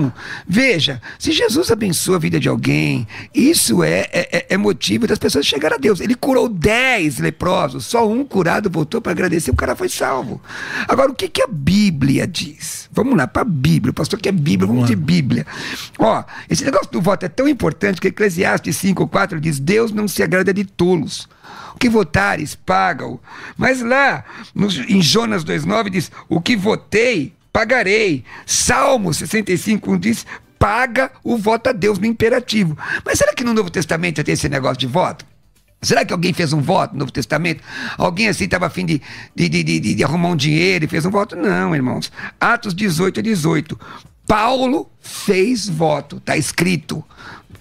veja, 0.47 1.01
se 1.18 1.32
Jesus 1.32 1.70
abençoa 1.70 2.16
a 2.16 2.18
vida 2.18 2.40
de 2.40 2.49
alguém, 2.49 3.07
isso 3.34 3.82
é, 3.82 4.01
é, 4.12 4.28
é, 4.38 4.47
é 4.51 4.57
motivo 4.57 5.07
das 5.07 5.18
pessoas 5.18 5.47
chegarem 5.47 5.76
a 5.76 5.80
Deus. 5.80 6.01
Ele 6.01 6.14
curou 6.14 6.49
dez 6.49 7.18
leprosos, 7.18 7.84
só 7.86 8.09
um 8.09 8.24
curado 8.24 8.70
voltou 8.70 9.01
para 9.01 9.12
agradecer, 9.12 9.51
o 9.51 9.57
cara 9.57 9.76
foi 9.76 9.88
salvo. 9.88 10.40
Agora, 10.88 11.11
o 11.11 11.14
que, 11.14 11.28
que 11.28 11.42
a 11.42 11.49
Bíblia 11.49 12.26
diz? 12.26 12.88
Vamos 12.92 13.16
lá, 13.16 13.26
para 13.26 13.42
a 13.42 13.44
Bíblia. 13.44 13.90
O 13.90 13.94
pastor 13.94 14.18
quer 14.18 14.32
Bíblia, 14.32 14.66
vamos 14.66 14.86
de 14.86 14.97
Bíblia. 14.97 15.47
Ó, 15.99 16.24
esse 16.49 16.64
negócio 16.64 16.90
do 16.90 17.01
voto 17.01 17.26
é 17.26 17.28
tão 17.28 17.47
importante 17.47 18.01
que 18.01 18.09
Eclesiastes 18.09 18.76
5,4 18.76 19.38
diz: 19.38 19.59
Deus 19.59 19.92
não 19.92 20.09
se 20.09 20.22
agrada 20.22 20.53
de 20.55 20.64
tolos. 20.64 21.28
O 21.74 21.78
que 21.78 21.90
votares, 21.90 22.55
paga-o. 22.55 23.20
Mas 23.57 23.82
lá, 23.82 24.24
no, 24.55 24.66
em 24.66 25.03
Jonas 25.03 25.44
2,9 25.44 25.90
diz: 25.90 26.11
O 26.26 26.40
que 26.40 26.57
votei, 26.57 27.34
pagarei. 27.57 28.23
Salmo 28.45 29.15
65 29.15 29.99
diz: 29.99 30.27
paga 30.59 31.11
o 31.25 31.39
voto 31.39 31.71
a 31.71 31.73
Deus 31.73 31.99
no 31.99 32.05
imperativo. 32.05 32.77
Mas 33.03 33.19
será 33.19 33.33
que 33.33 33.43
no 33.43 33.55
Novo 33.55 33.71
Testamento 33.71 34.19
já 34.19 34.25
tem 34.25 34.35
esse 34.35 34.47
negócio 34.47 34.77
de 34.77 34.87
voto? 34.87 35.25
Será 35.81 36.05
que 36.05 36.13
alguém 36.13 36.35
fez 36.35 36.53
um 36.53 36.61
voto 36.61 36.93
no 36.93 37.01
Novo 37.01 37.13
Testamento? 37.13 37.63
Alguém 37.97 38.29
assim 38.29 38.45
estava 38.45 38.67
afim 38.67 38.85
de, 38.85 39.01
de, 39.35 39.49
de, 39.49 39.95
de, 39.95 40.05
arrumar 40.05 40.29
um 40.29 40.37
dinheiro 40.37 40.85
e 40.85 40.89
fez 40.89 41.07
um 41.07 41.11
voto? 41.11 41.35
Não, 41.35 41.75
irmãos. 41.75 42.13
Atos 42.39 42.75
18 42.75 43.21
a 43.21 43.23
18. 43.23 43.81
Paulo 44.27 44.91
fez 45.01 45.67
voto, 45.67 46.19
está 46.19 46.37
escrito. 46.37 47.03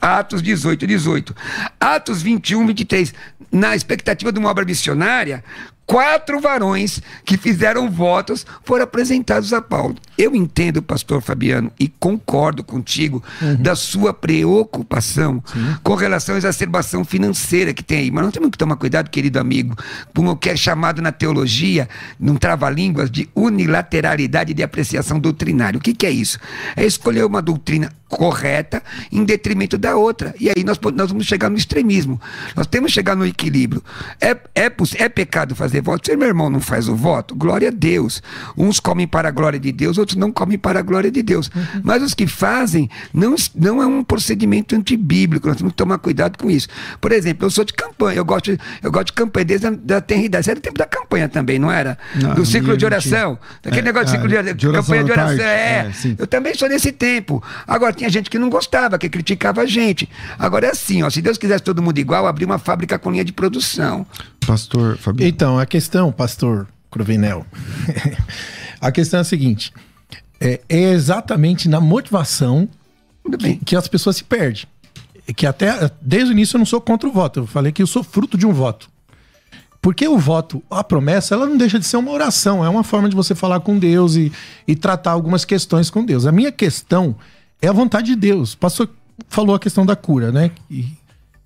Atos 0.02 0.42
18, 0.42 0.86
18. 0.86 1.36
Atos 1.80 2.22
21, 2.22 2.68
23. 2.68 3.14
Na 3.50 3.76
expectativa 3.76 4.32
de 4.32 4.40
uma 4.40 4.50
obra 4.50 4.66
missionária, 4.66 5.42
quatro 5.86 6.40
varões 6.40 7.02
que 7.24 7.38
fizeram 7.38 7.90
votos 7.90 8.46
foram 8.64 8.84
apresentados 8.84 9.54
a 9.54 9.62
Paulo. 9.62 9.96
Eu 10.18 10.36
entendo, 10.36 10.82
pastor 10.82 11.22
Fabiano, 11.22 11.72
e 11.80 11.88
concordo 11.88 12.64
contigo 12.64 13.24
uhum. 13.42 13.56
da 13.56 13.76
sua 13.76 14.14
preocupação 14.14 15.44
Sim. 15.46 15.76
com 15.84 15.94
relação 15.96 16.36
à 16.36 16.38
exacerbação 16.38 17.04
financeira 17.04 17.74
que 17.74 17.84
tem 17.84 18.00
aí. 18.00 18.12
Mas 18.12 18.26
nós 18.26 18.34
temos 18.34 18.50
que 18.50 18.58
tomar 18.58 18.78
cuidado, 18.78 19.10
querido 19.10 19.40
amigo, 19.40 19.76
com 20.14 20.28
o 20.28 20.36
que 20.36 20.50
é 20.50 20.56
chamado 20.56 21.02
na 21.02 21.12
teologia, 21.12 21.88
num 22.20 22.36
trava-línguas, 22.36 23.12
de 23.12 23.30
unilateralidade 23.36 24.54
de 24.54 24.64
apreciação 24.64 25.20
doutrinária. 25.20 25.78
O 25.78 25.82
que, 25.82 25.94
que 25.94 26.06
é 26.06 26.12
isso? 26.12 26.40
É 26.76 26.86
escolher 26.86 27.26
uma 27.26 27.42
doutrina 27.42 27.92
correta 28.08 28.82
em 29.12 29.24
detrimento 29.24 29.78
da 29.78 29.96
outra. 29.96 30.34
E 30.40 30.50
aí 30.50 30.64
nós, 30.64 30.80
nós 30.94 31.10
vamos 31.10 31.26
chegar 31.26 31.50
no 31.50 31.58
extremismo. 31.58 32.20
Nós 32.56 32.68
temos 32.68 32.92
que 32.92 32.96
chegar 32.96 33.16
no 33.16 33.26
equilíbrio. 33.26 33.84
É, 34.22 34.32
é, 34.56 34.72
é 34.96 35.10
pecado 35.10 35.56
fazer 35.56 35.75
voto? 35.82 36.06
Se 36.06 36.16
meu 36.16 36.28
irmão 36.28 36.50
não 36.50 36.60
faz 36.60 36.88
o 36.88 36.96
voto, 36.96 37.36
glória 37.36 37.70
a 37.70 37.72
Deus. 37.72 38.22
Uns 38.58 38.80
comem 38.80 39.08
para 39.08 39.30
a 39.30 39.32
glória 39.32 39.60
de 39.60 39.72
Deus, 39.72 39.98
outros 39.98 40.18
não 40.18 40.32
comem 40.32 40.58
para 40.58 40.80
a 40.80 40.82
glória 40.82 41.12
de 41.12 41.22
Deus. 41.22 41.50
Uhum. 41.56 41.82
Mas 41.84 42.04
os 42.04 42.14
que 42.14 42.28
fazem 42.28 42.90
não, 43.14 43.36
não 43.56 43.82
é 43.82 43.86
um 43.86 44.04
procedimento 44.04 44.76
antibíblico. 44.76 45.48
Nós 45.48 45.58
temos 45.58 45.72
que 45.72 45.78
tomar 45.78 45.98
cuidado 45.98 46.38
com 46.38 46.50
isso. 46.50 46.68
Por 47.00 47.12
exemplo, 47.12 47.46
eu 47.46 47.50
sou 47.50 47.64
de 47.64 47.74
campanha, 47.74 48.18
eu 48.18 48.26
gosto, 48.26 48.58
eu 48.82 48.92
gosto 48.92 49.08
de 49.08 49.14
campanha 49.14 49.46
desde 49.46 49.68
a 49.68 49.72
da 49.72 50.02
tenridade. 50.02 50.50
Era 50.50 50.60
o 50.60 50.62
tempo 50.62 50.78
da 50.78 50.86
campanha 50.86 51.30
também, 51.30 51.60
não 51.60 51.72
era? 51.72 51.98
Não, 52.16 52.34
do 52.34 52.46
ciclo 52.46 52.76
de 52.76 52.86
oração. 52.86 53.38
Daquele 53.62 53.82
é, 53.82 53.86
negócio 53.86 54.08
de 54.08 54.12
ciclo 54.12 54.28
de, 54.28 54.36
é, 54.36 54.54
de 54.54 54.68
oração. 54.68 54.84
Campanha 54.84 55.04
de 55.04 55.12
oração. 55.12 55.46
É, 55.46 55.52
é 55.52 55.92
eu 56.18 56.28
também 56.28 56.54
sou 56.56 56.68
desse 56.68 56.92
tempo. 56.92 57.44
Agora, 57.68 57.94
tinha 57.94 58.10
gente 58.10 58.30
que 58.30 58.40
não 58.40 58.50
gostava, 58.50 58.98
que 58.98 59.10
criticava 59.10 59.62
a 59.62 59.66
gente. 59.66 60.10
Agora 60.38 60.68
é 60.68 60.72
assim, 60.72 61.04
ó, 61.04 61.10
se 61.10 61.22
Deus 61.22 61.38
quisesse 61.38 61.64
todo 61.64 61.82
mundo 61.82 61.98
igual, 61.98 62.28
abrir 62.28 62.46
uma 62.46 62.58
fábrica 62.58 62.98
com 62.98 63.12
linha 63.12 63.24
de 63.24 63.34
produção. 63.34 64.06
Pastor 64.46 64.98
Fabiano. 64.98 65.28
Então, 65.28 65.60
a 65.66 65.68
questão, 65.68 66.12
pastor 66.12 66.68
Cruvinel, 66.92 67.44
a 68.80 68.92
questão 68.92 69.18
é 69.18 69.22
a 69.22 69.24
seguinte: 69.24 69.74
é, 70.40 70.62
é 70.70 70.92
exatamente 70.92 71.68
na 71.68 71.82
motivação 71.82 72.70
que, 73.40 73.56
que, 73.58 73.76
as 73.76 73.88
pessoas 73.88 74.18
se 74.18 74.24
perdem. 74.24 74.64
Que 75.36 75.48
até 75.48 75.90
desde 76.00 76.30
o 76.30 76.34
início 76.34 76.56
eu 76.56 76.60
não 76.60 76.68
sou 76.68 76.80
contra 76.80 77.10
o 77.10 77.12
voto, 77.12 77.40
eu 77.42 77.48
falei 77.48 77.72
que 77.72 77.82
eu 77.82 77.88
sou 77.88 78.04
fruto 78.04 78.38
de 78.38 78.46
um 78.46 78.54
voto. 78.54 78.88
Porque 79.82 80.08
o 80.08 80.20
voto, 80.20 80.64
a 80.70 80.84
promessa, 80.84 81.34
ela 81.34 81.48
não 81.48 81.58
deixa 81.58 81.80
de 81.80 81.86
ser 81.86 81.98
uma 81.98 82.12
oração, 82.12 82.64
é 82.64 82.70
uma 82.70 82.84
forma 82.84 83.10
de 83.10 83.16
você 83.16 83.34
falar 83.34 83.60
com 83.60 83.78
Deus 83.78 84.16
e, 84.16 84.32
e 84.68 84.76
tratar 84.76 85.12
algumas 85.12 85.46
questões 85.46 85.90
com 85.90 86.06
Deus. 86.06 86.28
A 86.28 86.32
minha 86.32 86.52
questão 86.52 87.16
é 87.60 87.68
a 87.68 87.74
vontade 87.74 88.08
de 88.08 88.16
Deus. 88.16 88.54
O 88.54 88.58
pastor 88.58 88.90
falou 89.30 89.56
a 89.56 89.60
questão 89.60 89.84
da 89.86 89.96
cura, 89.96 90.32
né? 90.32 90.52
E 90.70 90.88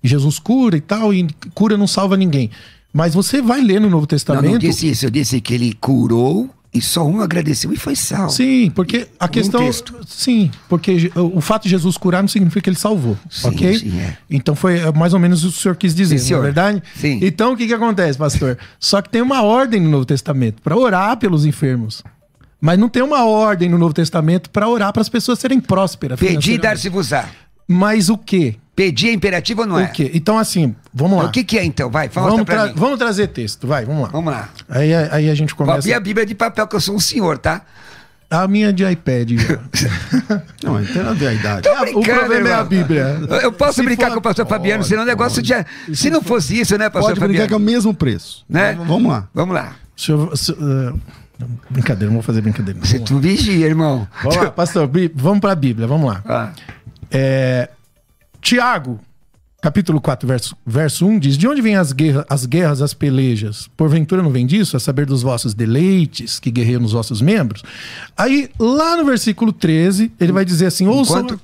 Jesus 0.02 0.38
cura 0.38 0.76
e 0.76 0.80
tal, 0.80 1.12
e 1.12 1.26
cura 1.54 1.76
não 1.78 1.86
salva 1.86 2.18
ninguém. 2.18 2.50
Mas 2.92 3.14
você 3.14 3.40
vai 3.40 3.60
ler 3.60 3.80
no 3.80 3.88
Novo 3.88 4.06
Testamento. 4.06 4.44
Não, 4.44 4.52
não 4.52 4.58
disse 4.58 4.88
isso, 4.88 5.06
eu 5.06 5.10
disse 5.10 5.40
que 5.40 5.54
ele 5.54 5.72
curou 5.74 6.50
e 6.72 6.80
só 6.80 7.04
um 7.04 7.20
agradeceu 7.20 7.72
e 7.72 7.76
foi 7.76 7.96
salvo. 7.96 8.30
Sim, 8.30 8.70
porque 8.70 9.08
a 9.18 9.24
um 9.24 9.28
questão. 9.28 9.60
Texto. 9.60 9.96
Sim, 10.06 10.50
porque 10.68 11.10
o 11.16 11.40
fato 11.40 11.64
de 11.64 11.70
Jesus 11.70 11.96
curar 11.96 12.22
não 12.22 12.28
significa 12.28 12.60
que 12.60 12.70
ele 12.70 12.76
salvou. 12.76 13.16
Sim, 13.28 13.48
ok? 13.48 13.78
Sim, 13.78 14.00
é. 14.00 14.16
Então 14.28 14.54
foi 14.54 14.78
é, 14.78 14.92
mais 14.92 15.12
ou 15.12 15.18
menos 15.18 15.44
o 15.44 15.50
que 15.50 15.58
o 15.58 15.60
senhor 15.60 15.74
quis 15.76 15.94
dizer, 15.94 16.18
sim, 16.18 16.32
não 16.32 16.40
é 16.40 16.42
verdade? 16.42 16.82
Sim. 16.94 17.18
Então 17.22 17.52
o 17.52 17.56
que, 17.56 17.66
que 17.66 17.74
acontece, 17.74 18.16
pastor? 18.16 18.56
Só 18.78 19.02
que 19.02 19.08
tem 19.08 19.20
uma 19.20 19.42
ordem 19.42 19.80
no 19.80 19.90
Novo 19.90 20.04
Testamento 20.04 20.62
para 20.62 20.76
orar 20.76 21.16
pelos 21.16 21.44
enfermos. 21.44 22.02
Mas 22.60 22.78
não 22.78 22.88
tem 22.88 23.02
uma 23.02 23.24
ordem 23.24 23.68
no 23.68 23.78
Novo 23.78 23.94
Testamento 23.94 24.50
para 24.50 24.68
orar 24.68 24.92
para 24.92 25.00
as 25.00 25.08
pessoas 25.08 25.38
serem 25.38 25.60
prósperas. 25.60 26.20
Pedir 26.20 26.52
e 26.52 26.58
dar-se-vos-á. 26.58 27.28
Mas 27.66 28.08
o 28.08 28.18
quê? 28.18 28.56
Pedir 28.80 29.08
é 29.08 29.12
imperativo 29.12 29.60
ou 29.60 29.66
não 29.66 29.78
é? 29.78 29.84
O 29.84 29.92
quê? 29.92 30.10
Então, 30.14 30.38
assim, 30.38 30.74
vamos 30.94 31.18
lá. 31.18 31.26
O 31.26 31.30
que, 31.30 31.44
que 31.44 31.58
é 31.58 31.64
então? 31.66 31.90
Vai, 31.90 32.08
fala 32.08 32.30
vamos, 32.30 32.48
mim. 32.48 32.72
vamos 32.74 32.98
trazer 32.98 33.26
texto, 33.26 33.66
vai, 33.66 33.84
vamos 33.84 34.04
lá. 34.04 34.08
Vamos 34.08 34.32
lá. 34.32 34.48
Aí, 34.70 34.94
aí 34.94 35.28
a 35.28 35.34
gente 35.34 35.54
começa. 35.54 35.86
E 35.86 35.92
a 35.92 36.00
Bíblia 36.00 36.24
de 36.24 36.34
papel, 36.34 36.66
que 36.66 36.76
eu 36.76 36.80
sou 36.80 36.94
um 36.94 36.98
senhor, 36.98 37.36
tá? 37.36 37.60
A 38.30 38.48
minha 38.48 38.72
de 38.72 38.82
iPad. 38.90 39.32
não, 40.64 40.80
não 40.80 40.86
tem 40.86 41.02
nada 41.02 41.28
a 41.28 41.34
idade. 41.34 41.68
Ah, 41.68 41.82
o 41.94 42.00
problema 42.00 42.34
irmão. 42.36 42.52
é 42.52 42.54
a 42.54 42.64
Bíblia. 42.64 43.20
Eu 43.42 43.52
posso 43.52 43.74
se 43.74 43.82
brincar 43.82 44.06
for, 44.06 44.14
com 44.14 44.18
o 44.20 44.22
pastor 44.22 44.46
pode, 44.46 44.58
Fabiano, 44.58 44.82
senão 44.82 45.02
o 45.02 45.06
negócio 45.06 45.44
já. 45.44 45.62
Se, 45.88 45.96
se 45.96 46.10
não 46.10 46.22
fosse 46.22 46.58
isso, 46.58 46.78
né, 46.78 46.88
pastor 46.88 47.10
pode 47.10 47.20
Fabiano? 47.20 47.20
Pode 47.20 47.32
brincar 47.32 47.48
que 47.48 47.52
é 47.52 47.56
o 47.56 47.60
mesmo 47.60 47.92
preço. 47.92 48.46
Né? 48.48 48.78
Vamos 48.86 49.12
lá. 49.12 49.28
Vamos 49.34 49.54
lá. 49.54 49.76
Deixa 49.94 50.12
eu, 50.12 50.34
se, 50.34 50.52
uh, 50.52 50.98
Brincadeira, 51.68 52.06
não 52.06 52.14
vou 52.14 52.22
fazer 52.22 52.40
brincadeira. 52.40 52.80
Você 52.80 52.98
tu 52.98 53.18
vigia, 53.18 53.66
irmão. 53.66 54.08
Vamos 54.22 54.36
lá, 54.36 54.50
pastor, 54.50 54.90
vamos 55.14 55.40
para 55.40 55.52
a 55.52 55.56
Bíblia, 55.56 55.86
vamos 55.86 56.08
lá. 56.08 56.22
Ah. 56.26 56.52
É, 57.10 57.68
Tiago, 58.40 58.98
capítulo 59.60 60.00
4, 60.00 60.26
verso, 60.26 60.56
verso 60.66 61.06
1 61.06 61.18
diz: 61.18 61.38
De 61.38 61.46
onde 61.46 61.60
vêm 61.60 61.76
as 61.76 61.92
guerras, 61.92 62.24
as 62.28 62.46
guerras, 62.46 62.82
as 62.82 62.94
pelejas? 62.94 63.68
Porventura 63.76 64.22
não 64.22 64.30
vem 64.30 64.46
disso? 64.46 64.76
A 64.76 64.80
saber 64.80 65.06
dos 65.06 65.22
vossos 65.22 65.54
deleites 65.54 66.40
que 66.40 66.50
guerreiam 66.50 66.80
nos 66.80 66.92
vossos 66.92 67.20
membros? 67.20 67.62
Aí, 68.16 68.50
lá 68.58 68.96
no 68.96 69.04
versículo 69.04 69.52
13, 69.52 70.12
ele 70.18 70.32
vai 70.32 70.44
dizer 70.44 70.66
assim. 70.66 70.86
Enquanto? 70.88 71.40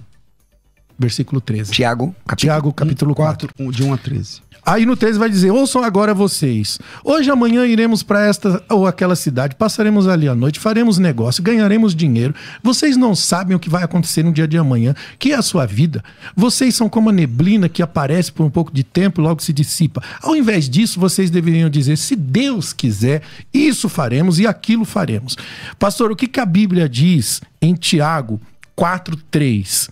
Versículo 0.99 1.42
13. 1.42 1.72
Tiago, 1.72 2.14
capítulo, 2.26 2.36
Tiago, 2.36 2.72
capítulo 2.72 3.14
4, 3.14 3.51
4, 3.55 3.72
de 3.72 3.82
1 3.82 3.92
a 3.92 3.99
13. 3.99 4.45
Aí 4.67 4.85
no 4.85 4.97
13 4.97 5.17
vai 5.17 5.31
dizer: 5.31 5.53
Ouçam 5.53 5.85
agora 5.85 6.12
vocês. 6.12 6.81
Hoje, 7.05 7.31
amanhã 7.31 7.64
iremos 7.64 8.03
para 8.03 8.27
esta 8.27 8.61
ou 8.69 8.85
aquela 8.85 9.14
cidade, 9.14 9.55
passaremos 9.55 10.09
ali 10.09 10.27
a 10.27 10.35
noite, 10.35 10.59
faremos 10.59 10.99
negócio, 10.99 11.41
ganharemos 11.41 11.95
dinheiro. 11.95 12.35
Vocês 12.64 12.97
não 12.97 13.14
sabem 13.14 13.57
o 13.57 13.61
que 13.61 13.71
vai 13.71 13.85
acontecer 13.85 14.25
no 14.25 14.33
dia 14.33 14.49
de 14.49 14.59
amanhã, 14.59 14.93
que 15.21 15.31
é 15.31 15.37
a 15.37 15.43
sua 15.43 15.67
vida. 15.67 16.03
Vocês 16.35 16.75
são 16.75 16.89
como 16.89 17.11
a 17.11 17.12
neblina 17.12 17.69
que 17.69 17.81
aparece 17.81 18.33
por 18.33 18.45
um 18.45 18.51
pouco 18.51 18.73
de 18.73 18.83
tempo 18.83 19.21
e 19.21 19.23
logo 19.23 19.41
se 19.41 19.53
dissipa. 19.53 20.03
Ao 20.21 20.35
invés 20.35 20.69
disso, 20.69 20.99
vocês 20.99 21.31
deveriam 21.31 21.71
dizer: 21.71 21.97
se 21.97 22.17
Deus 22.17 22.73
quiser, 22.73 23.23
isso 23.55 23.89
faremos 23.89 24.41
e 24.41 24.49
aquilo 24.49 24.85
faremos. 24.85 25.37
Pastor, 25.79 26.11
o 26.11 26.17
que, 26.17 26.27
que 26.27 26.41
a 26.41 26.47
Bíblia 26.47 26.89
diz 26.89 27.41
em 27.62 27.73
Tiago 27.73 28.41
4,3? 28.77 29.91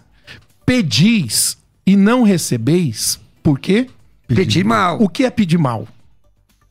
Pedis 0.67 1.57
e 1.87 1.95
não 1.95 2.25
recebeis, 2.25 3.21
por 3.41 3.61
quê? 3.61 3.87
Pedir, 4.27 4.37
pedir 4.47 4.65
mal. 4.65 5.03
O 5.03 5.09
que 5.09 5.25
é 5.25 5.31
pedir 5.31 5.59
mal? 5.59 5.87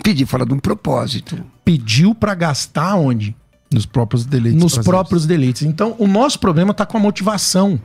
Pedir 0.04 0.26
fora 0.26 0.46
de 0.46 0.54
um 0.54 0.60
propósito. 0.60 1.44
Pediu 1.64 2.14
para 2.16 2.34
gastar 2.36 2.96
onde? 2.96 3.36
Nos 3.72 3.86
próprios 3.86 4.26
deleites. 4.26 4.62
nos 4.62 4.74
prazeres. 4.74 4.86
próprios 4.88 5.26
deleites. 5.26 5.62
Então, 5.64 5.96
o 5.98 6.08
nosso 6.08 6.40
problema 6.40 6.72
está 6.72 6.86
com 6.86 6.98
a 6.98 7.00
motivação. 7.00 7.80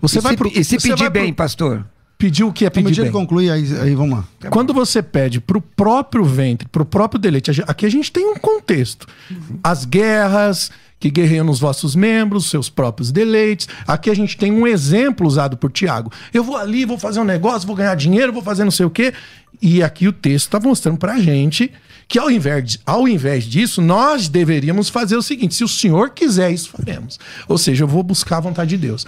Você 0.00 0.18
e 0.18 0.22
vai 0.22 0.32
se, 0.32 0.36
pro- 0.38 0.48
e 0.52 0.64
se 0.64 0.76
pedir 0.76 0.96
vai 0.96 1.10
pro- 1.10 1.20
bem, 1.20 1.32
pastor? 1.32 1.86
pedir 2.18 2.44
o 2.44 2.52
que 2.52 2.66
é 2.66 2.70
pedir 2.70 2.96
bem. 2.96 3.04
de 3.06 3.10
concluir, 3.10 3.50
aí, 3.50 3.64
aí 3.80 3.94
vamos 3.94 4.18
lá. 4.18 4.24
Quando 4.50 4.74
você 4.74 5.02
pede 5.02 5.40
pro 5.40 5.58
próprio 5.60 6.22
ventre, 6.22 6.68
pro 6.68 6.84
próprio 6.84 7.18
deleite, 7.18 7.50
aqui 7.66 7.86
a 7.86 7.88
gente 7.90 8.12
tem 8.12 8.26
um 8.26 8.36
contexto. 8.36 9.06
As 9.64 9.84
guerras 9.86 10.70
que 11.00 11.10
guerreiam 11.10 11.44
nos 11.44 11.58
vossos 11.58 11.96
membros, 11.96 12.50
seus 12.50 12.68
próprios 12.68 13.10
deleites. 13.10 13.66
Aqui 13.86 14.10
a 14.10 14.14
gente 14.14 14.36
tem 14.36 14.52
um 14.52 14.66
exemplo 14.66 15.26
usado 15.26 15.56
por 15.56 15.72
Tiago. 15.72 16.12
Eu 16.32 16.44
vou 16.44 16.56
ali, 16.56 16.84
vou 16.84 16.98
fazer 16.98 17.18
um 17.18 17.24
negócio, 17.24 17.66
vou 17.66 17.74
ganhar 17.74 17.94
dinheiro, 17.94 18.32
vou 18.32 18.42
fazer 18.42 18.64
não 18.64 18.70
sei 18.70 18.84
o 18.84 18.90
quê. 18.90 19.14
E 19.62 19.82
aqui 19.82 20.06
o 20.06 20.12
texto 20.12 20.46
está 20.46 20.60
mostrando 20.60 20.98
pra 20.98 21.18
gente 21.18 21.72
que 22.06 22.18
ao 22.18 22.30
invés, 22.30 22.78
ao 22.84 23.08
invés 23.08 23.44
disso, 23.44 23.80
nós 23.80 24.28
deveríamos 24.28 24.88
fazer 24.90 25.16
o 25.16 25.22
seguinte: 25.22 25.54
se 25.54 25.64
o 25.64 25.68
Senhor 25.68 26.10
quiser, 26.10 26.52
isso 26.52 26.68
faremos. 26.68 27.18
Ou 27.48 27.56
seja, 27.56 27.84
eu 27.84 27.88
vou 27.88 28.02
buscar 28.02 28.36
a 28.36 28.40
vontade 28.40 28.70
de 28.70 28.76
Deus. 28.76 29.06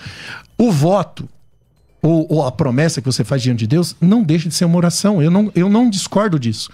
O 0.57 0.73
voto, 0.73 1.29
ou, 2.01 2.27
ou 2.31 2.47
a 2.47 2.51
promessa 2.51 3.03
que 3.03 3.07
você 3.07 3.23
faz 3.23 3.43
diante 3.43 3.61
de 3.61 3.67
Deus, 3.67 3.95
não 4.01 4.23
deixa 4.23 4.49
de 4.49 4.55
ser 4.55 4.65
uma 4.65 4.79
oração. 4.79 5.21
Eu 5.21 5.31
não, 5.31 5.53
eu 5.55 5.69
não 5.69 5.91
discordo 5.91 6.39
disso. 6.39 6.71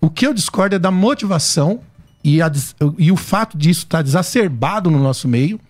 O 0.00 0.08
que 0.08 0.26
eu 0.26 0.32
discordo 0.32 0.76
é 0.76 0.78
da 0.78 0.90
motivação 0.90 1.80
e, 2.24 2.40
a 2.42 2.50
e 2.98 3.12
o 3.12 3.16
fato 3.16 3.56
disso 3.58 3.80
estar 3.80 4.02
desacerbado 4.02 4.90
no 4.90 4.98
nosso 4.98 5.28
meio. 5.28 5.60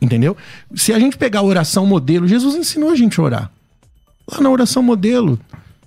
Entendeu? 0.00 0.36
Se 0.74 0.92
a 0.92 0.98
gente 0.98 1.16
pegar 1.16 1.40
a 1.40 1.44
oração 1.44 1.86
modelo, 1.86 2.26
Jesus 2.28 2.54
ensinou 2.54 2.90
a 2.90 2.94
gente 2.96 3.18
a 3.18 3.22
orar. 3.22 3.50
Lá 4.30 4.40
na 4.40 4.50
oração 4.50 4.82
modelo, 4.82 5.38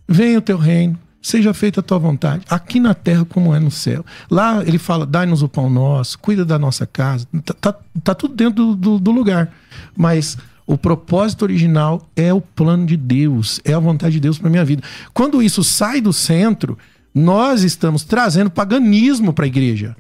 venha 0.08 0.40
o 0.40 0.42
teu 0.42 0.58
reino, 0.58 0.98
seja 1.22 1.54
feita 1.54 1.82
a 1.82 1.84
tua 1.84 1.98
vontade, 2.00 2.44
aqui 2.50 2.80
na 2.80 2.94
terra 2.94 3.26
como 3.26 3.54
é 3.54 3.60
no 3.60 3.70
céu. 3.72 4.06
Lá 4.30 4.64
ele 4.66 4.78
fala, 4.78 5.06
dai-nos 5.06 5.42
o 5.44 5.50
pão 5.50 5.70
nosso, 5.70 6.18
cuida 6.20 6.46
da 6.46 6.58
nossa 6.58 6.86
casa. 6.86 7.28
Tá, 7.46 7.54
tá- 7.54 7.80
tá 8.04 8.16
tudo 8.16 8.34
dentro 8.36 8.54
do, 8.68 8.76
do- 8.76 9.00
do 9.00 9.12
lugar. 9.12 9.52
Mas 9.96 10.38
o 10.66 10.78
propósito 10.78 11.44
original 11.44 12.08
é 12.16 12.34
o 12.34 12.42
plano 12.42 12.86
de 12.86 12.98
Deus, 12.98 13.60
é 13.66 13.74
a 13.74 13.80
vontade 13.80 14.14
de 14.14 14.20
Deus 14.20 14.38
para 14.40 14.50
minha 14.50 14.66
vida. 14.66 14.82
Quando 15.14 15.42
isso 15.44 15.64
sai 15.64 16.02
do 16.02 16.14
centro, 16.14 16.78
nós 17.18 17.63
estamos 17.63 18.03
trazendo 18.03 18.49
paganismo 18.49 19.34
para 19.34 19.45
a 19.45 19.47
igreja. 19.47 19.95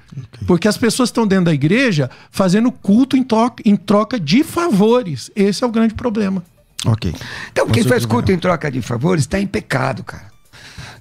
Porque 0.45 0.67
as 0.67 0.77
pessoas 0.77 1.09
estão 1.09 1.25
dentro 1.27 1.45
da 1.45 1.53
igreja 1.53 2.09
fazendo 2.31 2.71
culto 2.71 3.17
em, 3.17 3.23
to- 3.23 3.53
em 3.65 3.75
troca 3.75 4.19
de 4.19 4.43
favores. 4.43 5.31
Esse 5.35 5.63
é 5.63 5.67
o 5.67 5.71
grande 5.71 5.93
problema. 5.93 6.43
Ok. 6.85 7.13
Então, 7.51 7.67
quem 7.67 7.83
faz 7.83 8.05
culto 8.05 8.31
em 8.31 8.37
troca 8.37 8.69
de 8.71 8.81
favores 8.81 9.23
está 9.23 9.39
em 9.39 9.47
pecado, 9.47 10.03
cara. 10.03 10.27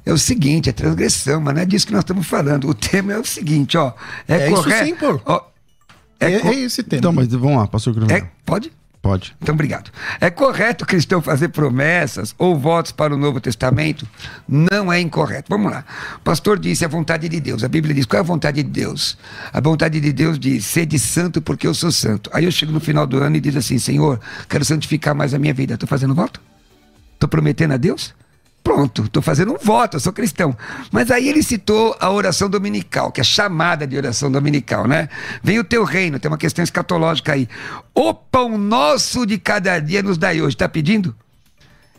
É 0.04 0.12
o 0.12 0.18
seguinte, 0.18 0.70
é 0.70 0.72
transgressão, 0.72 1.40
mas 1.40 1.54
não 1.54 1.62
é 1.62 1.66
disso 1.66 1.86
que 1.86 1.92
nós 1.92 2.00
estamos 2.02 2.26
falando. 2.26 2.68
O 2.68 2.74
tema 2.74 3.12
é 3.12 3.18
o 3.18 3.24
seguinte, 3.24 3.76
ó. 3.76 3.92
É, 4.28 4.36
É 4.36 4.46
isso 4.46 4.62
correto. 4.62 4.84
sim, 4.86 4.94
pô. 4.94 5.20
ó, 5.26 5.40
É, 6.20 6.32
é, 6.32 6.46
é 6.46 6.54
esse 6.60 6.82
tema. 6.82 6.98
Então, 7.00 7.12
mas 7.12 7.26
vamos 7.28 7.56
lá, 7.58 7.66
pastor 7.66 7.92
Gabriel. 7.94 8.18
é- 8.24 8.30
pode? 8.44 8.72
Pode. 9.06 9.36
Então, 9.40 9.54
obrigado. 9.54 9.92
É 10.20 10.30
correto 10.30 10.82
o 10.82 10.86
cristão 10.86 11.22
fazer 11.22 11.48
promessas 11.50 12.34
ou 12.36 12.58
votos 12.58 12.90
para 12.90 13.14
o 13.14 13.16
Novo 13.16 13.40
Testamento? 13.40 14.04
Não 14.48 14.92
é 14.92 15.00
incorreto. 15.00 15.46
Vamos 15.48 15.70
lá. 15.70 15.84
O 16.16 16.20
pastor 16.20 16.58
disse 16.58 16.84
a 16.84 16.88
vontade 16.88 17.28
de 17.28 17.38
Deus. 17.38 17.62
A 17.62 17.68
Bíblia 17.68 17.94
diz 17.94 18.04
qual 18.04 18.18
é 18.18 18.20
a 18.20 18.26
vontade 18.26 18.64
de 18.64 18.68
Deus? 18.68 19.16
A 19.52 19.60
vontade 19.60 20.00
de 20.00 20.12
Deus 20.12 20.40
diz: 20.40 20.66
sede 20.66 20.98
santo 20.98 21.40
porque 21.40 21.68
eu 21.68 21.72
sou 21.72 21.92
santo. 21.92 22.28
Aí 22.32 22.44
eu 22.44 22.50
chego 22.50 22.72
no 22.72 22.80
final 22.80 23.06
do 23.06 23.22
ano 23.22 23.36
e 23.36 23.40
diz 23.40 23.54
assim: 23.54 23.78
Senhor, 23.78 24.20
quero 24.48 24.64
santificar 24.64 25.14
mais 25.14 25.32
a 25.32 25.38
minha 25.38 25.54
vida. 25.54 25.74
Estou 25.74 25.88
fazendo 25.88 26.12
voto? 26.12 26.40
Estou 27.14 27.28
prometendo 27.28 27.74
a 27.74 27.76
Deus? 27.76 28.12
Pronto, 28.66 29.04
estou 29.04 29.22
fazendo 29.22 29.52
um 29.52 29.56
voto, 29.56 29.94
eu 29.96 30.00
sou 30.00 30.12
cristão. 30.12 30.56
Mas 30.90 31.08
aí 31.12 31.28
ele 31.28 31.40
citou 31.40 31.96
a 32.00 32.10
oração 32.10 32.50
dominical, 32.50 33.12
que 33.12 33.20
é 33.20 33.24
chamada 33.24 33.86
de 33.86 33.96
oração 33.96 34.28
dominical, 34.28 34.88
né? 34.88 35.08
Vem 35.40 35.60
o 35.60 35.62
teu 35.62 35.84
reino, 35.84 36.18
tem 36.18 36.28
uma 36.28 36.36
questão 36.36 36.64
escatológica 36.64 37.34
aí. 37.34 37.48
O 37.94 38.12
pão 38.12 38.58
nosso 38.58 39.24
de 39.24 39.38
cada 39.38 39.78
dia 39.78 40.02
nos 40.02 40.18
dai 40.18 40.40
hoje. 40.40 40.56
Está 40.56 40.68
pedindo? 40.68 41.14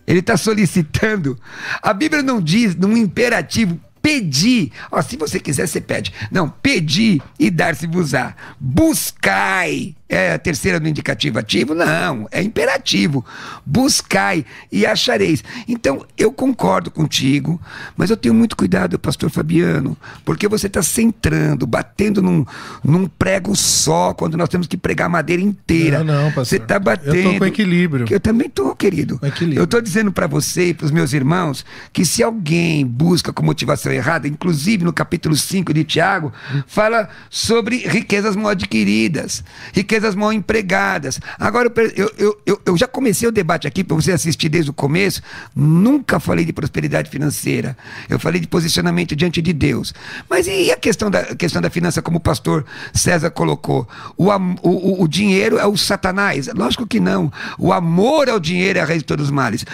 Ele 0.05 0.19
está 0.19 0.35
solicitando. 0.35 1.39
A 1.81 1.93
Bíblia 1.93 2.21
não 2.21 2.41
diz 2.41 2.75
num 2.75 2.97
imperativo 2.97 3.79
pedir. 4.01 4.73
Ó, 4.91 5.01
se 5.01 5.15
você 5.15 5.39
quiser, 5.39 5.69
você 5.69 5.79
pede. 5.79 6.13
Não, 6.29 6.49
pedir 6.49 7.21
e 7.39 7.49
dar-se-vos-á. 7.49 8.35
Buscai. 8.59 9.95
É 10.09 10.33
a 10.33 10.39
terceira 10.39 10.79
do 10.79 10.87
indicativo 10.87 11.37
ativo? 11.37 11.75
Não, 11.75 12.27
é 12.31 12.41
imperativo. 12.41 13.25
Buscai 13.65 14.45
e 14.71 14.85
achareis. 14.85 15.43
Então, 15.67 16.05
eu 16.17 16.31
concordo 16.31 16.89
contigo, 16.89 17.59
mas 17.95 18.09
eu 18.09 18.15
tenho 18.15 18.33
muito 18.33 18.55
cuidado, 18.55 18.97
pastor 18.97 19.29
Fabiano, 19.29 19.97
porque 20.23 20.47
você 20.47 20.67
está 20.67 20.81
centrando, 20.81 21.67
batendo 21.67 22.21
num, 22.21 22.45
num 22.81 23.05
prego 23.05 23.53
só, 23.53 24.13
quando 24.13 24.37
nós 24.37 24.47
temos 24.47 24.65
que 24.65 24.77
pregar 24.77 25.09
madeira 25.09 25.41
inteira. 25.41 26.03
Não, 26.03 26.23
não, 26.23 26.31
pastor. 26.31 26.45
Você 26.45 26.55
está 26.55 26.75
Eu 26.75 26.79
tô 26.79 26.85
batendo. 26.85 27.39
com 27.39 27.45
equilíbrio. 27.45 28.05
Que 28.05 28.15
eu 28.15 28.19
também 28.19 28.49
tô, 28.49 28.73
querido. 28.73 29.19
Equilíbrio. 29.21 29.61
Eu 29.61 29.67
tô 29.67 29.81
dizendo 29.81 30.11
para 30.11 30.25
você 30.25 30.69
e 30.69 30.73
para 30.73 30.85
os 30.85 30.91
meus 30.91 31.11
irmãos 31.11 31.65
que 31.91 32.05
se 32.05 32.23
alguém 32.23 32.85
busca 32.85 33.33
com 33.33 33.43
motivação 33.43 33.91
errada, 33.91 34.25
inclusive 34.25 34.85
no 34.85 34.93
capítulo 34.93 35.35
5 35.35 35.73
de 35.73 35.83
Tiago, 35.83 36.31
fala 36.65 37.09
sobre 37.29 37.79
riquezas 37.87 38.35
mal 38.35 38.49
adquiridas, 38.51 39.43
riquezas 39.73 39.96
mal 40.15 40.33
empregadas. 40.33 41.19
Agora, 41.39 41.71
eu 41.95 42.11
eu, 42.17 42.37
eu, 42.45 42.61
eu, 42.65 42.77
já 42.77 42.87
comecei 42.87 43.27
o 43.27 43.31
debate 43.31 43.67
aqui 43.67 43.83
para 43.83 43.95
você 43.95 44.11
assistir 44.11 44.49
desde 44.49 44.69
o 44.71 44.73
começo. 44.73 45.21
Nunca 45.55 46.19
falei 46.19 46.45
de 46.45 46.53
prosperidade 46.53 47.09
financeira. 47.09 47.77
Eu 48.09 48.19
falei 48.19 48.39
de 48.41 48.47
posicionamento 48.47 49.15
diante 49.15 49.41
de 49.41 49.53
Deus. 49.53 49.93
Mas 50.29 50.47
e 50.47 50.71
a 50.71 50.77
questão 50.77 51.09
da, 51.11 51.19
a 51.19 51.35
questão 51.35 51.61
da 51.61 51.69
finança, 51.69 52.01
como 52.01 52.17
o 52.17 52.21
pastor 52.21 52.65
César 52.93 53.29
colocou? 53.31 53.87
O, 54.15 54.29
o- 54.61 55.03
o 55.03 55.07
dinheiro 55.07 55.57
é 55.57 55.65
o 55.65 55.75
satanás? 55.77 56.47
Lógico 56.55 56.85
que 56.87 56.99
não. 56.99 57.31
O 57.57 57.71
amor 57.73 58.29
ao 58.29 58.39
dinheiro 58.39 58.79
é 58.79 58.81
a 58.81 58.85
raiz 58.85 58.99
de 58.99 59.05
todos 59.05 59.25
os 59.25 59.31
males. 59.31 59.65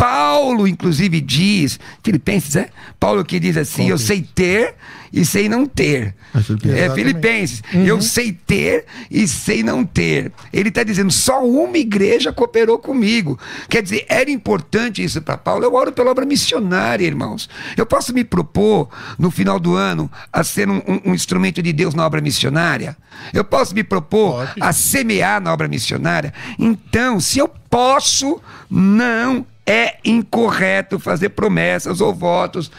Paulo, 0.00 0.66
inclusive, 0.66 1.20
diz, 1.20 1.78
Filipenses, 2.02 2.56
é? 2.56 2.70
Paulo 2.98 3.22
que 3.22 3.38
diz 3.38 3.56
assim: 3.56 3.90
Eu 3.90 3.98
sei 3.98 4.22
ter 4.22 4.74
e 5.12 5.24
sei 5.26 5.46
não 5.48 5.66
ter. 5.66 6.14
É 6.34 6.40
Filipenses. 6.40 6.82
É. 6.82 6.94
Filipenses. 6.94 7.62
Eu 7.86 8.00
sei 8.00 8.32
ter 8.32 8.86
e 9.10 9.28
sei 9.28 9.62
não 9.62 9.84
ter. 9.84 10.32
Ele 10.52 10.70
está 10.70 10.82
dizendo: 10.82 11.12
só 11.12 11.44
uma 11.46 11.76
igreja 11.76 12.32
cooperou 12.32 12.78
comigo. 12.78 13.38
Quer 13.68 13.82
dizer, 13.82 14.06
era 14.08 14.30
importante 14.30 15.04
isso 15.04 15.20
para 15.20 15.36
Paulo. 15.36 15.64
Eu 15.64 15.74
oro 15.74 15.92
pela 15.92 16.10
obra 16.10 16.24
missionária, 16.24 17.04
irmãos. 17.04 17.48
Eu 17.76 17.84
posso 17.84 18.14
me 18.14 18.24
propor, 18.24 18.88
no 19.18 19.30
final 19.30 19.60
do 19.60 19.74
ano, 19.76 20.10
a 20.32 20.42
ser 20.42 20.68
um, 20.68 20.76
um- 20.88 21.10
um 21.10 21.14
instrumento 21.14 21.60
de 21.62 21.72
Deus 21.74 21.94
na 21.94 22.06
obra 22.06 22.22
missionária? 22.22 22.96
Eu 23.34 23.44
posso 23.44 23.74
me 23.74 23.84
propor 23.84 24.46
Pode. 24.46 24.62
a 24.62 24.72
semear 24.72 25.42
na 25.42 25.52
obra 25.52 25.68
missionária? 25.68 26.32
Então, 26.58 27.20
se 27.20 27.38
eu 27.38 27.48
posso, 27.68 28.40
não 28.70 29.44
é 29.66 29.98
incorreto 30.04 30.98
fazer 30.98 31.30
promessas 31.30 32.00
ou 32.00 32.14
votos. 32.14 32.70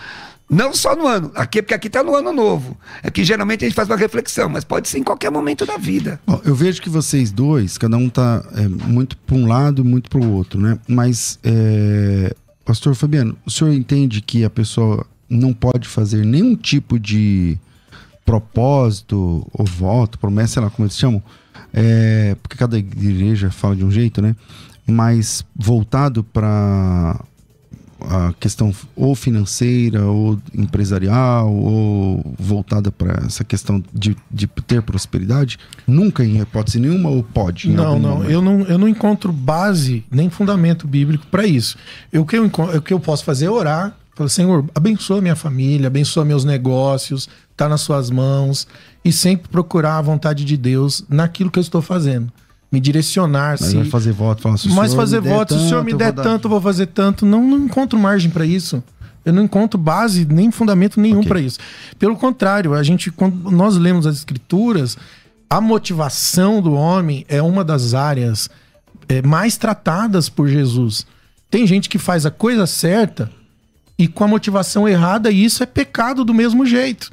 Não 0.50 0.74
só 0.74 0.98
no 0.98 1.08
ano, 1.08 1.32
aqui 1.34 1.62
porque 1.62 1.74
aqui 1.74 1.88
está 1.88 2.04
no 2.04 2.14
ano 2.14 2.34
novo. 2.34 2.78
É 3.02 3.10
que 3.10 3.24
geralmente 3.24 3.64
a 3.64 3.68
gente 3.70 3.76
faz 3.76 3.90
uma 3.90 3.96
reflexão, 3.96 4.50
mas 4.50 4.66
pode 4.66 4.90
ser 4.90 4.98
em 4.98 5.04
qualquer 5.04 5.32
momento 5.32 5.66
da 5.66 5.78
vida. 5.78 6.20
Ó, 6.28 6.42
eu 6.44 6.54
vejo 6.54 6.82
que 6.82 6.90
vocês 6.90 7.32
dois, 7.32 7.78
cada 7.78 7.96
um 7.96 8.10
tá 8.10 8.44
é, 8.56 8.68
muito 8.68 9.16
para 9.16 9.36
um 9.38 9.48
lado 9.48 9.86
muito 9.86 10.10
para 10.10 10.20
o 10.20 10.34
outro, 10.34 10.60
né? 10.60 10.78
Mas, 10.86 11.40
é, 11.42 12.36
Pastor 12.66 12.96
Fabiano, 12.96 13.38
o 13.46 13.50
senhor 13.50 13.72
entende 13.72 14.20
que 14.20 14.44
a 14.44 14.50
pessoa 14.50 15.06
não 15.30 15.54
pode 15.54 15.88
fazer 15.88 16.26
nenhum 16.26 16.54
tipo 16.58 17.00
de 17.00 17.58
propósito 18.26 19.48
ou 19.54 19.66
voto, 19.66 20.20
promessa, 20.20 20.56
sei 20.56 20.64
lá 20.64 20.70
como 20.70 20.86
eles 20.86 20.98
chamam, 20.98 21.24
é, 21.74 22.36
porque 22.44 22.58
cada 22.58 22.78
igreja 22.78 23.50
fala 23.50 23.74
de 23.74 23.86
um 23.86 23.92
jeito, 23.92 24.22
né? 24.22 24.36
Mas 24.88 25.46
voltado 25.56 26.24
para 26.24 27.20
a 28.02 28.34
questão 28.40 28.74
ou 28.96 29.14
financeira 29.16 30.06
ou 30.06 30.40
empresarial 30.54 31.54
ou 31.54 32.36
voltada 32.38 32.92
para 32.92 33.26
essa 33.26 33.44
questão 33.44 33.84
de, 33.94 34.16
de 34.30 34.48
ter 34.48 34.82
prosperidade? 34.82 35.60
Nunca 35.86 36.24
em 36.24 36.40
hipótese 36.40 36.80
nenhuma 36.80 37.10
ou 37.10 37.24
pode? 37.24 37.70
Não, 37.70 38.00
não. 38.00 38.16
momento? 38.16 38.32
Eu 38.32 38.42
não, 38.42 38.62
eu 38.62 38.78
não 38.78 38.88
encontro 38.88 39.32
base 39.32 40.04
nem 40.10 40.30
fundamento 40.30 40.88
bíblico 40.88 41.26
para 41.28 41.46
isso. 41.46 41.78
Eu, 42.12 42.24
o, 42.24 42.26
que 42.26 42.38
eu, 42.38 42.46
o 42.46 42.82
que 42.82 42.94
eu 42.94 43.00
posso 43.00 43.24
fazer 43.24 43.46
é 43.46 43.52
orar. 43.52 43.96
Falar, 44.16 44.30
Senhor, 44.30 44.66
abençoa 44.76 45.22
minha 45.22 45.36
família, 45.36 45.88
abençoa 45.88 46.26
meus 46.26 46.44
negócios, 46.44 47.30
tá 47.56 47.70
nas 47.70 47.82
suas 47.82 48.10
mãos. 48.10 48.68
E 49.04 49.12
sempre 49.12 49.50
procurar 49.50 49.98
a 49.98 50.02
vontade 50.02 50.44
de 50.44 50.58
Deus 50.58 51.04
naquilo 51.10 51.50
que 51.50 51.60
eu 51.60 51.64
estou 51.64 51.82
fazendo. 51.82 52.32
Me 52.72 52.80
direcionar. 52.80 53.58
Mas 53.60 53.70
se... 53.70 53.76
vai 53.76 53.86
fazer 53.86 54.12
voto, 54.14 54.42
falar, 54.42 54.58
se 54.58 54.70
Mas 54.70 54.92
senhor 54.92 55.02
fazer 55.02 55.20
voto, 55.20 55.54
se 55.54 55.66
o 55.66 55.68
senhor 55.68 55.84
me 55.84 55.94
der 55.94 56.14
vou 56.14 56.24
tanto, 56.24 56.46
eu 56.46 56.50
vou 56.50 56.62
fazer 56.62 56.88
tanto. 56.88 57.26
Não, 57.26 57.46
não 57.46 57.66
encontro 57.66 58.00
margem 58.00 58.32
para 58.32 58.46
isso. 58.46 58.84
Eu 59.24 59.34
não 59.34 59.44
encontro 59.44 59.78
base 59.78 60.26
nem 60.26 60.50
fundamento 60.52 61.00
nenhum 61.00 61.20
Ok. 61.20 61.30
para 61.30 61.42
isso. 61.42 61.60
Pelo 62.00 62.16
contrário, 62.16 62.74
a 62.74 62.82
gente 62.82 63.12
quando 63.12 63.52
nós 63.52 63.78
lemos 63.78 64.08
as 64.08 64.16
escrituras, 64.16 64.98
a 65.50 65.60
motivação 65.60 66.62
do 66.62 66.74
homem 66.74 67.26
é 67.28 67.42
uma 67.42 67.64
das 67.64 67.94
áreas 67.94 68.50
é, 69.08 69.22
mais 69.22 69.58
tratadas 69.58 70.30
por 70.30 70.48
Jesus. 70.48 71.06
Tem 71.50 71.68
gente 71.68 71.90
que 71.90 72.00
faz 72.00 72.26
a 72.26 72.32
coisa 72.32 72.66
certa 72.66 73.30
e 74.00 74.08
com 74.08 74.24
a 74.24 74.28
motivação 74.28 74.88
errada, 74.88 75.30
e 75.30 75.44
isso 75.44 75.62
é 75.62 75.66
pecado 75.66 76.24
do 76.24 76.34
mesmo 76.34 76.66
jeito. 76.66 77.12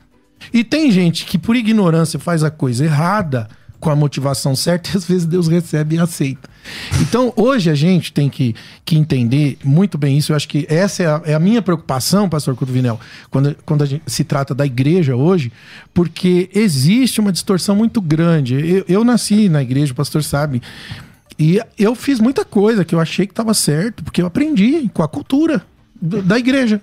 E 0.54 0.62
tem 0.62 0.90
gente 0.90 1.26
que, 1.26 1.36
por 1.36 1.56
ignorância, 1.56 2.18
faz 2.18 2.42
a 2.44 2.50
coisa 2.50 2.84
errada 2.84 3.48
com 3.80 3.90
a 3.90 3.96
motivação 3.96 4.56
certa 4.56 4.90
e 4.94 4.96
às 4.96 5.04
vezes 5.04 5.26
Deus 5.26 5.48
recebe 5.48 5.96
e 5.96 5.98
aceita. 5.98 6.48
Então, 7.00 7.32
hoje 7.36 7.70
a 7.70 7.74
gente 7.74 8.12
tem 8.12 8.28
que, 8.28 8.54
que 8.84 8.96
entender 8.96 9.58
muito 9.64 9.96
bem 9.96 10.18
isso. 10.18 10.32
Eu 10.32 10.36
acho 10.36 10.48
que 10.48 10.66
essa 10.68 11.02
é 11.02 11.06
a, 11.06 11.22
é 11.26 11.34
a 11.34 11.40
minha 11.40 11.62
preocupação, 11.62 12.28
pastor 12.28 12.54
Cruvinel, 12.56 13.00
quando, 13.30 13.56
quando 13.64 14.00
se 14.06 14.24
trata 14.24 14.54
da 14.54 14.66
igreja 14.66 15.16
hoje, 15.16 15.52
porque 15.94 16.50
existe 16.54 17.20
uma 17.20 17.32
distorção 17.32 17.74
muito 17.74 18.00
grande. 18.00 18.54
Eu, 18.54 18.84
eu 18.88 19.04
nasci 19.04 19.48
na 19.48 19.62
igreja, 19.62 19.92
o 19.92 19.96
pastor 19.96 20.22
sabe, 20.22 20.60
e 21.38 21.60
eu 21.78 21.94
fiz 21.94 22.18
muita 22.18 22.44
coisa 22.44 22.84
que 22.84 22.94
eu 22.94 23.00
achei 23.00 23.26
que 23.26 23.32
estava 23.32 23.54
certo, 23.54 24.02
porque 24.02 24.20
eu 24.20 24.26
aprendi 24.26 24.90
com 24.92 25.02
a 25.02 25.08
cultura 25.08 25.64
da 26.00 26.38
igreja. 26.38 26.82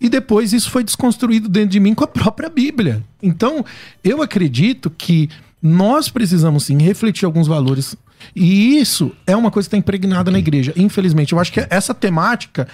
E 0.00 0.08
depois 0.08 0.52
isso 0.52 0.70
foi 0.70 0.82
desconstruído 0.82 1.48
dentro 1.48 1.70
de 1.70 1.80
mim 1.80 1.94
com 1.94 2.04
a 2.04 2.08
própria 2.08 2.48
Bíblia. 2.48 3.02
Então, 3.22 3.64
eu 4.02 4.20
acredito 4.20 4.90
que 4.90 5.30
nós 5.64 6.10
precisamos 6.10 6.64
sim 6.64 6.76
refletir 6.76 7.24
alguns 7.24 7.46
valores. 7.46 7.96
E 8.36 8.78
isso 8.78 9.12
é 9.26 9.34
uma 9.34 9.50
coisa 9.50 9.66
que 9.66 9.74
está 9.74 9.78
impregnada 9.78 10.30
na 10.30 10.38
igreja. 10.38 10.74
Infelizmente, 10.76 11.32
eu 11.32 11.40
acho 11.40 11.50
que 11.50 11.66
essa 11.70 11.94
temática, 11.94 12.68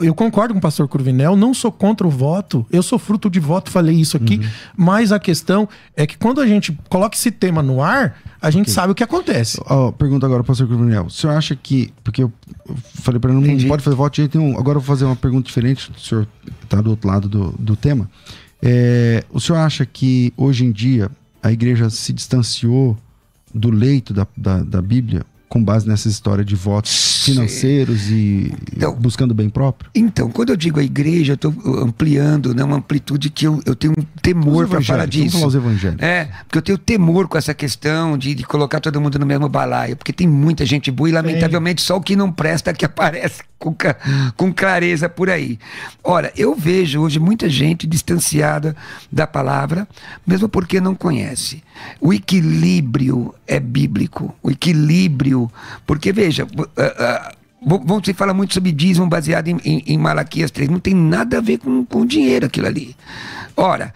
eu 0.00 0.12
concordo 0.12 0.52
com 0.52 0.58
o 0.58 0.62
pastor 0.62 0.88
Curvinel, 0.88 1.36
não 1.36 1.54
sou 1.54 1.70
contra 1.70 2.04
o 2.04 2.10
voto, 2.10 2.66
eu 2.70 2.82
sou 2.82 2.98
fruto 2.98 3.30
de 3.30 3.38
voto, 3.38 3.70
falei 3.70 3.94
isso 3.94 4.16
aqui, 4.16 4.38
uhum. 4.38 4.48
mas 4.76 5.12
a 5.12 5.20
questão 5.20 5.68
é 5.96 6.04
que 6.04 6.18
quando 6.18 6.40
a 6.40 6.46
gente 6.46 6.76
coloca 6.88 7.16
esse 7.16 7.30
tema 7.30 7.62
no 7.62 7.80
ar, 7.80 8.20
a 8.40 8.50
gente 8.50 8.62
okay. 8.62 8.74
sabe 8.74 8.92
o 8.92 8.94
que 8.94 9.04
acontece. 9.04 9.60
Oh, 9.68 9.92
pergunta 9.92 10.26
agora, 10.26 10.42
pastor 10.42 10.66
Curvinel, 10.66 11.06
o 11.06 11.10
senhor 11.10 11.36
acha 11.36 11.54
que, 11.54 11.92
porque 12.02 12.24
eu 12.24 12.32
falei 12.94 13.20
para 13.20 13.32
ele, 13.32 13.40
não 13.40 13.68
pode 13.68 13.84
fazer 13.84 13.96
voto 13.96 14.14
de 14.14 14.22
jeito 14.22 14.36
nenhum, 14.36 14.58
agora 14.58 14.78
eu 14.78 14.80
vou 14.80 14.88
fazer 14.88 15.04
uma 15.04 15.16
pergunta 15.16 15.46
diferente, 15.46 15.92
o 15.96 16.00
senhor 16.00 16.26
está 16.64 16.80
do 16.80 16.90
outro 16.90 17.08
lado 17.08 17.28
do, 17.28 17.52
do 17.52 17.76
tema. 17.76 18.10
É, 18.60 19.24
o 19.30 19.40
senhor 19.40 19.58
acha 19.58 19.84
que 19.84 20.32
hoje 20.36 20.64
em 20.64 20.70
dia 20.70 21.10
a 21.42 21.50
igreja 21.50 21.90
se 21.90 22.12
distanciou 22.12 22.96
do 23.52 23.70
leito 23.70 24.14
da, 24.14 24.26
da, 24.36 24.62
da 24.62 24.80
Bíblia 24.80 25.26
com 25.52 25.62
base 25.62 25.86
nessa 25.86 26.08
história 26.08 26.42
de 26.42 26.56
votos 26.56 27.26
financeiros 27.26 28.08
e 28.08 28.50
então, 28.74 28.94
buscando 28.94 29.34
bem 29.34 29.50
próprio? 29.50 29.90
Então, 29.94 30.30
quando 30.30 30.48
eu 30.48 30.56
digo 30.56 30.80
a 30.80 30.82
igreja, 30.82 31.32
eu 31.32 31.34
estou 31.34 31.54
ampliando 31.78 32.54
né, 32.54 32.64
uma 32.64 32.76
amplitude 32.76 33.28
que 33.28 33.46
eu, 33.46 33.60
eu 33.66 33.76
tenho 33.76 33.92
um 33.92 34.02
temor 34.22 34.66
para 34.66 34.80
falar 34.80 35.04
disso. 35.04 35.38
Vamos 35.38 35.40
falar 35.40 35.46
os 35.48 35.54
evangélicos. 35.54 36.02
É, 36.02 36.30
porque 36.48 36.56
eu 36.56 36.62
tenho 36.62 36.78
temor 36.78 37.28
com 37.28 37.36
essa 37.36 37.52
questão 37.52 38.16
de, 38.16 38.34
de 38.34 38.44
colocar 38.44 38.80
todo 38.80 38.98
mundo 38.98 39.18
no 39.18 39.26
mesmo 39.26 39.46
balaio, 39.46 39.94
porque 39.94 40.10
tem 40.10 40.26
muita 40.26 40.64
gente 40.64 40.90
boa 40.90 41.10
e, 41.10 41.12
lamentavelmente, 41.12 41.82
só 41.82 41.98
o 41.98 42.00
que 42.00 42.16
não 42.16 42.32
presta 42.32 42.72
que 42.72 42.86
aparece 42.86 43.42
com, 43.58 43.76
com 44.36 44.52
clareza 44.54 45.06
por 45.06 45.28
aí. 45.28 45.58
Ora, 46.02 46.32
eu 46.34 46.54
vejo 46.54 47.00
hoje 47.02 47.20
muita 47.20 47.50
gente 47.50 47.86
distanciada 47.86 48.74
da 49.10 49.26
palavra, 49.26 49.86
mesmo 50.26 50.48
porque 50.48 50.80
não 50.80 50.94
conhece. 50.94 51.62
O 52.00 52.12
equilíbrio 52.12 53.34
é 53.46 53.60
bíblico. 53.60 54.34
O 54.42 54.50
equilíbrio. 54.50 55.41
Porque, 55.86 56.12
veja. 56.12 56.44
Uh, 56.44 56.62
uh, 56.62 57.42
Vamos 57.64 58.04
se 58.04 58.12
falar 58.12 58.34
muito 58.34 58.54
sobre 58.54 58.72
dízimo 58.72 59.06
baseado 59.06 59.46
em, 59.46 59.56
em, 59.64 59.84
em, 59.86 59.96
Malaquias 59.96 60.50
3. 60.50 60.68
Não 60.68 60.80
tem 60.80 60.94
nada 60.94 61.38
a 61.38 61.40
ver 61.40 61.58
com, 61.58 61.84
com 61.84 62.04
dinheiro 62.04 62.46
aquilo 62.46 62.66
ali. 62.66 62.96
Ora, 63.56 63.94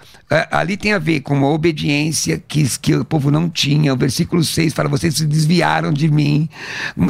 ali 0.51 0.77
tem 0.77 0.93
a 0.93 0.99
ver 0.99 1.21
com 1.21 1.35
uma 1.35 1.49
obediência 1.49 2.43
que, 2.49 2.67
que 2.79 2.95
o 2.95 3.05
povo 3.05 3.31
não 3.31 3.49
tinha. 3.49 3.95
O 3.95 3.97
versículo 3.97 4.43
6 4.43 4.73
fala: 4.73 4.89
vocês 4.89 5.15
se 5.15 5.27
desviaram 5.27 5.93
de 5.93 6.11
mim. 6.11 6.49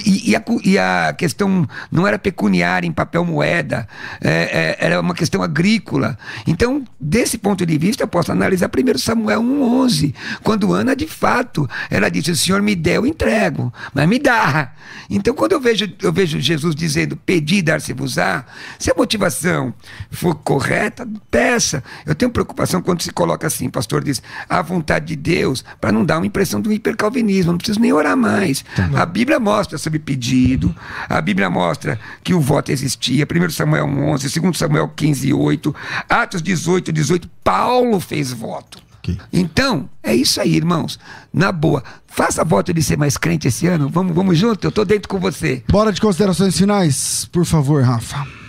E, 0.05 0.31
e, 0.31 0.37
a, 0.37 0.45
e 0.63 0.79
a, 0.79 1.15
questão 1.17 1.67
não 1.91 2.07
era 2.07 2.19
pecuniária 2.19 2.87
em 2.87 2.93
papel 2.93 3.25
moeda, 3.25 3.89
é, 4.21 4.31
é, 4.31 4.87
era 4.87 5.01
uma 5.01 5.15
questão 5.15 5.43
agrícola. 5.43 6.19
Então, 6.47 6.85
desse 7.01 7.39
ponto 7.39 7.65
de 7.65 7.79
vista, 7.79 8.03
eu 8.03 8.09
posso 8.09 8.31
analisar 8.31 8.69
primeiro 8.69 8.99
Samuel 8.99 9.43
1,11, 9.43 10.15
quando 10.43 10.75
Ana, 10.75 10.95
de 10.95 11.07
fato, 11.07 11.69
ela 11.91 12.11
disse: 12.11 12.31
O 12.31 12.37
Senhor 12.37 12.61
me 12.61 12.75
deu, 12.75 12.97
eu 12.97 13.07
entrego, 13.07 13.73
mas 13.95 14.07
me 14.07 14.19
dá. 14.19 14.73
Então, 15.09 15.33
quando 15.35 15.53
eu 15.53 15.61
vejo, 15.61 15.91
eu 16.03 16.13
vejo 16.13 16.39
Jesus 16.39 16.75
dizendo: 16.75 17.17
Pedi, 17.17 17.63
dar-se-vos-á, 17.63 18.45
se 18.79 18.91
a 18.91 18.95
motivação 18.95 19.73
for 20.11 20.35
correta, 20.35 21.09
peça. 21.31 21.83
Eu 22.05 22.15
tenho 22.15 22.31
preocupação 22.31 22.83
quando 22.83 23.06
se 23.07 23.13
coloca 23.13 23.47
assim, 23.47 23.69
pastor 23.69 24.03
diz, 24.05 24.23
a 24.49 24.61
vontade 24.63 25.07
de 25.07 25.17
Deus, 25.17 25.65
para 25.81 25.93
não 25.93 26.05
dar 26.05 26.19
uma 26.19 26.27
impressão 26.27 26.61
do 26.61 26.73
hipercalvinismo, 26.73 27.53
não 27.53 27.59
preciso 27.59 27.81
nem 27.81 27.93
orar 27.93 28.17
mais. 28.17 28.65
Tá 28.75 29.03
a 29.03 29.07
Bíblia 29.07 29.39
mostra 29.39 29.79
sobre 29.79 29.99
pedido, 29.99 30.75
a 31.09 31.21
Bíblia 31.21 31.49
mostra 31.49 31.99
que 32.23 32.35
o 32.35 32.41
voto 32.41 32.71
existia, 32.71 33.27
1 33.27 33.51
Samuel 33.51 33.87
11, 33.87 34.41
2 34.41 34.57
Samuel 34.57 34.89
15, 34.95 35.33
8, 35.33 35.75
Atos 36.09 36.43
18, 36.43 36.93
18, 36.93 37.31
Paulo 37.43 38.01
fez 38.01 38.33
voto. 38.33 38.87
Então, 39.33 39.89
é 40.03 40.13
isso 40.13 40.41
aí, 40.41 40.57
irmãos. 40.57 40.99
Na 41.33 41.53
boa. 41.53 41.83
Faça 42.09 42.43
voto 42.43 42.75
de 42.75 42.83
ser 42.83 42.99
mais 42.99 43.17
crente 43.17 43.47
esse 43.47 43.67
ano. 43.69 43.89
Vamos, 43.89 44.13
vamos 44.13 44.37
junto? 44.37 44.67
Eu 44.67 44.73
tô 44.73 44.85
dentro 44.85 45.09
com 45.09 45.21
você. 45.21 45.63
Bora 45.69 45.93
de 45.93 46.01
considerações 46.01 46.59
finais, 46.59 47.29
por 47.31 47.45
favor, 47.45 47.85
Rafa. 47.85 48.46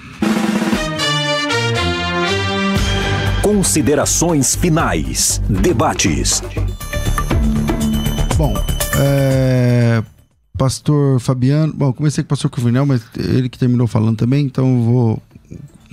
Considerações 3.48 4.56
finais. 4.58 5.42
Debates. 5.48 6.44
Bom, 8.36 8.54
é... 9.00 10.04
Pastor 10.58 11.18
Fabiano. 11.22 11.72
Bom, 11.74 11.94
comecei 11.94 12.26
com 12.26 12.28
o 12.28 12.30
pastor 12.32 12.52
Cruvinel, 12.52 12.86
mas 12.86 13.02
ele 13.16 13.48
que 13.48 13.58
terminou 13.58 13.88
falando 13.88 14.18
também, 14.18 14.46
então 14.46 14.84
vou 14.84 15.22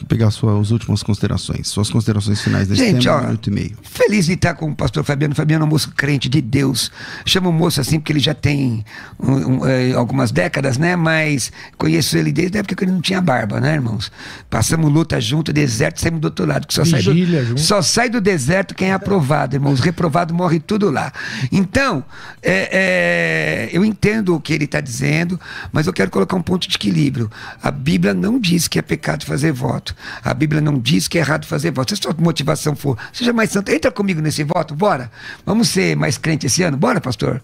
pegar 0.04 0.30
suas 0.30 0.70
últimas 0.70 1.02
considerações, 1.02 1.68
suas 1.68 1.90
considerações 1.90 2.40
finais 2.40 2.68
desse 2.68 2.84
Gente, 2.84 3.04
tema, 3.04 3.16
ó, 3.16 3.18
um 3.20 3.24
minuto 3.26 3.50
e 3.50 3.52
meio. 3.52 3.76
Feliz 3.82 4.26
de 4.26 4.32
estar 4.32 4.54
com 4.54 4.70
o 4.70 4.74
pastor 4.74 5.04
Fabiano. 5.04 5.34
Fabiano 5.34 5.64
é 5.64 5.66
um 5.66 5.70
moço 5.70 5.90
crente 5.90 6.28
de 6.28 6.40
Deus. 6.40 6.90
Chamo 7.24 7.50
o 7.50 7.52
moço 7.52 7.80
assim 7.80 7.98
porque 7.98 8.12
ele 8.12 8.20
já 8.20 8.34
tem 8.34 8.84
um, 9.18 9.32
um, 9.32 9.66
é, 9.66 9.92
algumas 9.92 10.30
décadas, 10.30 10.78
né? 10.78 10.96
Mas 10.96 11.52
conheço 11.76 12.16
ele 12.16 12.32
desde 12.32 12.58
a 12.58 12.60
época 12.60 12.74
que 12.74 12.84
ele 12.84 12.92
não 12.92 13.00
tinha 13.00 13.20
barba, 13.20 13.60
né, 13.60 13.74
irmãos? 13.74 14.10
Passamos 14.50 14.92
luta 14.92 15.20
junto, 15.20 15.52
deserto, 15.52 16.00
saímos 16.00 16.20
do 16.20 16.26
outro 16.26 16.46
lado. 16.46 16.66
Que 16.66 16.74
só, 16.74 16.84
sai 16.84 17.02
do, 17.02 17.58
só 17.58 17.82
sai 17.82 18.08
do 18.08 18.20
deserto 18.20 18.74
quem 18.74 18.90
é 18.90 18.92
aprovado, 18.92 19.56
irmãos. 19.56 19.80
Reprovado 19.80 20.34
morre 20.34 20.60
tudo 20.60 20.90
lá. 20.90 21.12
Então, 21.50 22.04
é, 22.42 23.68
é, 23.70 23.70
eu 23.72 23.84
entendo 23.84 24.34
o 24.34 24.40
que 24.40 24.52
ele 24.52 24.64
está 24.64 24.80
dizendo, 24.80 25.40
mas 25.72 25.86
eu 25.86 25.92
quero 25.92 26.10
colocar 26.10 26.36
um 26.36 26.42
ponto 26.42 26.68
de 26.68 26.76
equilíbrio. 26.76 27.30
A 27.62 27.70
Bíblia 27.70 28.14
não 28.14 28.38
diz 28.38 28.68
que 28.68 28.78
é 28.78 28.82
pecado 28.82 29.24
fazer 29.24 29.52
voto. 29.52 29.93
A 30.24 30.34
Bíblia 30.34 30.60
não 30.60 30.78
diz 30.78 31.08
que 31.08 31.18
é 31.18 31.20
errado 31.20 31.46
fazer 31.46 31.70
voto. 31.70 31.94
Se 31.94 32.00
a 32.00 32.02
sua 32.02 32.16
motivação 32.18 32.74
for, 32.74 32.98
seja 33.12 33.32
mais 33.32 33.50
santo, 33.50 33.70
entra 33.70 33.90
comigo 33.90 34.20
nesse 34.20 34.44
voto, 34.44 34.74
bora. 34.74 35.10
Vamos 35.44 35.68
ser 35.68 35.96
mais 35.96 36.18
crente 36.18 36.46
esse 36.46 36.62
ano, 36.62 36.76
bora, 36.76 37.00
pastor? 37.00 37.42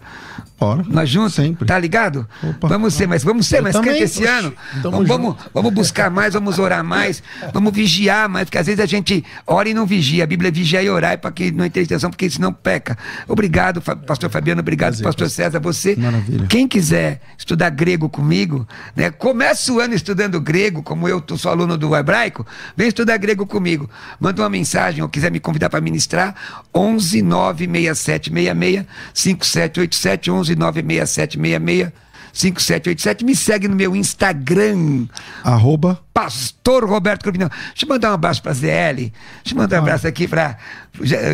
Bora. 0.61 0.85
Nós 0.87 1.09
juntos? 1.09 1.33
Sempre. 1.33 1.65
Tá 1.65 1.79
ligado? 1.79 2.27
Opa. 2.43 2.67
Vamos 2.67 2.93
ser 2.93 3.07
mais, 3.07 3.23
vamos 3.23 3.47
ser 3.47 3.57
Eu 3.57 3.63
mais 3.63 3.75
também. 3.75 3.89
crente 3.89 4.03
esse 4.03 4.23
ano. 4.25 4.53
Vamos, 4.83 5.07
vamos, 5.07 5.35
vamos, 5.51 5.73
buscar 5.73 6.11
mais, 6.11 6.35
vamos 6.35 6.59
orar 6.59 6.83
mais, 6.83 7.23
vamos 7.51 7.73
vigiar 7.73 8.29
mais, 8.29 8.45
porque 8.45 8.59
às 8.59 8.67
vezes 8.67 8.79
a 8.79 8.85
gente 8.85 9.25
ora 9.47 9.67
e 9.67 9.73
não 9.73 9.87
vigia. 9.87 10.23
A 10.23 10.27
Bíblia 10.27 10.49
é 10.49 10.51
vigiar 10.51 10.83
e 10.83 10.89
orar 10.89 11.17
para 11.17 11.31
que 11.31 11.51
não 11.51 11.65
entre 11.65 11.81
tentação, 11.81 12.11
porque 12.11 12.29
senão 12.29 12.53
peca. 12.53 12.95
Obrigado, 13.27 13.81
pastor 13.81 14.29
Fabiano, 14.29 14.61
obrigado, 14.61 14.91
Prazer, 14.91 15.03
pastor 15.03 15.31
César, 15.31 15.59
você. 15.59 15.95
Maravilha. 15.95 16.45
Quem 16.45 16.67
quiser 16.67 17.21
estudar 17.35 17.71
grego 17.71 18.07
comigo, 18.07 18.67
né? 18.95 19.09
Começa 19.09 19.73
o 19.73 19.79
ano 19.79 19.95
estudando 19.95 20.39
grego, 20.39 20.83
como 20.83 21.07
eu 21.07 21.23
sou 21.37 21.49
aluno 21.49 21.75
do 21.75 21.95
hebraico, 21.95 22.45
vem 22.77 22.87
estudar 22.87 23.17
grego 23.17 23.47
comigo. 23.47 23.89
Manda 24.19 24.43
uma 24.43 24.49
mensagem 24.49 25.01
ou 25.01 25.09
quiser 25.09 25.31
me 25.31 25.39
convidar 25.39 25.71
para 25.71 25.81
ministrar, 25.81 26.35
11 26.71 27.23
96766 27.23 28.85
5787, 29.11 30.29
11 30.29 30.50
96766 30.55 31.91
5787. 32.33 33.25
Me 33.25 33.35
segue 33.35 33.67
no 33.67 33.75
meu 33.75 33.95
Instagram. 33.95 35.07
Arroba. 35.43 35.99
Pastor 36.13 36.85
Roberto 36.85 37.23
Corvinão. 37.23 37.49
Deixa 37.49 37.85
eu 37.85 37.89
mandar 37.89 38.11
um 38.11 38.13
abraço 38.13 38.41
para 38.41 38.53
ZL. 38.53 38.95
Deixa 38.95 39.11
eu 39.51 39.57
mandar 39.57 39.77
um 39.77 39.79
abraço 39.79 40.07
aqui 40.07 40.27
para 40.27 40.57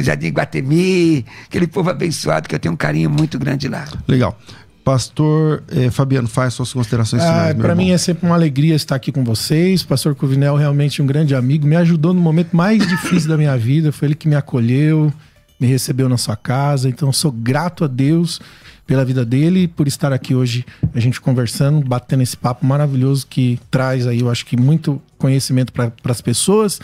Jardim 0.03 0.30
Guatemi, 0.30 1.26
aquele 1.45 1.68
povo 1.68 1.89
abençoado 1.89 2.47
que 2.47 2.55
eu 2.55 2.59
tenho 2.59 2.74
um 2.74 2.78
carinho 2.78 3.09
muito 3.09 3.38
grande 3.38 3.68
lá. 3.68 3.86
Legal. 4.07 4.38
Pastor 4.84 5.63
eh, 5.70 5.91
Fabiano, 5.91 6.30
faz 6.30 6.53
suas 6.53 6.72
considerações 6.72 7.22
ah, 7.22 7.26
finais. 7.26 7.57
Para 7.57 7.76
mim 7.76 7.91
é 7.91 7.97
sempre 7.97 8.26
uma 8.26 8.36
alegria 8.36 8.74
estar 8.74 8.95
aqui 8.95 9.11
com 9.11 9.22
vocês. 9.22 9.84
Pastor 9.84 10.15
Covinel, 10.15 10.55
realmente 10.55 11.01
um 11.01 11.05
grande 11.05 11.36
amigo, 11.36 11.68
me 11.68 11.76
ajudou 11.76 12.13
no 12.13 12.22
momento 12.22 12.55
mais 12.55 12.88
difícil 12.88 13.28
da 13.28 13.36
minha 13.36 13.57
vida. 13.57 13.91
Foi 13.91 14.07
ele 14.07 14.15
que 14.15 14.30
me 14.30 14.36
acolheu, 14.36 15.11
me 15.59 15.68
recebeu 15.68 16.07
na 16.07 16.18
sua 16.18 16.38
casa. 16.38 16.88
Então, 16.88 17.11
sou 17.11 17.34
grato 17.34 17.84
a 17.84 17.88
Deus 17.88 18.39
pela 18.88 19.04
vida 19.04 19.26
dele 19.26 19.64
e 19.64 19.68
por 19.68 19.86
estar 19.86 20.14
aqui 20.14 20.34
hoje, 20.34 20.66
a 20.96 21.00
gente 21.00 21.20
conversando, 21.20 21.86
batendo 21.86 22.24
esse 22.24 22.38
papo 22.38 22.66
maravilhoso 22.66 23.28
que 23.28 23.60
traz 23.70 24.08
aí, 24.08 24.22
eu 24.22 24.30
acho 24.30 24.46
que 24.46 24.56
muito 24.56 25.02
conhecimento 25.18 25.74
para 25.74 25.92
as 26.06 26.22
pessoas. 26.22 26.80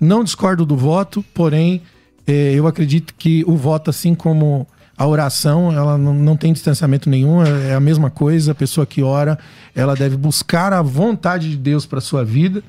Não 0.00 0.24
discordo 0.24 0.64
do 0.64 0.74
voto, 0.74 1.22
porém, 1.34 1.82
eh, 2.26 2.54
eu 2.54 2.66
acredito 2.66 3.14
que 3.16 3.44
o 3.46 3.56
voto, 3.56 3.90
assim 3.90 4.14
como 4.14 4.66
a 4.96 5.06
oração, 5.06 5.72
ela 5.72 5.98
não, 5.98 6.14
não 6.14 6.36
tem 6.36 6.52
distanciamento 6.52 7.10
nenhum, 7.10 7.44
é, 7.44 7.70
é 7.70 7.74
a 7.74 7.80
mesma 7.80 8.10
coisa. 8.10 8.52
A 8.52 8.54
pessoa 8.54 8.86
que 8.86 9.02
ora, 9.02 9.38
ela 9.74 9.94
deve 9.94 10.16
buscar 10.16 10.72
a 10.72 10.80
vontade 10.80 11.50
de 11.50 11.56
Deus 11.56 11.84
para 11.84 12.00
sua 12.00 12.24
vida. 12.24 12.62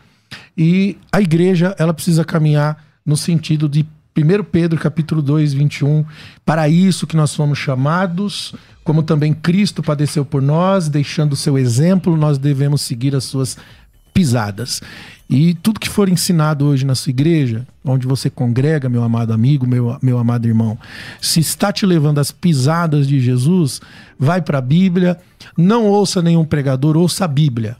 E 0.57 0.97
a 1.11 1.21
igreja, 1.21 1.75
ela 1.79 1.93
precisa 1.93 2.25
caminhar 2.25 2.83
no 3.05 3.15
sentido 3.15 3.69
de 3.69 3.85
1 4.17 4.43
Pedro 4.45 4.79
capítulo 4.79 5.21
2, 5.21 5.53
21, 5.53 6.05
para 6.45 6.69
isso 6.69 7.05
que 7.05 7.17
nós 7.17 7.35
fomos 7.35 7.59
chamados, 7.59 8.55
como 8.83 9.03
também 9.03 9.33
Cristo 9.33 9.83
padeceu 9.83 10.23
por 10.23 10.41
nós, 10.41 10.87
deixando 10.87 11.33
o 11.33 11.35
seu 11.35 11.57
exemplo, 11.57 12.15
nós 12.15 12.37
devemos 12.37 12.81
seguir 12.81 13.13
as 13.13 13.25
suas 13.25 13.57
pisadas. 14.13 14.81
E 15.29 15.55
tudo 15.55 15.79
que 15.79 15.89
for 15.89 16.07
ensinado 16.07 16.65
hoje 16.65 16.85
na 16.85 16.95
sua 16.95 17.09
igreja, 17.09 17.67
onde 17.83 18.07
você 18.07 18.29
congrega, 18.29 18.87
meu 18.87 19.03
amado 19.03 19.33
amigo, 19.33 19.67
meu, 19.67 19.97
meu 20.01 20.17
amado 20.17 20.47
irmão, 20.47 20.77
se 21.19 21.41
está 21.41 21.73
te 21.73 21.85
levando 21.85 22.19
às 22.19 22.31
pisadas 22.31 23.07
de 23.07 23.19
Jesus, 23.19 23.81
vai 24.17 24.41
para 24.41 24.59
a 24.59 24.61
Bíblia, 24.61 25.19
não 25.57 25.87
ouça 25.87 26.21
nenhum 26.21 26.45
pregador, 26.45 26.95
ouça 26.95 27.25
a 27.25 27.27
Bíblia. 27.27 27.75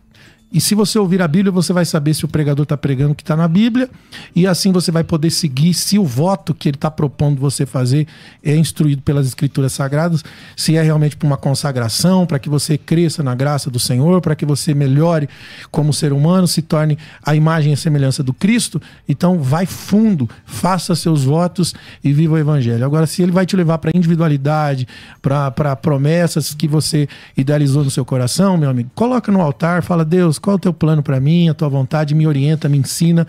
E 0.56 0.62
se 0.62 0.74
você 0.74 0.98
ouvir 0.98 1.22
a 1.22 1.28
Bíblia, 1.28 1.52
você 1.52 1.74
vai 1.74 1.84
saber 1.84 2.14
se 2.14 2.24
o 2.24 2.30
pregador 2.30 2.64
está 2.64 2.78
pregando 2.78 3.12
o 3.12 3.16
que 3.16 3.24
está 3.24 3.36
na 3.36 3.46
Bíblia, 3.46 3.90
e 4.34 4.48
assim 4.48 4.72
você 4.72 4.90
vai 4.90 5.04
poder 5.04 5.30
seguir 5.30 5.74
se 5.74 6.00
o 6.00 6.06
voto 6.06 6.54
que 6.54 6.70
ele 6.70 6.78
está 6.78 6.90
propondo 6.90 7.42
você 7.42 7.66
fazer 7.66 8.08
é 8.42 8.56
instruído 8.56 9.02
pelas 9.02 9.28
Escrituras 9.28 9.74
Sagradas, 9.74 10.24
se 10.56 10.78
é 10.78 10.82
realmente 10.82 11.18
para 11.18 11.28
uma 11.28 11.36
consagração, 11.36 12.26
para 12.26 12.40
que 12.40 12.48
você 12.48 12.78
cresça 12.78 13.22
na 13.22 13.36
graça 13.36 13.70
do 13.70 13.78
Senhor, 13.82 14.22
para 14.22 14.34
que 14.34 14.46
você 14.46 14.74
melhore 14.74 15.28
como 15.72 15.92
ser 15.92 16.14
humano, 16.14 16.48
se 16.48 16.62
torne 16.62 16.98
a 17.22 17.36
imagem 17.36 17.74
e 17.74 17.78
semelhança 17.78 18.24
do 18.24 18.34
Cristo. 18.34 18.82
Então, 19.10 19.40
vai 19.40 19.66
fundo, 19.66 20.30
faça 20.46 20.96
seus 20.96 21.26
votos 21.26 21.76
e 22.02 22.14
viva 22.14 22.36
o 22.36 22.38
Evangelho. 22.38 22.86
Agora, 22.86 23.06
se 23.06 23.22
ele 23.22 23.34
vai 23.34 23.46
te 23.46 23.58
levar 23.58 23.80
para 23.80 23.92
individualidade, 23.94 24.88
para 25.22 25.76
promessas 25.76 26.54
que 26.54 26.66
você 26.66 27.10
idealizou 27.36 27.84
no 27.84 27.92
seu 27.92 28.06
coração, 28.06 28.56
meu 28.56 28.70
amigo, 28.70 28.90
coloca 28.96 29.30
no 29.34 29.42
altar, 29.42 29.84
fala, 29.84 30.06
Deus, 30.06 30.40
qual 30.46 30.54
é 30.54 30.58
o 30.58 30.60
teu 30.60 30.72
plano 30.72 31.02
para 31.02 31.20
mim, 31.20 31.50
a 31.50 31.56
tua 31.56 31.68
vontade, 31.68 32.14
me 32.14 32.28
orienta, 32.28 32.70
me 32.70 32.78
ensina, 32.78 33.26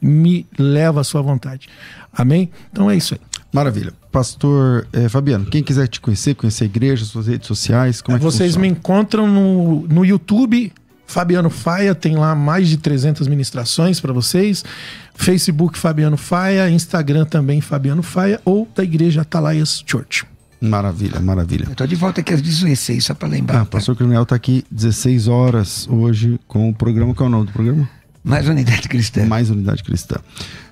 me 0.00 0.46
leva 0.56 1.00
à 1.00 1.04
sua 1.04 1.20
vontade. 1.20 1.68
Amém? 2.12 2.48
Então 2.70 2.88
é 2.88 2.96
isso 2.96 3.14
aí. 3.14 3.20
Maravilha. 3.52 3.92
Pastor 4.12 4.86
eh, 4.92 5.08
Fabiano, 5.08 5.46
quem 5.46 5.64
quiser 5.64 5.88
te 5.88 6.00
conhecer, 6.00 6.36
conhecer 6.36 6.64
a 6.64 6.66
igreja, 6.66 7.04
suas 7.04 7.26
redes 7.26 7.48
sociais, 7.48 8.00
como 8.00 8.16
é 8.16 8.18
que 8.20 8.24
Vocês 8.24 8.54
funciona? 8.54 8.72
me 8.72 8.78
encontram 8.78 9.26
no, 9.26 9.86
no 9.88 10.04
YouTube, 10.04 10.72
Fabiano 11.08 11.50
Faia, 11.50 11.92
tem 11.92 12.14
lá 12.14 12.36
mais 12.36 12.68
de 12.68 12.76
300 12.76 13.26
ministrações 13.26 13.98
para 13.98 14.12
vocês. 14.12 14.64
Facebook 15.12 15.76
Fabiano 15.76 16.16
Faia, 16.16 16.70
Instagram 16.70 17.24
também 17.24 17.60
Fabiano 17.60 18.02
Faia, 18.02 18.40
ou 18.44 18.68
da 18.76 18.84
igreja 18.84 19.22
Atalaias 19.22 19.82
Church. 19.84 20.24
Maravilha, 20.60 21.20
maravilha. 21.20 21.66
Eu 21.70 21.74
tô 21.74 21.86
de 21.86 21.94
volta 21.96 22.20
aqui 22.20 22.34
às 22.34 22.42
16, 22.42 23.04
só 23.04 23.14
para 23.14 23.28
lembrar. 23.28 23.60
Ah, 23.60 23.62
o 23.62 23.66
pastor 23.66 23.96
tá 24.26 24.34
aqui 24.34 24.64
16 24.70 25.26
horas 25.26 25.88
hoje 25.88 26.38
com 26.46 26.68
o 26.68 26.74
programa. 26.74 27.14
Qual 27.14 27.26
é 27.26 27.28
o 27.28 27.32
nome 27.32 27.46
do 27.46 27.52
programa? 27.52 27.88
Mais 28.22 28.46
unidade 28.46 28.86
cristã. 28.88 29.24
Mais 29.24 29.48
Unidade 29.48 29.82
Cristã. 29.82 30.16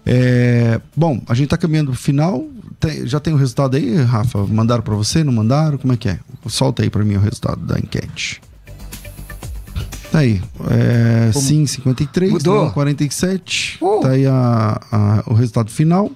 É, 0.05 0.79
bom, 0.95 1.21
a 1.27 1.35
gente 1.35 1.49
tá 1.49 1.57
caminhando 1.57 1.91
pro 1.93 1.99
final. 2.01 2.45
Tem- 2.79 3.07
já 3.07 3.19
tem 3.19 3.33
o 3.33 3.37
resultado 3.37 3.77
aí, 3.77 3.97
Rafa? 4.03 4.47
Mandaram 4.47 4.83
para 4.83 4.95
você? 4.95 5.25
Não 5.25 5.33
mandaram? 5.33 5.79
Como 5.79 5.93
é 5.95 5.97
que 5.97 6.11
é? 6.11 6.19
Solta 6.47 6.83
aí 6.83 6.91
para 6.91 7.03
mim 7.05 7.17
o 7.17 7.21
resultado 7.21 7.61
da 7.65 7.79
enquete. 7.79 8.43
Tá 10.13 10.19
aí. 10.21 10.41
É, 10.71 11.33
sim, 11.33 11.67
53, 11.67 12.33
Mudou? 12.33 12.65
não, 12.67 12.71
47. 12.71 13.79
Uh. 13.81 14.01
Tá 14.01 14.11
aí 14.11 14.27
a- 14.27 14.81
a- 14.93 15.23
o 15.27 15.33
resultado 15.35 15.71
final. 15.71 16.11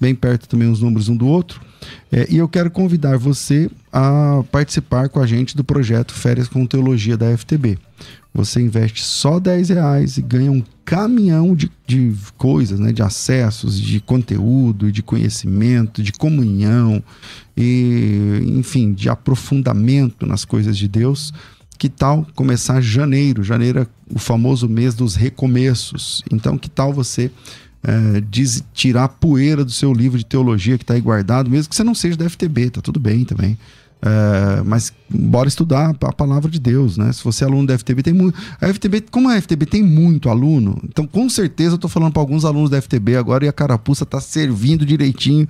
Bem 0.00 0.14
perto 0.14 0.48
também 0.48 0.70
os 0.70 0.80
números 0.80 1.08
um 1.08 1.16
do 1.16 1.26
outro. 1.26 1.60
É, 2.10 2.26
e 2.30 2.36
eu 2.36 2.48
quero 2.48 2.70
convidar 2.70 3.16
você 3.18 3.70
a 3.92 4.42
participar 4.50 5.08
com 5.08 5.20
a 5.20 5.26
gente 5.26 5.56
do 5.56 5.64
projeto 5.64 6.12
Férias 6.12 6.48
com 6.48 6.66
Teologia 6.66 7.16
da 7.16 7.36
FTB. 7.36 7.78
Você 8.32 8.60
investe 8.60 9.02
só 9.02 9.40
10 9.40 9.70
reais 9.70 10.18
e 10.18 10.22
ganha 10.22 10.52
um 10.52 10.62
caminhão 10.84 11.54
de, 11.54 11.70
de 11.86 12.12
coisas, 12.36 12.78
né? 12.78 12.92
de 12.92 13.02
acessos, 13.02 13.80
de 13.80 13.98
conteúdo, 13.98 14.92
de 14.92 15.02
conhecimento, 15.02 16.02
de 16.02 16.12
comunhão, 16.12 17.02
e, 17.56 18.42
enfim, 18.44 18.92
de 18.92 19.08
aprofundamento 19.08 20.26
nas 20.26 20.44
coisas 20.44 20.76
de 20.76 20.86
Deus. 20.86 21.32
Que 21.78 21.88
tal 21.88 22.26
começar 22.34 22.80
janeiro? 22.80 23.42
Janeiro 23.42 23.80
é 23.80 23.86
o 24.14 24.18
famoso 24.18 24.68
mês 24.68 24.94
dos 24.94 25.14
recomeços. 25.14 26.22
Então, 26.30 26.58
que 26.58 26.68
tal 26.68 26.92
você 26.92 27.30
é, 27.82 28.20
diz- 28.28 28.64
tirar 28.74 29.04
a 29.04 29.08
poeira 29.08 29.64
do 29.64 29.70
seu 29.70 29.92
livro 29.92 30.18
de 30.18 30.24
teologia 30.24 30.76
que 30.76 30.84
está 30.84 30.94
aí 30.94 31.00
guardado, 31.00 31.48
mesmo 31.50 31.68
que 31.70 31.76
você 31.76 31.84
não 31.84 31.94
seja 31.94 32.16
da 32.16 32.24
FTB, 32.28 32.70
tá 32.70 32.80
tudo 32.80 32.98
bem 33.00 33.24
também. 33.24 33.56
É, 34.02 34.62
mas 34.62 34.92
bora 35.08 35.48
estudar 35.48 35.96
a 36.02 36.12
palavra 36.12 36.50
de 36.50 36.60
Deus, 36.60 36.98
né? 36.98 37.10
Se 37.12 37.24
você 37.24 37.44
é 37.44 37.46
aluno 37.46 37.66
da 37.66 37.78
FTB, 37.78 38.02
tem 38.02 38.12
muito. 38.12 38.38
A 38.60 38.68
FTB, 38.72 39.04
como 39.10 39.28
a 39.28 39.40
FTB 39.40 39.64
tem 39.64 39.82
muito 39.82 40.28
aluno, 40.28 40.78
então 40.84 41.06
com 41.06 41.28
certeza 41.28 41.74
eu 41.74 41.78
tô 41.78 41.88
falando 41.88 42.12
para 42.12 42.20
alguns 42.20 42.44
alunos 42.44 42.68
da 42.68 42.80
FTB 42.80 43.16
agora 43.16 43.46
e 43.46 43.48
a 43.48 43.52
carapuça 43.52 44.04
tá 44.04 44.20
servindo 44.20 44.84
direitinho. 44.84 45.48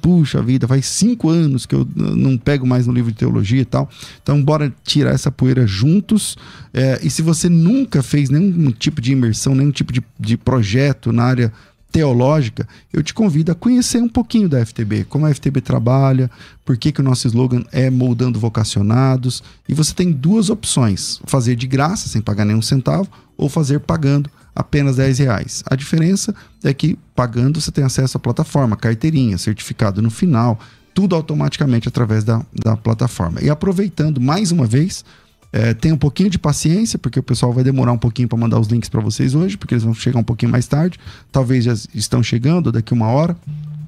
Puxa 0.00 0.42
vida, 0.42 0.66
faz 0.66 0.86
cinco 0.86 1.28
anos 1.28 1.66
que 1.66 1.74
eu 1.74 1.86
não 1.94 2.38
pego 2.38 2.66
mais 2.66 2.86
no 2.86 2.92
livro 2.92 3.12
de 3.12 3.18
teologia 3.18 3.60
e 3.60 3.66
tal. 3.66 3.88
Então, 4.22 4.42
bora 4.42 4.72
tirar 4.82 5.10
essa 5.10 5.30
poeira 5.30 5.66
juntos. 5.66 6.36
É, 6.72 6.98
e 7.02 7.10
se 7.10 7.20
você 7.20 7.48
nunca 7.48 8.02
fez 8.02 8.30
nenhum 8.30 8.70
tipo 8.72 9.00
de 9.00 9.12
imersão, 9.12 9.54
nenhum 9.54 9.70
tipo 9.70 9.92
de, 9.92 10.02
de 10.18 10.36
projeto 10.36 11.12
na 11.12 11.24
área 11.24 11.52
teológica, 11.92 12.66
eu 12.90 13.02
te 13.02 13.12
convido 13.12 13.52
a 13.52 13.54
conhecer 13.54 14.02
um 14.02 14.08
pouquinho 14.08 14.48
da 14.48 14.64
FTB, 14.64 15.04
como 15.04 15.26
a 15.26 15.34
FTB 15.34 15.60
trabalha, 15.60 16.30
por 16.64 16.78
que, 16.78 16.90
que 16.90 17.00
o 17.00 17.04
nosso 17.04 17.26
slogan 17.26 17.62
é 17.70 17.90
moldando 17.90 18.40
vocacionados. 18.40 19.42
E 19.68 19.74
você 19.74 19.92
tem 19.92 20.10
duas 20.10 20.48
opções: 20.48 21.20
fazer 21.26 21.54
de 21.54 21.66
graça, 21.66 22.08
sem 22.08 22.22
pagar 22.22 22.46
nenhum 22.46 22.62
centavo, 22.62 23.08
ou 23.36 23.48
fazer 23.48 23.80
pagando 23.80 24.30
apenas 24.56 24.96
10 24.96 25.18
reais. 25.18 25.62
A 25.66 25.76
diferença 25.76 26.34
é 26.64 26.72
que 26.72 26.98
pagando 27.14 27.60
você 27.60 27.70
tem 27.70 27.84
acesso 27.84 28.16
à 28.16 28.20
plataforma, 28.20 28.76
carteirinha, 28.76 29.36
certificado 29.36 30.00
no 30.00 30.10
final, 30.10 30.58
tudo 30.94 31.14
automaticamente 31.14 31.88
através 31.88 32.24
da, 32.24 32.44
da 32.52 32.76
plataforma. 32.76 33.40
E 33.42 33.50
aproveitando 33.50 34.20
mais 34.20 34.50
uma 34.50 34.66
vez, 34.66 35.04
é, 35.52 35.74
tenha 35.74 35.94
um 35.94 35.98
pouquinho 35.98 36.30
de 36.30 36.38
paciência, 36.38 36.98
porque 36.98 37.18
o 37.18 37.22
pessoal 37.22 37.52
vai 37.52 37.62
demorar 37.62 37.92
um 37.92 37.98
pouquinho 37.98 38.26
para 38.28 38.38
mandar 38.38 38.58
os 38.58 38.68
links 38.68 38.88
para 38.88 39.00
vocês 39.00 39.34
hoje, 39.34 39.56
porque 39.56 39.74
eles 39.74 39.84
vão 39.84 39.92
chegar 39.94 40.18
um 40.18 40.24
pouquinho 40.24 40.50
mais 40.50 40.66
tarde. 40.66 40.98
Talvez 41.30 41.64
já 41.64 41.74
estão 41.94 42.22
chegando 42.22 42.72
daqui 42.72 42.92
uma 42.94 43.08
hora, 43.08 43.36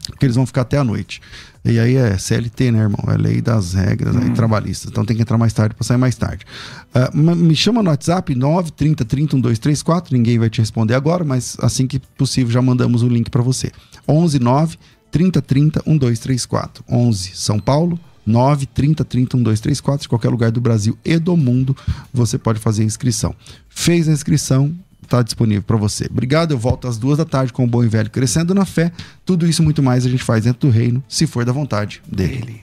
porque 0.09 0.27
eles 0.27 0.37
vão 0.37 0.45
ficar 0.45 0.61
até 0.61 0.77
a 0.77 0.85
noite. 0.85 1.23
E 1.65 1.79
aí 1.79 1.97
é 1.97 2.19
CLT, 2.19 2.71
né, 2.73 2.81
irmão? 2.81 3.03
É 3.09 3.17
lei 3.17 3.41
das 3.41 3.73
regras 3.73 4.15
aí, 4.15 4.29
trabalhistas. 4.33 4.91
Então 4.91 5.03
tem 5.03 5.17
que 5.17 5.23
entrar 5.23 5.39
mais 5.39 5.55
tarde 5.55 5.75
para 5.75 5.83
sair 5.87 5.97
mais 5.97 6.15
tarde. 6.15 6.45
Ma- 7.15 7.35
me 7.35 7.57
chama 7.57 7.83
no 7.83 7.89
WhatsApp 7.89 8.35
930 8.35 9.03
30 9.07 9.37
1234. 9.37 10.15
Ninguém 10.15 10.39
vai 10.39 10.51
te 10.51 10.61
responder 10.61 10.93
agora, 10.93 11.25
mas 11.25 11.57
assim 11.62 11.87
que 11.87 11.99
possível 12.19 12.53
já 12.53 12.61
mandamos 12.61 13.03
o 13.03 13.09
link 13.09 13.31
para 13.31 13.41
você. 13.41 13.73
11 14.07 14.39
9 14.39 14.77
30 15.11 15.41
30 15.41 15.83
1234. 15.87 16.85
11 16.87 17.31
São 17.35 17.59
Paulo 17.59 17.99
9 18.27 18.66
30 18.66 19.05
30 19.05 19.37
1234. 19.37 20.03
De 20.03 20.09
qualquer 20.09 20.29
lugar 20.29 20.51
do 20.51 20.61
Brasil 20.61 20.99
e 21.05 21.18
do 21.18 21.37
mundo 21.37 21.77
você 22.12 22.39
pode 22.39 22.59
fazer 22.59 22.83
a 22.83 22.87
inscrição. 22.87 23.35
Fez 23.68 24.09
a 24.09 24.12
inscrição, 24.12 24.75
está 25.03 25.22
disponível 25.22 25.62
para 25.62 25.77
você. 25.77 26.07
Obrigado, 26.11 26.53
eu 26.53 26.59
volto 26.59 26.89
às 26.89 26.99
duas 26.99 27.18
da 27.18 27.25
tarde 27.25 27.53
com 27.53 27.64
o 27.64 27.68
Bom 27.68 27.85
e 27.85 27.89
Velho 27.89 28.11
Crescendo 28.11 28.55
na 28.55 28.64
Fé. 28.64 28.93
Tudo 29.25 29.47
isso 29.47 29.62
muito 29.62 29.83
mais 29.83 30.05
a 30.05 30.09
gente 30.09 30.22
faz 30.22 30.45
dentro 30.45 30.68
do 30.68 30.72
reino, 30.72 31.03
se 31.09 31.27
for 31.27 31.45
da 31.45 31.53
vontade 31.53 32.03
dele. 32.07 32.62